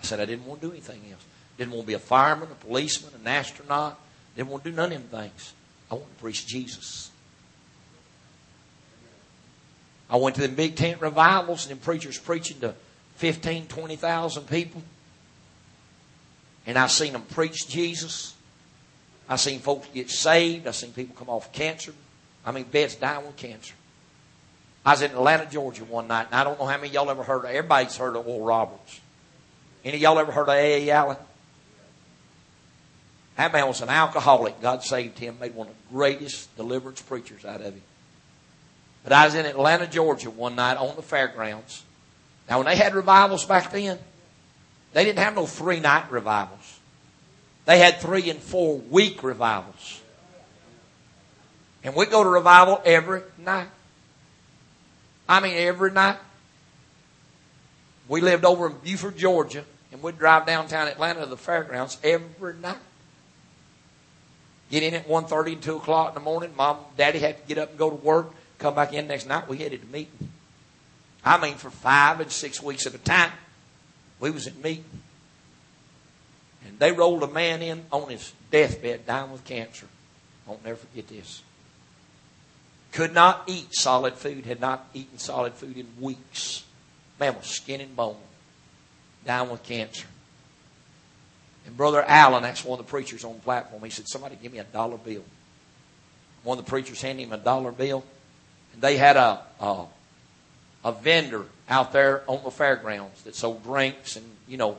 I 0.00 0.04
said 0.04 0.20
I 0.20 0.24
didn't 0.24 0.46
want 0.46 0.60
to 0.60 0.68
do 0.68 0.72
anything 0.72 1.00
else. 1.10 1.24
Didn't 1.56 1.72
want 1.72 1.84
to 1.84 1.88
be 1.88 1.94
a 1.94 1.98
fireman, 1.98 2.48
a 2.50 2.54
policeman, 2.54 3.12
an 3.20 3.26
astronaut. 3.26 3.98
Didn't 4.36 4.50
want 4.50 4.64
to 4.64 4.70
do 4.70 4.76
none 4.76 4.92
of 4.92 5.10
them 5.10 5.20
things. 5.20 5.52
I 5.90 5.94
wanted 5.94 6.16
to 6.16 6.20
preach 6.20 6.46
Jesus. 6.46 7.10
I 10.10 10.16
went 10.16 10.36
to 10.36 10.42
the 10.42 10.48
big 10.48 10.76
tent 10.76 11.00
revivals 11.00 11.64
and 11.64 11.70
them 11.70 11.78
preachers 11.78 12.18
preaching 12.18 12.60
to 12.60 12.74
15, 13.16 13.66
20,000 13.66 14.46
people. 14.46 14.82
And 16.66 16.78
I 16.78 16.86
seen 16.86 17.12
them 17.12 17.22
preach 17.22 17.68
Jesus. 17.68 18.34
I 19.28 19.36
seen 19.36 19.60
folks 19.60 19.88
get 19.94 20.10
saved. 20.10 20.66
I 20.66 20.72
seen 20.72 20.92
people 20.92 21.14
come 21.16 21.30
off 21.30 21.52
cancer. 21.52 21.94
I 22.44 22.52
mean, 22.52 22.64
beds 22.64 22.96
die 22.96 23.18
with 23.18 23.36
cancer. 23.36 23.74
I 24.84 24.92
was 24.92 25.02
in 25.02 25.12
Atlanta, 25.12 25.46
Georgia 25.46 25.84
one 25.84 26.08
night, 26.08 26.26
and 26.26 26.34
I 26.34 26.44
don't 26.44 26.58
know 26.58 26.66
how 26.66 26.76
many 26.76 26.88
y'all 26.92 27.10
ever 27.10 27.22
heard 27.22 27.44
of, 27.44 27.50
everybody's 27.50 27.96
heard 27.96 28.16
of 28.16 28.26
Oral 28.26 28.44
Roberts. 28.44 29.00
Any 29.84 29.98
y'all 29.98 30.18
ever 30.18 30.32
heard 30.32 30.48
of 30.48 30.54
A.A. 30.54 30.90
Allen? 30.90 31.16
That 33.36 33.52
man 33.52 33.66
was 33.66 33.80
an 33.80 33.88
alcoholic. 33.88 34.60
God 34.60 34.82
saved 34.82 35.18
him, 35.18 35.38
made 35.40 35.54
one 35.54 35.68
of 35.68 35.74
the 35.74 35.94
greatest 35.94 36.54
deliverance 36.56 37.00
preachers 37.00 37.44
out 37.44 37.60
of 37.60 37.74
him. 37.74 37.82
But 39.04 39.12
I 39.12 39.24
was 39.24 39.34
in 39.34 39.46
Atlanta, 39.46 39.86
Georgia 39.86 40.30
one 40.30 40.54
night 40.54 40.76
on 40.76 40.94
the 40.96 41.02
fairgrounds. 41.02 41.82
Now, 42.48 42.58
when 42.58 42.66
they 42.66 42.76
had 42.76 42.94
revivals 42.94 43.44
back 43.44 43.72
then, 43.72 43.98
they 44.92 45.04
didn't 45.04 45.18
have 45.20 45.34
no 45.34 45.46
three 45.46 45.80
night 45.80 46.10
revivals. 46.10 46.80
They 47.64 47.78
had 47.78 48.00
three 48.00 48.28
and 48.30 48.38
four 48.38 48.78
week 48.78 49.22
revivals. 49.22 50.00
And 51.84 51.94
we 51.96 52.06
go 52.06 52.22
to 52.22 52.28
revival 52.28 52.80
every 52.84 53.22
night. 53.38 53.68
I 55.28 55.40
mean, 55.40 55.54
every 55.56 55.90
night. 55.90 56.18
We 58.08 58.20
lived 58.20 58.44
over 58.44 58.66
in 58.66 58.74
Buford, 58.78 59.16
Georgia, 59.16 59.64
and 59.90 60.02
we'd 60.02 60.18
drive 60.18 60.44
downtown 60.44 60.88
Atlanta 60.88 61.20
to 61.20 61.26
the 61.26 61.36
fairgrounds 61.36 61.98
every 62.02 62.54
night. 62.54 62.76
Get 64.70 64.82
in 64.82 64.94
at 64.94 65.06
1.30 65.06 65.52
and 65.52 65.62
2 65.62 65.76
o'clock 65.76 66.08
in 66.08 66.14
the 66.14 66.20
morning. 66.20 66.52
Mom, 66.56 66.78
and 66.78 66.96
Daddy 66.96 67.18
had 67.20 67.40
to 67.40 67.46
get 67.46 67.58
up 67.58 67.70
and 67.70 67.78
go 67.78 67.90
to 67.90 67.96
work. 67.96 68.32
Come 68.58 68.74
back 68.74 68.92
in 68.92 69.06
next 69.06 69.26
night. 69.26 69.48
We 69.48 69.58
headed 69.58 69.82
to 69.82 69.86
meeting. 69.86 70.30
I 71.24 71.40
mean, 71.40 71.54
for 71.54 71.70
five 71.70 72.20
and 72.20 72.30
six 72.30 72.62
weeks 72.62 72.86
at 72.86 72.94
a 72.94 72.98
time, 72.98 73.32
we 74.18 74.30
was 74.30 74.46
in 74.46 74.60
meeting. 74.60 74.84
And 76.66 76.78
they 76.78 76.92
rolled 76.92 77.22
a 77.22 77.28
man 77.28 77.62
in 77.62 77.84
on 77.92 78.08
his 78.08 78.32
deathbed, 78.50 79.06
dying 79.06 79.30
with 79.30 79.44
cancer. 79.44 79.86
I'll 80.48 80.60
never 80.64 80.76
forget 80.76 81.08
this. 81.08 81.42
Could 82.92 83.14
not 83.14 83.44
eat 83.46 83.68
solid 83.74 84.14
food, 84.14 84.44
had 84.44 84.60
not 84.60 84.86
eaten 84.92 85.18
solid 85.18 85.54
food 85.54 85.76
in 85.78 85.86
weeks. 85.98 86.64
Man 87.18 87.36
was 87.36 87.46
skin 87.46 87.80
and 87.80 87.96
bone, 87.96 88.16
dying 89.24 89.50
with 89.50 89.62
cancer. 89.62 90.06
And 91.66 91.76
Brother 91.76 92.04
Allen, 92.06 92.42
that's 92.42 92.64
one 92.64 92.78
of 92.78 92.84
the 92.84 92.90
preachers 92.90 93.24
on 93.24 93.34
the 93.34 93.40
platform, 93.40 93.82
he 93.82 93.90
said, 93.90 94.08
Somebody 94.08 94.36
give 94.40 94.52
me 94.52 94.58
a 94.58 94.64
dollar 94.64 94.98
bill. 94.98 95.24
One 96.42 96.58
of 96.58 96.64
the 96.64 96.68
preachers 96.68 97.00
handed 97.00 97.22
him 97.22 97.32
a 97.32 97.38
dollar 97.38 97.72
bill. 97.72 98.04
And 98.72 98.82
they 98.82 98.96
had 98.96 99.16
a, 99.16 99.40
a, 99.60 99.84
a 100.84 100.92
vendor 100.92 101.46
out 101.68 101.92
there 101.92 102.24
on 102.26 102.42
the 102.44 102.50
fairgrounds 102.50 103.22
that 103.22 103.34
sold 103.34 103.62
drinks 103.62 104.16
and, 104.16 104.26
you 104.48 104.56
know, 104.56 104.76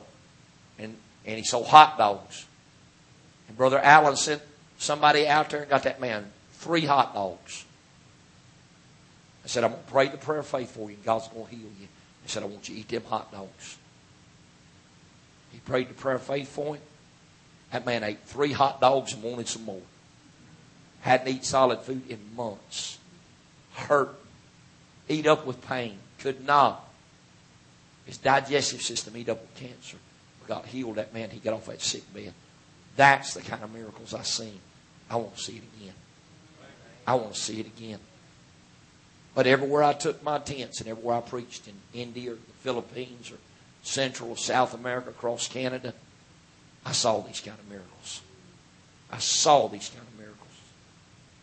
and, 0.78 0.96
and 1.24 1.36
he 1.36 1.44
sold 1.44 1.66
hot 1.66 1.96
dogs. 1.96 2.46
And 3.48 3.56
Brother 3.56 3.78
Allen 3.78 4.16
sent 4.16 4.42
somebody 4.78 5.26
out 5.26 5.50
there 5.50 5.60
and 5.60 5.70
got 5.70 5.84
that 5.84 6.00
man 6.00 6.30
three 6.52 6.84
hot 6.84 7.14
dogs. 7.14 7.64
I 9.44 9.46
said, 9.46 9.64
I'm 9.64 9.72
going 9.72 9.84
to 9.84 9.90
pray 9.90 10.08
the 10.08 10.16
prayer 10.16 10.38
of 10.38 10.46
faith 10.46 10.70
for 10.70 10.90
you, 10.90 10.96
and 10.96 11.04
God's 11.04 11.28
going 11.28 11.46
to 11.46 11.50
heal 11.50 11.68
you. 11.80 11.88
He 12.22 12.28
said, 12.28 12.42
I 12.42 12.46
want 12.46 12.68
you 12.68 12.74
to 12.76 12.80
eat 12.80 12.88
them 12.88 13.04
hot 13.04 13.30
dogs. 13.30 13.76
He 15.52 15.60
prayed 15.60 15.90
the 15.90 15.94
prayer 15.94 16.16
of 16.16 16.22
faith 16.22 16.48
for 16.48 16.76
him. 16.76 16.82
That 17.70 17.84
man 17.84 18.02
ate 18.02 18.20
three 18.24 18.52
hot 18.52 18.80
dogs 18.80 19.12
and 19.12 19.22
wanted 19.22 19.48
some 19.48 19.64
more. 19.64 19.82
Hadn't 21.00 21.28
eaten 21.28 21.42
solid 21.42 21.80
food 21.80 22.08
in 22.08 22.18
months. 22.34 22.98
Hurt. 23.74 24.14
Eat 25.08 25.26
up 25.26 25.44
with 25.44 25.60
pain. 25.66 25.98
Could 26.18 26.44
not. 26.46 26.88
His 28.06 28.16
digestive 28.16 28.80
system 28.80 29.16
eat 29.16 29.28
up 29.28 29.40
with 29.40 29.54
cancer. 29.56 29.98
God 30.48 30.64
healed 30.66 30.96
that 30.96 31.12
man. 31.12 31.30
He 31.30 31.38
got 31.38 31.54
off 31.54 31.66
that 31.66 31.82
sick 31.82 32.12
bed. 32.14 32.32
That's 32.96 33.34
the 33.34 33.42
kind 33.42 33.62
of 33.62 33.72
miracles 33.72 34.14
I've 34.14 34.26
seen. 34.26 34.60
I 35.10 35.16
want 35.16 35.36
to 35.36 35.42
see 35.42 35.56
it 35.56 35.62
again. 35.78 35.94
I 37.06 37.14
want 37.14 37.34
to 37.34 37.40
see 37.40 37.60
it 37.60 37.66
again. 37.66 37.98
But 39.34 39.46
everywhere 39.46 39.82
I 39.82 39.92
took 39.92 40.22
my 40.22 40.38
tents 40.38 40.80
and 40.80 40.88
everywhere 40.88 41.16
I 41.16 41.20
preached 41.20 41.66
in 41.66 41.74
India 41.92 42.32
or 42.32 42.34
the 42.34 42.52
Philippines 42.62 43.30
or 43.32 43.36
Central 43.82 44.30
or 44.30 44.36
South 44.36 44.74
America, 44.74 45.10
across 45.10 45.48
Canada, 45.48 45.92
I 46.86 46.92
saw 46.92 47.20
these 47.20 47.40
kind 47.40 47.58
of 47.58 47.68
miracles. 47.68 48.20
I 49.10 49.18
saw 49.18 49.68
these 49.68 49.88
kind 49.88 50.06
of 50.06 50.18
miracles. 50.18 50.40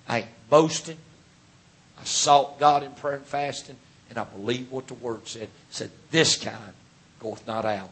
I 0.07 0.19
ain't 0.19 0.49
boasting. 0.49 0.97
I 1.99 2.03
sought 2.03 2.59
God 2.59 2.83
in 2.83 2.91
prayer 2.93 3.15
and 3.15 3.25
fasting, 3.25 3.75
and 4.09 4.17
I 4.17 4.23
believe 4.23 4.71
what 4.71 4.87
the 4.87 4.95
Word 4.95 5.27
said. 5.27 5.43
It 5.43 5.49
said, 5.69 5.91
This 6.09 6.35
kind 6.35 6.73
goeth 7.19 7.45
not 7.45 7.65
out, 7.65 7.91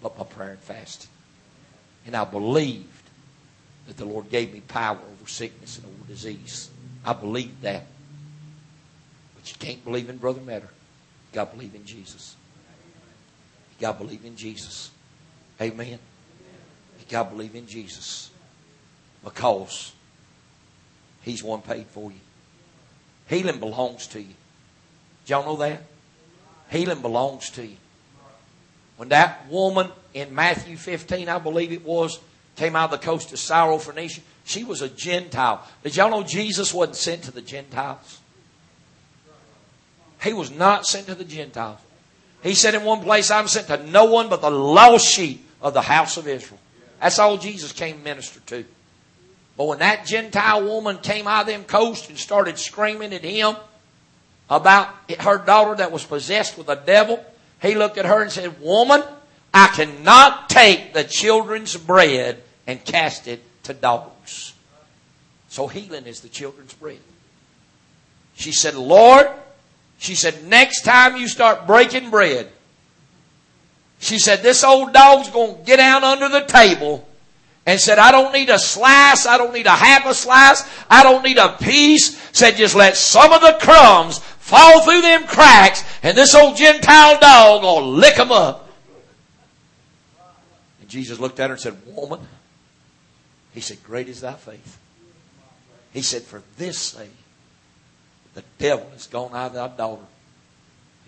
but 0.00 0.16
by 0.16 0.24
prayer 0.24 0.52
and 0.52 0.60
fasting. 0.60 1.10
And 2.06 2.14
I 2.14 2.24
believed 2.24 2.86
that 3.86 3.96
the 3.96 4.04
Lord 4.04 4.30
gave 4.30 4.52
me 4.52 4.60
power 4.60 4.98
over 4.98 5.28
sickness 5.28 5.78
and 5.78 5.86
over 5.86 6.06
disease. 6.06 6.70
I 7.04 7.12
believed 7.12 7.62
that. 7.62 7.86
You 9.48 9.54
can't 9.58 9.84
believe 9.84 10.08
in 10.08 10.16
Brother 10.16 10.40
Matter. 10.40 10.68
You 11.32 11.34
got 11.34 11.50
to 11.50 11.56
believe 11.56 11.74
in 11.74 11.84
Jesus. 11.84 12.36
You 13.78 13.86
got 13.86 13.98
to 13.98 14.04
believe 14.04 14.24
in 14.24 14.36
Jesus. 14.36 14.90
Amen. 15.60 15.98
You 16.98 17.06
got 17.08 17.24
to 17.24 17.30
believe 17.30 17.54
in 17.54 17.66
Jesus. 17.66 18.30
Because 19.24 19.92
He's 21.22 21.42
one 21.42 21.62
paid 21.62 21.86
for 21.86 22.10
you. 22.10 22.20
Healing 23.28 23.58
belongs 23.58 24.06
to 24.08 24.20
you. 24.20 24.34
Did 25.24 25.30
y'all 25.30 25.44
know 25.44 25.56
that? 25.56 25.82
Healing 26.70 27.02
belongs 27.02 27.50
to 27.50 27.66
you. 27.66 27.76
When 28.96 29.08
that 29.10 29.48
woman 29.50 29.90
in 30.14 30.34
Matthew 30.34 30.76
15, 30.76 31.28
I 31.28 31.38
believe 31.38 31.72
it 31.72 31.84
was, 31.84 32.18
came 32.54 32.76
out 32.76 32.92
of 32.92 33.00
the 33.00 33.04
coast 33.04 33.32
of 33.32 33.38
Syrophoenicia, 33.38 34.20
she 34.44 34.64
was 34.64 34.80
a 34.80 34.88
Gentile. 34.88 35.66
Did 35.82 35.96
y'all 35.96 36.10
know 36.10 36.22
Jesus 36.22 36.72
wasn't 36.72 36.96
sent 36.96 37.22
to 37.24 37.32
the 37.32 37.42
Gentiles? 37.42 38.20
He 40.26 40.32
was 40.32 40.50
not 40.50 40.86
sent 40.86 41.06
to 41.06 41.14
the 41.14 41.24
Gentiles. 41.24 41.78
He 42.42 42.54
said 42.54 42.74
in 42.74 42.82
one 42.82 43.00
place, 43.00 43.30
I'm 43.30 43.46
sent 43.46 43.68
to 43.68 43.86
no 43.86 44.06
one 44.06 44.28
but 44.28 44.40
the 44.40 44.50
lost 44.50 45.06
sheep 45.06 45.46
of 45.62 45.72
the 45.72 45.82
house 45.82 46.16
of 46.16 46.26
Israel. 46.26 46.58
That's 47.00 47.20
all 47.20 47.38
Jesus 47.38 47.70
came 47.70 48.02
minister 48.02 48.40
to. 48.40 48.64
But 49.56 49.66
when 49.66 49.78
that 49.78 50.04
Gentile 50.04 50.64
woman 50.64 50.98
came 50.98 51.28
out 51.28 51.42
of 51.42 51.46
them 51.46 51.62
coast 51.62 52.08
and 52.08 52.18
started 52.18 52.58
screaming 52.58 53.12
at 53.12 53.22
him 53.22 53.54
about 54.50 54.88
her 55.20 55.38
daughter 55.38 55.76
that 55.76 55.92
was 55.92 56.04
possessed 56.04 56.58
with 56.58 56.68
a 56.68 56.76
devil, 56.76 57.24
he 57.62 57.76
looked 57.76 57.96
at 57.96 58.04
her 58.04 58.20
and 58.20 58.32
said, 58.32 58.60
Woman, 58.60 59.04
I 59.54 59.68
cannot 59.68 60.50
take 60.50 60.92
the 60.92 61.04
children's 61.04 61.76
bread 61.76 62.42
and 62.66 62.84
cast 62.84 63.28
it 63.28 63.42
to 63.62 63.74
dogs. 63.74 64.54
So 65.48 65.68
healing 65.68 66.06
is 66.06 66.20
the 66.20 66.28
children's 66.28 66.74
bread. 66.74 66.98
She 68.34 68.50
said, 68.50 68.74
Lord, 68.74 69.30
she 69.98 70.14
said, 70.14 70.44
next 70.44 70.82
time 70.82 71.16
you 71.16 71.28
start 71.28 71.66
breaking 71.66 72.10
bread, 72.10 72.50
she 73.98 74.18
said, 74.18 74.42
this 74.42 74.62
old 74.62 74.92
dog's 74.92 75.30
going 75.30 75.56
to 75.56 75.62
get 75.64 75.76
down 75.76 76.04
under 76.04 76.28
the 76.28 76.42
table 76.42 77.08
and 77.64 77.80
said, 77.80 77.98
I 77.98 78.12
don't 78.12 78.32
need 78.32 78.50
a 78.50 78.58
slice. 78.58 79.26
I 79.26 79.38
don't 79.38 79.52
need 79.52 79.66
a 79.66 79.70
half 79.70 80.06
a 80.06 80.14
slice. 80.14 80.62
I 80.90 81.02
don't 81.02 81.24
need 81.24 81.38
a 81.38 81.56
piece. 81.56 82.16
Said, 82.32 82.56
just 82.56 82.74
let 82.74 82.96
some 82.96 83.32
of 83.32 83.40
the 83.40 83.58
crumbs 83.60 84.18
fall 84.18 84.82
through 84.82 85.00
them 85.00 85.26
cracks 85.26 85.82
and 86.02 86.16
this 86.16 86.34
old 86.34 86.56
Gentile 86.56 87.18
dog 87.18 87.62
will 87.62 87.90
lick 87.90 88.16
them 88.16 88.30
up. 88.30 88.68
And 90.80 90.88
Jesus 90.88 91.18
looked 91.18 91.40
at 91.40 91.50
her 91.50 91.54
and 91.54 91.60
said, 91.60 91.76
woman, 91.86 92.20
he 93.52 93.60
said, 93.60 93.82
great 93.82 94.08
is 94.08 94.20
thy 94.20 94.34
faith. 94.34 94.78
He 95.92 96.02
said, 96.02 96.22
for 96.22 96.42
this 96.58 96.78
sake, 96.78 97.10
the 98.36 98.44
devil 98.58 98.86
has 98.92 99.06
gone 99.06 99.30
out 99.32 99.46
of 99.46 99.54
thy 99.54 99.68
daughter. 99.68 100.02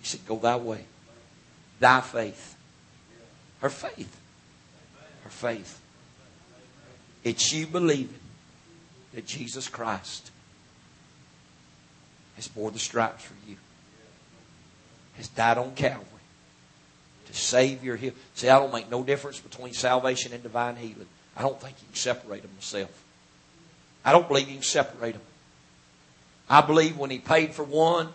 He 0.01 0.07
said, 0.07 0.27
Go 0.27 0.39
thy 0.39 0.57
way. 0.57 0.83
Thy 1.79 2.01
faith. 2.01 2.57
Her 3.61 3.69
faith. 3.69 4.19
Her 5.25 5.31
faith. 5.31 5.79
It's 7.23 7.53
you 7.53 7.67
believing 7.67 8.19
that 9.13 9.27
Jesus 9.27 9.69
Christ 9.69 10.31
has 12.37 12.49
bore 12.49 12.71
the 12.71 12.79
stripes 12.79 13.25
for 13.25 13.35
you, 13.47 13.57
has 15.19 15.29
died 15.29 15.59
on 15.59 15.75
Calvary 15.75 16.07
to 17.27 17.35
save 17.35 17.85
your 17.85 17.97
healing. 17.97 18.17
See, 18.37 18.49
I 18.49 18.59
don't 18.59 18.73
make 18.73 18.91
no 18.91 19.03
difference 19.03 19.39
between 19.39 19.75
salvation 19.75 20.33
and 20.33 20.43
divine 20.43 20.77
healing. 20.77 21.09
I 21.37 21.43
don't 21.43 21.61
think 21.61 21.77
you 21.79 21.89
can 21.89 21.97
separate 21.97 22.41
them 22.41 22.53
myself. 22.57 23.05
I 24.03 24.13
don't 24.13 24.27
believe 24.27 24.49
you 24.49 24.55
can 24.55 24.63
separate 24.63 25.13
them. 25.13 25.23
I 26.49 26.61
believe 26.63 26.97
when 26.97 27.11
he 27.11 27.19
paid 27.19 27.53
for 27.53 27.65
one, 27.65 28.09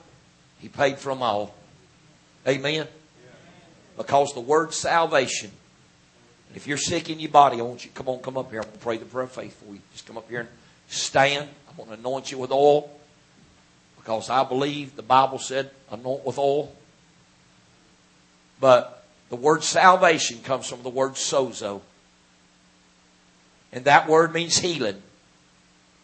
he 0.60 0.70
paid 0.70 0.98
for 0.98 1.10
them 1.10 1.22
all. 1.22 1.54
Amen? 2.48 2.88
Because 3.96 4.34
the 4.34 4.40
word 4.40 4.74
salvation, 4.74 5.52
if 6.56 6.68
you're 6.68 6.78
sick 6.78 7.10
in 7.10 7.20
your 7.20 7.32
body, 7.32 7.60
I 7.60 7.64
want 7.64 7.86
you 7.86 7.92
come 7.94 8.10
on, 8.10 8.20
come 8.20 8.38
up 8.38 8.50
here. 8.50 8.62
I'm 8.62 8.66
going 8.66 8.78
to 8.78 8.84
pray 8.84 8.98
the 8.98 9.06
prayer 9.06 9.26
of 9.26 9.32
faith 9.32 9.60
for 9.64 9.74
you. 9.74 9.82
Just 9.92 10.06
come 10.06 10.18
up 10.18 10.30
here 10.30 10.42
and 10.42 10.50
stand. 10.88 11.48
I'm 11.70 11.76
going 11.78 11.90
to 11.90 11.96
anoint 11.96 12.32
you 12.32 12.38
with 12.38 12.52
oil. 12.52 12.90
Because 13.98 14.30
I 14.30 14.44
believe 14.44 14.96
the 14.96 15.04
Bible 15.04 15.40
said 15.40 15.70
anoint 15.92 16.26
with 16.26 16.38
oil. 16.38 16.74
But 18.60 19.06
the 19.30 19.36
word 19.36 19.64
salvation 19.64 20.42
comes 20.42 20.68
from 20.68 20.84
the 20.84 20.90
word 20.90 21.14
sozo. 21.14 21.82
And 23.72 23.86
that 23.86 24.08
word 24.08 24.34
means 24.34 24.58
healing. 24.58 25.02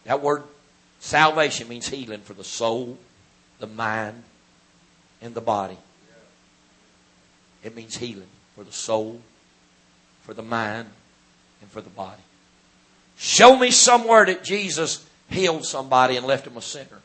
That 0.04 0.22
word 0.22 0.44
salvation 1.00 1.68
means 1.68 1.88
healing 1.88 2.20
for 2.20 2.34
the 2.34 2.44
soul, 2.44 2.96
the 3.58 3.66
mind, 3.66 4.22
and 5.20 5.34
the 5.34 5.40
body. 5.40 5.78
It 7.64 7.74
means 7.74 7.96
healing 7.96 8.28
for 8.54 8.64
the 8.64 8.72
soul, 8.72 9.20
for 10.22 10.34
the 10.34 10.42
mind, 10.42 10.88
and 11.60 11.70
for 11.70 11.80
the 11.80 11.90
body. 11.90 12.22
Show 13.16 13.58
me 13.58 13.70
somewhere 13.70 14.24
that 14.24 14.44
Jesus 14.44 15.04
healed 15.28 15.64
somebody 15.64 16.16
and 16.16 16.26
left 16.26 16.46
him 16.46 16.56
a 16.56 16.62
sinner. 16.62 17.00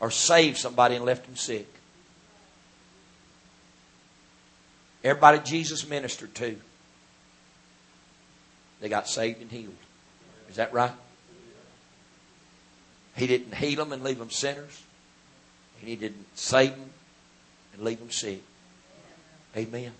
Or 0.00 0.10
saved 0.10 0.56
somebody 0.56 0.96
and 0.96 1.04
left 1.04 1.26
him 1.26 1.36
sick. 1.36 1.66
Everybody 5.02 5.38
Jesus 5.40 5.86
ministered 5.86 6.34
to, 6.36 6.56
they 8.80 8.88
got 8.88 9.06
saved 9.06 9.42
and 9.42 9.50
healed. 9.50 9.74
Is 10.48 10.56
that 10.56 10.72
right? 10.72 10.92
He 13.16 13.26
didn't 13.26 13.54
heal 13.54 13.76
them 13.76 13.92
and 13.92 14.02
leave 14.02 14.18
them 14.18 14.30
sinners. 14.30 14.82
And 15.80 15.88
he 15.88 15.96
didn't 15.96 16.26
save 16.34 16.70
them 16.70 16.90
and 17.74 17.82
leave 17.82 17.98
them 17.98 18.10
sick. 18.10 18.42
Amen. 19.56 19.92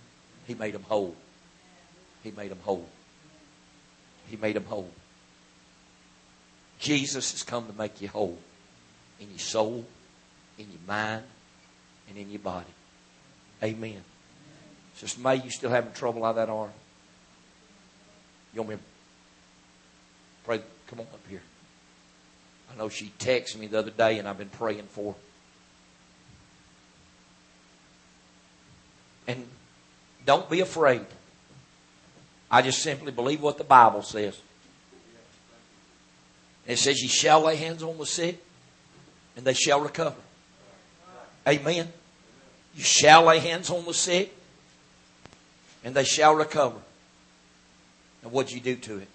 He 0.46 0.54
made 0.54 0.74
them 0.74 0.82
whole. 0.82 1.14
He 2.22 2.30
made 2.30 2.50
them 2.50 2.58
whole. 2.62 2.88
He 4.28 4.36
made 4.36 4.56
them 4.56 4.64
whole. 4.64 4.90
Jesus 6.78 7.32
has 7.32 7.42
come 7.42 7.66
to 7.66 7.72
make 7.72 8.00
you 8.00 8.08
whole 8.08 8.38
in 9.20 9.30
your 9.30 9.38
soul, 9.38 9.84
in 10.58 10.66
your 10.70 10.80
mind, 10.86 11.24
and 12.08 12.18
in 12.18 12.30
your 12.30 12.40
body. 12.40 12.66
Amen. 13.62 14.02
Sister 14.96 15.20
May, 15.20 15.36
you 15.36 15.50
still 15.50 15.70
having 15.70 15.92
trouble 15.92 16.24
out 16.24 16.30
of 16.30 16.36
that 16.36 16.48
arm? 16.48 16.70
You 18.52 18.62
want 18.62 18.70
me 18.70 18.76
to 18.76 18.82
pray? 20.44 20.62
Come 20.86 21.00
on 21.00 21.06
up 21.06 21.20
here. 21.28 21.42
I 22.74 22.78
know 22.78 22.88
she 22.88 23.12
texted 23.18 23.58
me 23.58 23.68
the 23.68 23.78
other 23.78 23.90
day 23.90 24.18
and 24.18 24.26
I've 24.26 24.38
been 24.38 24.48
praying 24.48 24.88
for 24.90 25.12
her. 25.12 25.18
And 29.28 29.46
don't 30.26 30.50
be 30.50 30.60
afraid. 30.60 31.06
I 32.50 32.62
just 32.62 32.82
simply 32.82 33.12
believe 33.12 33.40
what 33.40 33.58
the 33.58 33.64
Bible 33.64 34.02
says. 34.02 34.38
It 36.66 36.78
says, 36.78 37.00
You 37.00 37.08
shall 37.08 37.42
lay 37.42 37.56
hands 37.56 37.82
on 37.82 37.98
the 37.98 38.06
sick, 38.06 38.42
and 39.36 39.44
they 39.44 39.54
shall 39.54 39.80
recover. 39.80 40.16
Amen. 41.46 41.92
You 42.74 42.82
shall 42.82 43.24
lay 43.24 43.38
hands 43.38 43.70
on 43.70 43.84
the 43.84 43.94
sick, 43.94 44.34
and 45.84 45.94
they 45.94 46.04
shall 46.04 46.34
recover. 46.34 46.78
And 48.22 48.32
what'd 48.32 48.52
you 48.52 48.60
do 48.60 48.76
to 48.76 48.98
it? 48.98 49.08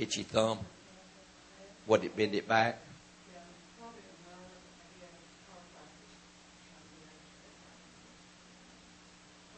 Hit 0.00 0.16
your 0.16 0.24
thumb. 0.24 0.58
What 1.84 2.02
it 2.02 2.16
bend 2.16 2.34
it 2.34 2.48
back? 2.48 2.78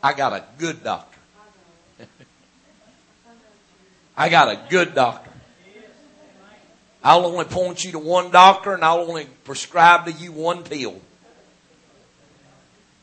I 0.02 0.12
got 0.14 0.32
a 0.32 0.44
good 0.59 0.82
doctor. 0.82 1.20
I 4.16 4.28
got 4.31 4.48
a 4.48 4.60
good 4.69 4.97
doctor. 4.97 5.31
I'll 7.05 7.24
only 7.24 7.44
point 7.44 7.85
you 7.85 7.93
to 7.93 8.01
one 8.01 8.32
doctor 8.32 8.74
and 8.74 8.85
I'll 8.85 9.09
only 9.09 9.27
prescribe 9.44 10.06
to 10.06 10.10
you 10.10 10.32
one 10.32 10.64
pill. 10.64 11.01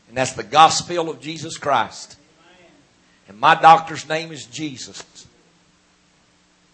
And 0.08 0.14
that's 0.14 0.34
the 0.34 0.44
gospel 0.44 1.08
of 1.08 1.22
Jesus 1.22 1.56
Christ. 1.56 2.16
And 3.28 3.40
my 3.40 3.54
doctor's 3.54 4.06
name 4.06 4.30
is 4.30 4.44
Jesus. 4.44 5.26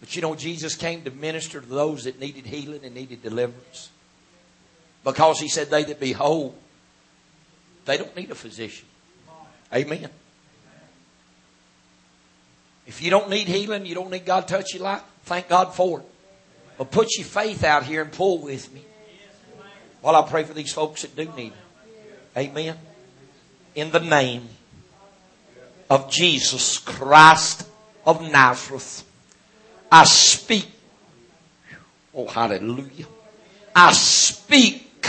But 0.01 0.15
you 0.15 0.23
know, 0.23 0.35
Jesus 0.35 0.75
came 0.75 1.03
to 1.03 1.11
minister 1.11 1.61
to 1.61 1.67
those 1.67 2.05
that 2.05 2.21
needed 2.21 2.47
healing 2.47 2.81
and 2.85 2.95
needed 2.95 3.23
deliverance. 3.23 3.91
Because 5.05 5.41
he 5.41 5.49
said, 5.49 5.71
They 5.71 5.85
that 5.85 6.01
be 6.01 6.13
whole, 6.13 6.55
they 7.85 7.97
don't 7.97 8.15
need 8.17 8.31
a 8.31 8.35
physician. 8.35 8.87
Amen. 9.75 10.11
If 12.87 13.03
you 13.03 13.11
don't 13.11 13.29
need 13.29 13.49
healing, 13.49 13.85
you 13.85 13.95
don't 13.95 14.11
need 14.11 14.25
God 14.25 14.47
to 14.47 14.55
touch 14.55 14.75
your 14.75 14.85
life, 14.85 15.03
thank 15.25 15.49
God 15.49 15.75
for 15.75 16.01
it. 16.01 16.07
But 16.79 16.91
put 16.91 17.17
your 17.17 17.27
faith 17.27 17.65
out 17.65 17.85
here 17.85 18.03
and 18.03 18.13
pull 18.13 18.39
with 18.39 18.73
me. 18.73 18.85
While 20.03 20.15
I 20.15 20.29
pray 20.29 20.45
for 20.45 20.55
these 20.55 20.73
folks 20.73 21.03
that 21.03 21.17
do 21.17 21.25
need 21.37 21.53
it. 21.53 22.39
Amen. 22.39 22.77
In 23.75 23.91
the 23.91 23.99
name 23.99 24.49
of 25.91 26.11
Jesus 26.11 26.79
Christ 26.79 27.67
of 28.05 28.21
Nazareth, 28.21 29.05
I 29.91 30.05
speak. 30.05 30.69
Oh, 32.15 32.27
hallelujah. 32.27 33.07
I 33.75 33.93
speak, 33.93 35.07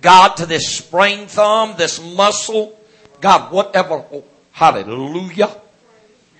God, 0.00 0.36
to 0.36 0.46
this 0.46 0.76
sprain 0.76 1.26
thumb, 1.26 1.74
this 1.78 2.00
muscle, 2.14 2.78
God, 3.20 3.50
whatever. 3.50 4.04
Oh, 4.12 4.24
hallelujah. 4.52 5.50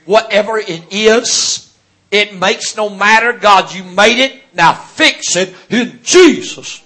Whatever 0.05 0.59
it 0.59 0.93
is, 0.93 1.75
it 2.11 2.39
makes 2.39 2.77
no 2.77 2.91
matter. 2.91 3.33
God, 3.33 3.73
you 3.73 3.85
made 3.85 4.19
it. 4.23 4.43
Now 4.53 4.75
fix 4.75 5.37
it 5.37 5.55
in 5.71 6.01
Jesus. 6.03 6.83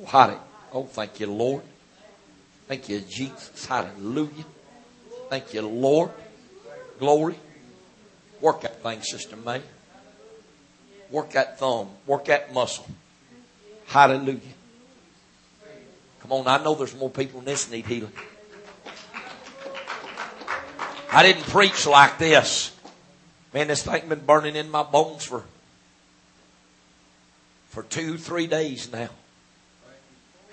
Oh, 0.00 0.06
hallelujah. 0.06 0.40
Oh, 0.72 0.84
thank 0.84 1.20
you, 1.20 1.28
Lord. 1.28 1.62
Thank 2.66 2.88
you, 2.88 3.00
Jesus. 3.00 3.66
Hallelujah. 3.66 4.44
Thank 5.28 5.54
you, 5.54 5.62
Lord. 5.62 6.10
Glory. 6.98 7.36
Work 8.44 8.60
that 8.60 8.82
thing, 8.82 9.00
Sister 9.00 9.36
May. 9.36 9.62
Work 11.08 11.30
that 11.30 11.58
thumb. 11.58 11.88
Work 12.06 12.26
that 12.26 12.52
muscle. 12.52 12.84
Hallelujah. 13.86 14.38
Come 16.20 16.32
on, 16.32 16.46
I 16.46 16.62
know 16.62 16.74
there's 16.74 16.94
more 16.94 17.08
people 17.08 17.38
in 17.38 17.46
this 17.46 17.70
need 17.70 17.86
healing. 17.86 18.12
I 21.10 21.22
didn't 21.22 21.44
preach 21.44 21.86
like 21.86 22.18
this. 22.18 22.76
Man, 23.54 23.68
this 23.68 23.82
thing 23.82 24.10
been 24.10 24.26
burning 24.26 24.56
in 24.56 24.70
my 24.70 24.82
bones 24.82 25.24
for 25.24 25.42
for 27.70 27.82
two, 27.82 28.18
three 28.18 28.46
days 28.46 28.92
now. 28.92 29.08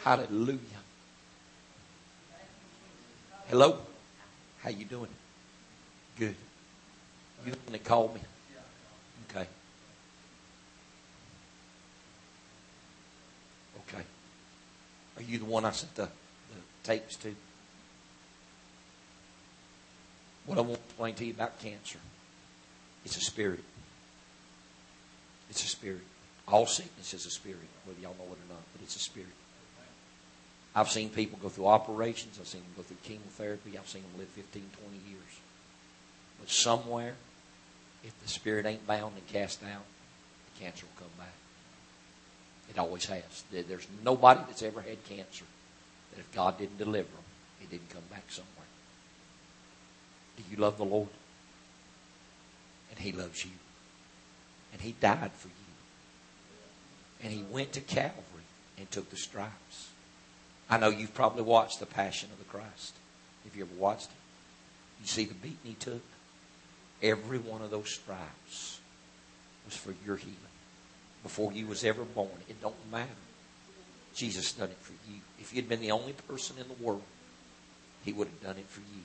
Hallelujah. 0.06 0.60
Hello? 3.50 3.80
How 4.64 4.70
you 4.70 4.86
doing? 4.86 5.10
Good. 6.18 6.38
You 7.46 7.52
the 7.52 7.58
one 7.58 7.72
that 7.72 7.84
called 7.84 8.14
me? 8.14 8.22
Okay. 9.30 9.48
Okay. 13.88 14.04
Are 15.18 15.24
you 15.24 15.40
the 15.40 15.46
one 15.46 15.66
I 15.66 15.72
sent 15.72 15.96
the, 15.96 16.04
the 16.06 16.62
tapes 16.84 17.16
to? 17.18 17.36
What 20.46 20.58
I 20.58 20.62
want 20.62 20.76
to 20.76 20.84
explain 20.84 21.16
to 21.16 21.26
you 21.26 21.34
about 21.34 21.60
cancer. 21.60 22.00
It's 23.06 23.18
a 23.18 23.22
spirit. 23.22 23.64
It's 25.50 25.64
a 25.64 25.68
spirit. 25.68 26.02
All 26.48 26.66
sickness 26.66 27.14
is 27.14 27.26
a 27.26 27.30
spirit, 27.30 27.60
whether 27.86 28.00
y'all 28.00 28.16
know 28.18 28.26
it 28.26 28.38
or 28.38 28.50
not, 28.50 28.64
but 28.74 28.82
it's 28.84 28.96
a 28.96 29.00
spirit. 29.00 29.30
I've 30.74 30.90
seen 30.90 31.10
people 31.10 31.38
go 31.42 31.50
through 31.50 31.68
operations. 31.68 32.38
I've 32.40 32.48
seen 32.48 32.62
them 32.62 32.72
go 32.78 32.84
through 32.84 32.98
chemotherapy. 33.04 33.78
I've 33.78 33.90
seen 33.90 34.04
them 34.04 34.20
live 34.20 34.30
15, 34.30 34.64
20 34.80 34.96
years. 35.10 35.40
But 36.40 36.50
somewhere, 36.50 37.16
if 38.04 38.20
the 38.22 38.30
spirit 38.30 38.66
ain't 38.66 38.86
bound 38.88 39.14
and 39.16 39.28
cast 39.28 39.64
out, 39.64 39.86
the 40.54 40.64
cancer 40.64 40.86
will 40.86 41.06
come 41.06 41.18
back. 41.18 41.34
It 42.70 42.80
always 42.80 43.06
has. 43.06 43.44
There's 43.52 43.88
nobody 44.04 44.42
that's 44.48 44.64
ever 44.64 44.82
had 44.82 45.04
cancer 45.06 45.46
that 46.12 46.20
if 46.20 46.32
God 46.32 46.58
didn't 46.58 46.78
deliver 46.78 47.10
them, 47.10 47.24
it 47.62 47.70
didn't 47.70 47.90
come 47.90 48.04
back 48.10 48.24
somewhere. 48.30 48.50
Do 50.38 50.44
you 50.50 50.58
love 50.58 50.78
the 50.78 50.86
Lord? 50.86 51.10
And 52.90 53.00
He 53.00 53.12
loves 53.12 53.44
you. 53.44 53.52
And 54.72 54.82
He 54.82 54.94
died 54.94 55.32
for 55.34 55.50
you. 55.50 55.54
And 57.24 57.34
He 57.34 57.44
went 57.44 57.74
to 57.74 57.82
Calvary 57.82 58.16
and 58.78 58.90
took 58.90 59.10
the 59.10 59.18
stripes. 59.18 59.90
I 60.70 60.78
know 60.78 60.90
you've 60.90 61.14
probably 61.14 61.44
watched 61.44 61.82
The 61.82 61.86
Passion 61.86 62.30
of 62.32 62.40
the 62.40 62.46
Christ. 62.46 62.96
Have 63.44 63.56
you 63.56 63.64
ever 63.66 63.76
watched 63.78 64.06
it? 64.06 65.02
You 65.02 65.08
see 65.08 65.26
the 65.26 65.34
beating 65.34 65.58
He 65.64 65.74
took? 65.74 66.02
Every 67.02 67.40
one 67.40 67.62
of 67.62 67.72
those 67.72 67.90
stripes 67.90 68.80
was 69.66 69.76
for 69.76 69.94
your 70.06 70.18
healing. 70.18 70.36
Before 71.24 71.52
you 71.52 71.68
was 71.68 71.84
ever 71.84 72.04
born. 72.04 72.30
It 72.50 72.62
don't 72.62 72.76
matter. 72.92 73.10
Jesus 74.16 74.52
done 74.54 74.70
it 74.70 74.78
for 74.80 74.94
you. 75.10 75.20
If 75.40 75.54
you'd 75.54 75.70
been 75.70 75.82
the 75.82 75.92
only 75.92 76.14
person 76.14 76.58
in 76.60 76.68
the 76.68 76.84
world, 76.84 77.04
He 78.04 78.12
would 78.12 78.28
have 78.28 78.44
done 78.44 78.58
it 78.58 78.68
for 78.68 78.82
you. 78.82 79.04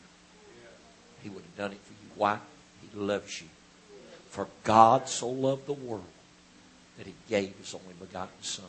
He 1.22 1.28
would 1.28 1.42
have 1.42 1.56
done 1.56 1.72
it 1.72 1.80
for 1.82 1.92
you. 1.92 2.10
Why? 2.16 2.38
He 2.82 2.98
loves 2.98 3.40
you. 3.40 3.48
For 4.28 4.48
God 4.64 5.08
so 5.08 5.28
loved 5.28 5.66
the 5.66 5.72
world 5.72 6.04
that 6.98 7.06
he 7.06 7.14
gave 7.28 7.56
his 7.56 7.74
only 7.74 7.94
begotten 7.98 8.42
Son, 8.42 8.66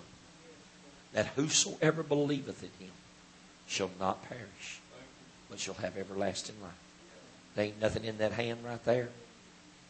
that 1.14 1.28
whosoever 1.28 2.04
believeth 2.04 2.64
in 2.64 2.86
him 2.86 2.94
shall 3.68 3.91
not 3.99 4.28
perish, 4.28 4.80
but 5.49 5.66
you'll 5.66 5.76
have 5.76 5.98
everlasting 5.98 6.56
life. 6.62 6.72
There 7.57 7.65
ain't 7.65 7.81
nothing 7.81 8.03
in 8.03 8.19
that 8.19 8.34
hand 8.34 8.59
right 8.63 8.84
there. 8.85 9.09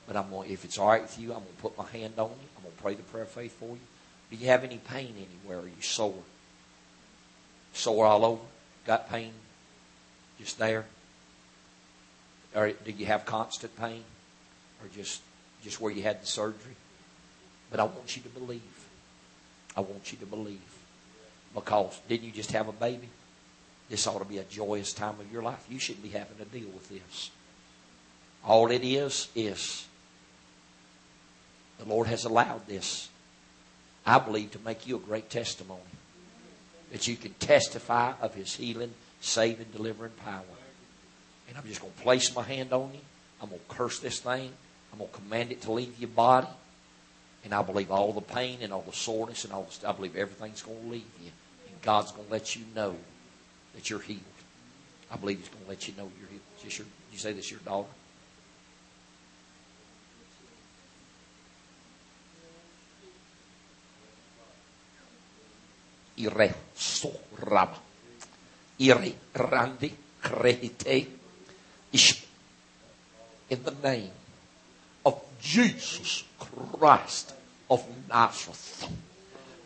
But 0.07 0.15
I'm 0.15 0.29
going 0.29 0.49
if 0.49 0.63
it's 0.63 0.77
all 0.77 0.87
right 0.87 1.01
with 1.01 1.19
you, 1.19 1.33
I'm 1.33 1.39
going 1.39 1.53
to 1.53 1.61
put 1.61 1.77
my 1.77 1.85
hand 1.85 2.13
on 2.17 2.29
you. 2.29 2.47
I'm 2.55 2.63
going 2.63 2.73
to 2.73 2.81
pray 2.81 2.93
the 2.93 3.03
prayer 3.03 3.23
of 3.23 3.29
faith 3.29 3.59
for 3.59 3.71
you. 3.71 3.79
Do 4.31 4.37
you 4.37 4.47
have 4.47 4.63
any 4.63 4.77
pain 4.77 5.13
anywhere? 5.17 5.65
Are 5.65 5.67
you 5.67 5.81
sore? 5.81 6.23
Sore 7.73 8.05
all 8.05 8.23
over? 8.23 8.41
Got 8.85 9.09
pain 9.09 9.33
just 10.39 10.57
there? 10.57 10.85
Or 12.55 12.71
do 12.71 12.91
you 12.91 13.05
have 13.05 13.25
constant 13.25 13.75
pain? 13.77 14.05
Or 14.81 14.87
just 14.95 15.21
just 15.61 15.81
where 15.81 15.91
you 15.91 16.03
had 16.03 16.21
the 16.21 16.25
surgery? 16.25 16.75
But 17.69 17.81
I 17.81 17.83
want 17.83 18.15
you 18.15 18.23
to 18.23 18.29
believe. 18.29 18.61
I 19.75 19.81
want 19.81 20.09
you 20.13 20.17
to 20.19 20.25
believe. 20.25 20.61
Because 21.53 21.99
didn't 22.07 22.27
you 22.27 22.31
just 22.31 22.53
have 22.53 22.69
a 22.69 22.71
baby? 22.71 23.09
This 23.89 24.07
ought 24.07 24.19
to 24.19 24.25
be 24.25 24.37
a 24.37 24.45
joyous 24.45 24.93
time 24.93 25.19
of 25.19 25.29
your 25.29 25.41
life. 25.41 25.65
You 25.69 25.79
shouldn't 25.79 26.03
be 26.03 26.17
having 26.17 26.37
to 26.37 26.45
deal 26.45 26.69
with 26.69 26.87
this. 26.87 27.31
All 28.47 28.71
it 28.71 28.83
is, 28.83 29.27
is 29.35 29.85
the 31.79 31.85
Lord 31.85 32.07
has 32.07 32.23
allowed 32.23 32.65
this, 32.65 33.09
I 34.05 34.19
believe, 34.19 34.51
to 34.51 34.59
make 34.59 34.87
you 34.87 34.95
a 34.95 34.99
great 34.99 35.29
testimony. 35.29 35.81
That 36.93 37.09
you 37.09 37.17
can 37.17 37.33
testify 37.33 38.13
of 38.21 38.33
His 38.33 38.55
healing, 38.55 38.93
saving, 39.19 39.67
delivering 39.73 40.13
power. 40.23 40.43
And 41.49 41.57
I'm 41.57 41.65
just 41.65 41.81
going 41.81 41.91
to 41.91 42.01
place 42.01 42.33
my 42.33 42.43
hand 42.43 42.71
on 42.71 42.91
you. 42.93 43.01
I'm 43.41 43.49
going 43.49 43.59
to 43.59 43.75
curse 43.75 43.99
this 43.99 44.19
thing. 44.19 44.53
I'm 44.93 44.99
going 44.99 45.11
to 45.11 45.17
command 45.17 45.51
it 45.51 45.61
to 45.63 45.73
leave 45.73 45.99
your 45.99 46.09
body. 46.09 46.47
And 47.43 47.53
I 47.53 47.61
believe 47.61 47.91
all 47.91 48.13
the 48.13 48.21
pain 48.21 48.59
and 48.61 48.71
all 48.71 48.81
the 48.81 48.93
soreness 48.93 49.43
and 49.43 49.51
all 49.53 49.63
the 49.63 49.71
stuff, 49.71 49.93
I 49.93 49.95
believe 49.97 50.15
everything's 50.15 50.61
going 50.61 50.81
to 50.81 50.89
leave 50.89 51.05
you. 51.21 51.31
And 51.67 51.81
God's 51.81 52.13
going 52.13 52.27
to 52.27 52.31
let 52.31 52.55
you 52.55 52.63
know 52.73 52.95
that 53.75 53.89
you're 53.89 53.99
healed. 53.99 54.21
I 55.11 55.17
believe 55.17 55.39
He's 55.39 55.49
going 55.49 55.65
to 55.65 55.69
let 55.69 55.87
you 55.87 55.93
know 55.97 56.09
you're 56.17 56.29
healed. 56.29 56.41
Just 56.63 56.77
your, 56.79 56.87
you 57.11 57.17
say 57.17 57.33
this 57.33 57.51
your 57.51 57.59
daughter? 57.59 57.89
Ire 66.17 66.55
soraba. 66.75 67.77
Ire 68.79 69.13
randi 69.33 69.93
krehite. 70.21 71.07
In 73.49 73.63
the 73.63 73.73
name 73.83 74.11
of 75.05 75.21
Jesus 75.41 76.23
Christ 76.37 77.33
of 77.69 77.85
Nazareth. 78.09 78.89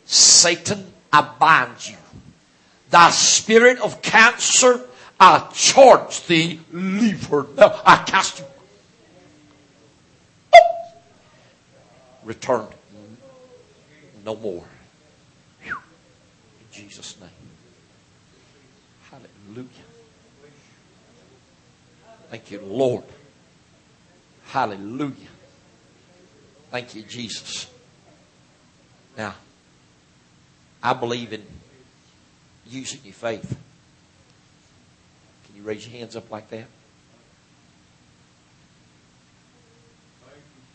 Satan, 0.06 0.94
I 1.12 1.22
bind 1.40 1.88
you. 1.88 1.98
Thy 2.90 3.10
spirit 3.10 3.80
of 3.80 4.02
cancer, 4.02 4.82
I 5.20 5.48
charge 5.54 6.26
thee, 6.28 6.60
leave 6.72 7.26
her 7.28 7.48
now. 7.56 7.82
I 7.86 8.04
cast 8.04 8.40
you. 8.40 8.46
Return 12.24 12.68
no 14.26 14.36
more. 14.36 14.71
Jesus' 16.72 17.20
name. 17.20 17.30
Hallelujah. 19.10 19.68
Thank 22.30 22.52
you, 22.52 22.62
Lord. 22.62 23.04
Hallelujah. 24.46 25.28
Thank 26.72 26.96
you, 26.96 27.04
Jesus. 27.04 27.70
Now, 29.18 29.36
I 30.82 30.94
believe 30.94 31.34
in 31.34 31.44
using 32.66 33.02
your 33.04 33.14
faith. 33.14 33.58
Can 35.46 35.56
you 35.56 35.64
raise 35.64 35.86
your 35.86 35.98
hands 35.98 36.16
up 36.16 36.32
like 36.32 36.50
that? 36.50 36.66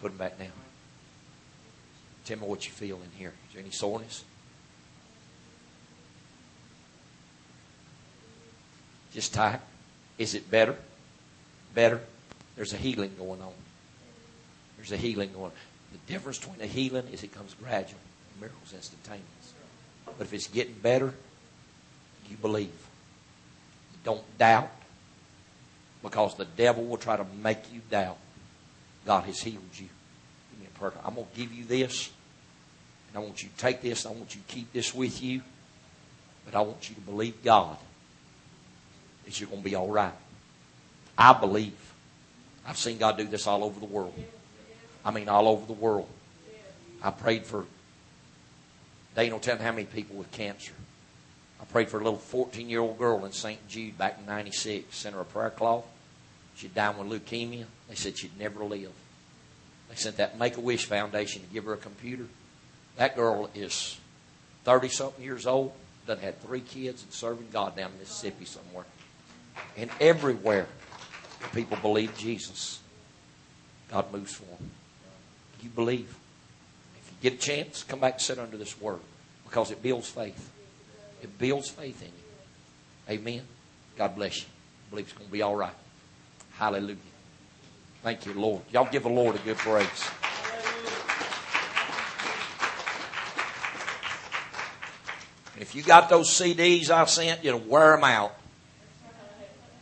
Put 0.02 0.09
them 0.09 0.18
back 0.18 0.39
down. 0.39 0.52
Tell 2.27 2.39
me 2.39 2.47
what 2.47 2.66
you 2.66 2.73
feel 2.73 2.97
in 2.97 3.10
here. 3.18 3.32
Is 3.48 3.55
there 3.55 3.62
any 3.62 3.70
soreness? 3.70 4.24
Just 9.12 9.34
tight. 9.34 9.60
Is 10.18 10.34
it 10.34 10.50
better? 10.50 10.76
Better. 11.74 12.00
There's 12.56 12.72
a 12.72 12.76
healing 12.76 13.12
going 13.18 13.42
on. 13.42 13.52
There's 14.76 14.92
a 14.92 14.96
healing 14.96 15.32
going 15.32 15.46
on. 15.46 15.52
The 15.92 16.12
difference 16.12 16.38
between 16.38 16.60
a 16.60 16.66
healing 16.66 17.06
is 17.12 17.22
it 17.22 17.32
comes 17.32 17.54
gradual. 17.54 17.98
Miracle's 18.40 18.72
instantaneous. 18.72 19.22
But 20.04 20.20
if 20.20 20.32
it's 20.32 20.48
getting 20.48 20.74
better, 20.74 21.14
you 22.28 22.36
believe. 22.36 22.66
You 22.66 23.98
don't 24.04 24.38
doubt. 24.38 24.70
Because 26.02 26.36
the 26.36 26.44
devil 26.44 26.84
will 26.84 26.98
try 26.98 27.16
to 27.16 27.26
make 27.42 27.72
you 27.72 27.80
doubt. 27.90 28.18
God 29.04 29.24
has 29.24 29.40
healed 29.40 29.62
you. 29.74 29.88
I'm 31.04 31.14
going 31.14 31.26
to 31.26 31.40
give 31.40 31.52
you 31.52 31.64
this. 31.64 32.10
And 33.08 33.18
I 33.18 33.20
want 33.20 33.42
you 33.42 33.48
to 33.48 33.56
take 33.56 33.80
this. 33.80 34.04
I 34.04 34.10
want 34.10 34.34
you 34.34 34.42
to 34.46 34.54
keep 34.54 34.72
this 34.72 34.94
with 34.94 35.22
you. 35.22 35.40
But 36.44 36.54
I 36.54 36.60
want 36.60 36.88
you 36.88 36.94
to 36.94 37.00
believe 37.00 37.42
God 37.42 37.78
that 39.26 39.38
you're 39.38 39.50
going 39.50 39.62
to 39.62 39.68
be 39.68 39.74
all 39.74 39.90
right. 39.90 40.14
I 41.18 41.32
believe. 41.34 41.74
I've 42.66 42.78
seen 42.78 42.98
God 42.98 43.18
do 43.18 43.24
this 43.24 43.46
all 43.46 43.62
over 43.62 43.78
the 43.78 43.86
world. 43.86 44.14
I 45.04 45.10
mean, 45.10 45.28
all 45.28 45.46
over 45.46 45.66
the 45.66 45.72
world. 45.72 46.08
I 47.02 47.10
prayed 47.10 47.44
for, 47.44 47.64
Dane 49.14 49.32
will 49.32 49.38
tell 49.38 49.58
how 49.58 49.70
many 49.70 49.84
people 49.84 50.16
with 50.16 50.30
cancer. 50.32 50.72
I 51.60 51.64
prayed 51.64 51.88
for 51.88 52.00
a 52.00 52.04
little 52.04 52.18
14 52.18 52.68
year 52.68 52.80
old 52.80 52.98
girl 52.98 53.24
in 53.24 53.32
St. 53.32 53.66
Jude 53.68 53.96
back 53.96 54.18
in 54.18 54.26
96. 54.26 54.96
Sent 54.96 55.14
her 55.14 55.20
a 55.20 55.24
prayer 55.24 55.50
cloth. 55.50 55.84
She'd 56.56 56.74
died 56.74 56.98
with 56.98 57.08
leukemia. 57.08 57.66
They 57.88 57.94
said 57.94 58.18
she'd 58.18 58.38
never 58.38 58.64
live. 58.64 58.92
They 59.88 59.94
sent 59.94 60.16
that 60.16 60.38
Make 60.38 60.56
a 60.56 60.60
Wish 60.60 60.86
Foundation 60.86 61.42
to 61.42 61.48
give 61.48 61.64
her 61.64 61.74
a 61.74 61.78
computer. 61.78 62.26
That 62.96 63.14
girl 63.14 63.50
is 63.54 63.98
30 64.64 64.88
something 64.88 65.24
years 65.24 65.46
old, 65.46 65.72
done 66.06 66.18
had 66.18 66.42
three 66.42 66.60
kids, 66.60 67.02
and 67.02 67.12
serving 67.12 67.48
God 67.52 67.76
down 67.76 67.92
in 67.92 67.98
Mississippi 67.98 68.46
somewhere. 68.46 68.84
And 69.76 69.90
everywhere 70.00 70.66
people 71.56 71.78
believe 71.78 72.16
Jesus, 72.16 72.80
God 73.90 74.12
moves 74.12 74.34
for 74.34 74.44
them. 74.44 74.70
You 75.62 75.70
believe. 75.70 76.14
If 77.00 77.10
you 77.10 77.30
get 77.30 77.38
a 77.38 77.42
chance, 77.42 77.82
come 77.82 78.00
back 78.00 78.14
and 78.14 78.22
sit 78.22 78.38
under 78.38 78.56
this 78.56 78.78
word 78.80 79.00
because 79.44 79.70
it 79.70 79.82
builds 79.82 80.08
faith. 80.08 80.50
It 81.22 81.38
builds 81.38 81.70
faith 81.70 82.02
in 82.02 82.08
you. 82.08 83.16
Amen. 83.18 83.42
God 83.96 84.14
bless 84.14 84.40
you. 84.40 84.46
I 84.46 84.90
believe 84.90 85.06
it's 85.06 85.14
going 85.14 85.26
to 85.26 85.32
be 85.32 85.42
all 85.42 85.56
right. 85.56 85.72
Hallelujah. 86.58 86.96
Thank 88.02 88.26
you, 88.26 88.34
Lord. 88.34 88.62
Y'all 88.70 88.88
give 88.90 89.04
the 89.04 89.08
Lord 89.08 89.34
a 89.34 89.38
good 89.38 89.56
praise. 89.56 90.10
If 95.58 95.74
you 95.74 95.82
got 95.82 96.10
those 96.10 96.28
CDs 96.28 96.90
I 96.90 97.06
sent, 97.06 97.42
you 97.42 97.50
know, 97.50 97.56
wear 97.56 97.92
them 97.96 98.04
out. 98.04 98.34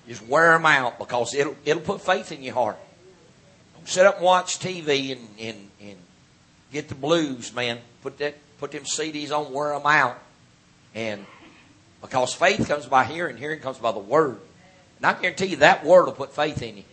Just 0.07 0.27
wear 0.27 0.53
them 0.53 0.67
out 0.67 0.99
because 0.99 1.35
it'll, 1.35 1.57
it'll 1.65 1.83
put 1.83 2.01
faith 2.01 2.31
in 2.33 2.43
your 2.43 2.55
heart. 2.55 2.79
Don't 3.75 3.89
sit 3.89 4.07
up 4.07 4.17
and 4.17 4.25
watch 4.25 4.59
TV 4.59 5.13
and, 5.13 5.29
and, 5.41 5.71
and 5.81 5.97
get 6.73 6.89
the 6.89 6.95
blues, 6.95 7.55
man. 7.55 7.79
Put 8.03 8.19
that, 8.19 8.35
put 8.59 8.73
them 8.73 8.85
CDs 8.85 9.31
on, 9.31 9.53
wear 9.53 9.73
them 9.73 9.87
out. 9.87 10.19
And 10.95 11.25
because 12.03 12.35
faith 12.35 12.69
comes 12.69 12.87
by 12.87 13.05
hearing, 13.05 13.37
hearing 13.37 13.61
comes 13.61 13.79
by 13.79 13.93
the 13.93 13.99
word. 13.99 14.39
And 14.99 15.07
I 15.07 15.21
guarantee 15.21 15.47
you 15.47 15.57
that 15.57 15.85
word 15.85 16.05
will 16.05 16.13
put 16.13 16.35
faith 16.35 16.63
in 16.63 16.77
you. 16.79 16.85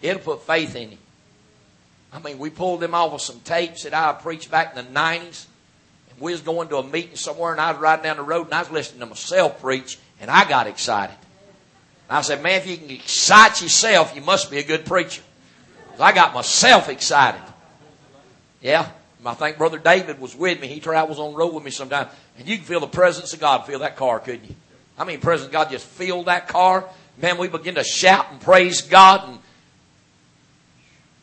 It'll 0.00 0.22
put 0.22 0.42
faith 0.46 0.74
in 0.76 0.92
you. 0.92 0.98
I 2.12 2.18
mean, 2.18 2.38
we 2.38 2.50
pulled 2.50 2.80
them 2.80 2.94
off 2.94 3.12
of 3.12 3.20
some 3.20 3.40
tapes 3.40 3.84
that 3.84 3.94
I 3.94 4.12
preached 4.12 4.50
back 4.50 4.76
in 4.76 4.84
the 4.84 4.90
90s. 4.90 5.46
And 6.10 6.20
we 6.20 6.32
was 6.32 6.40
going 6.40 6.68
to 6.68 6.78
a 6.78 6.82
meeting 6.82 7.16
somewhere 7.16 7.52
and 7.52 7.60
I 7.60 7.72
was 7.72 7.80
riding 7.80 8.02
down 8.02 8.16
the 8.16 8.22
road 8.22 8.46
and 8.46 8.54
I 8.54 8.60
was 8.60 8.70
listening 8.70 9.00
to 9.00 9.06
myself 9.06 9.60
preach 9.60 9.98
and 10.20 10.30
I 10.30 10.48
got 10.48 10.66
excited. 10.66 11.16
I 12.10 12.22
said, 12.22 12.42
man, 12.42 12.60
if 12.60 12.66
you 12.66 12.76
can 12.76 12.90
excite 12.90 13.62
yourself, 13.62 14.14
you 14.16 14.20
must 14.20 14.50
be 14.50 14.58
a 14.58 14.64
good 14.64 14.84
preacher. 14.84 15.22
I 15.98 16.12
got 16.12 16.34
myself 16.34 16.88
excited. 16.88 17.40
Yeah. 18.60 18.88
I 19.24 19.34
think 19.34 19.58
Brother 19.58 19.78
David 19.78 20.18
was 20.18 20.34
with 20.34 20.60
me. 20.60 20.66
He 20.66 20.80
travels 20.80 21.18
on 21.18 21.32
the 21.32 21.38
road 21.38 21.54
with 21.54 21.62
me 21.62 21.70
sometimes. 21.70 22.10
And 22.38 22.48
you 22.48 22.56
can 22.56 22.64
feel 22.64 22.80
the 22.80 22.86
presence 22.86 23.32
of 23.34 23.40
God 23.40 23.66
feel 23.66 23.80
that 23.80 23.96
car, 23.96 24.18
couldn't 24.18 24.48
you? 24.48 24.54
I 24.98 25.04
mean, 25.04 25.20
presence 25.20 25.46
of 25.46 25.52
God 25.52 25.70
just 25.70 25.86
filled 25.86 26.26
that 26.26 26.48
car. 26.48 26.88
Man, 27.18 27.36
we 27.36 27.48
begin 27.48 27.74
to 27.74 27.84
shout 27.84 28.26
and 28.30 28.40
praise 28.40 28.80
God 28.82 29.28
and 29.28 29.38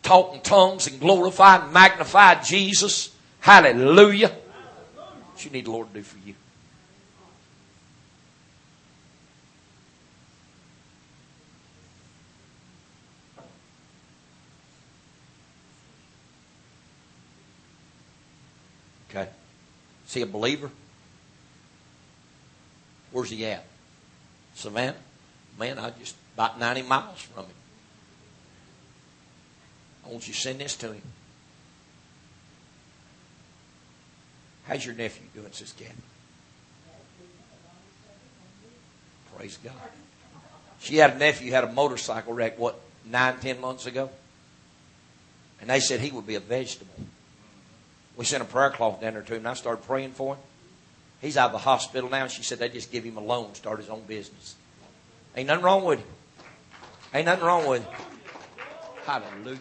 talk 0.03 0.35
in 0.35 0.41
tongues 0.41 0.88
and 0.88 0.99
glorify 0.99 1.64
and 1.64 1.73
magnify 1.73 2.41
Jesus. 2.43 3.14
Hallelujah. 3.39 4.31
What 4.95 5.43
you 5.43 5.51
need 5.51 5.65
the 5.65 5.72
Lord 5.72 5.88
to 5.89 5.93
do 5.95 6.03
for 6.03 6.18
you. 6.26 6.35
Okay. 19.09 19.30
Is 20.07 20.13
he 20.13 20.21
a 20.21 20.25
believer? 20.25 20.71
Where's 23.11 23.29
he 23.29 23.45
at? 23.45 23.65
Savannah? 24.55 24.95
Man, 25.59 25.77
I 25.77 25.89
just 25.91 26.15
about 26.34 26.59
90 26.59 26.84
miles 26.84 27.21
from 27.21 27.45
him. 27.45 27.51
I 30.05 30.09
want 30.09 30.27
you 30.27 30.34
to 30.34 30.39
send 30.39 30.59
this 30.59 30.75
to 30.77 30.93
him. 30.93 31.01
How's 34.67 34.85
your 34.85 34.95
nephew 34.95 35.25
doing, 35.34 35.51
says 35.51 35.73
Kathy? 35.73 35.93
Praise 39.35 39.57
God. 39.63 39.73
She 40.79 40.97
had 40.97 41.15
a 41.15 41.17
nephew 41.17 41.51
had 41.51 41.63
a 41.63 41.71
motorcycle 41.71 42.34
wreck, 42.34 42.57
what, 42.57 42.79
nine, 43.05 43.38
ten 43.39 43.59
months 43.59 43.85
ago? 43.85 44.09
And 45.59 45.69
they 45.69 45.79
said 45.79 45.99
he 45.99 46.11
would 46.11 46.27
be 46.27 46.35
a 46.35 46.39
vegetable. 46.39 46.93
We 48.18 48.26
sent 48.26 48.41
a 48.41 48.45
prayer 48.45 48.72
cloth 48.72 48.99
down 48.99 49.14
there 49.14 49.22
to 49.22 49.34
him, 49.34 49.39
and 49.39 49.48
I 49.48 49.53
started 49.53 49.85
praying 49.85 50.11
for 50.11 50.35
him. 50.35 50.41
He's 51.22 51.38
out 51.38 51.48
of 51.48 51.52
the 51.53 51.60
hospital 51.60 52.10
now. 52.10 52.27
She 52.27 52.44
said 52.44 52.60
they 52.60 52.69
just 52.69 52.91
give 52.91 53.03
him 53.03 53.18
a 53.18 53.22
loan, 53.22 53.53
start 53.53 53.80
his 53.80 53.89
own 53.89 54.02
business. 54.02 54.56
Ain't 55.35 55.48
nothing 55.48 55.64
wrong 55.64 55.84
with 55.84 55.99
him. 55.99 56.07
Ain't 57.14 57.26
nothing 57.26 57.45
wrong 57.45 57.68
with 57.68 57.84
him. 57.84 57.94
Hallelujah. 59.06 59.60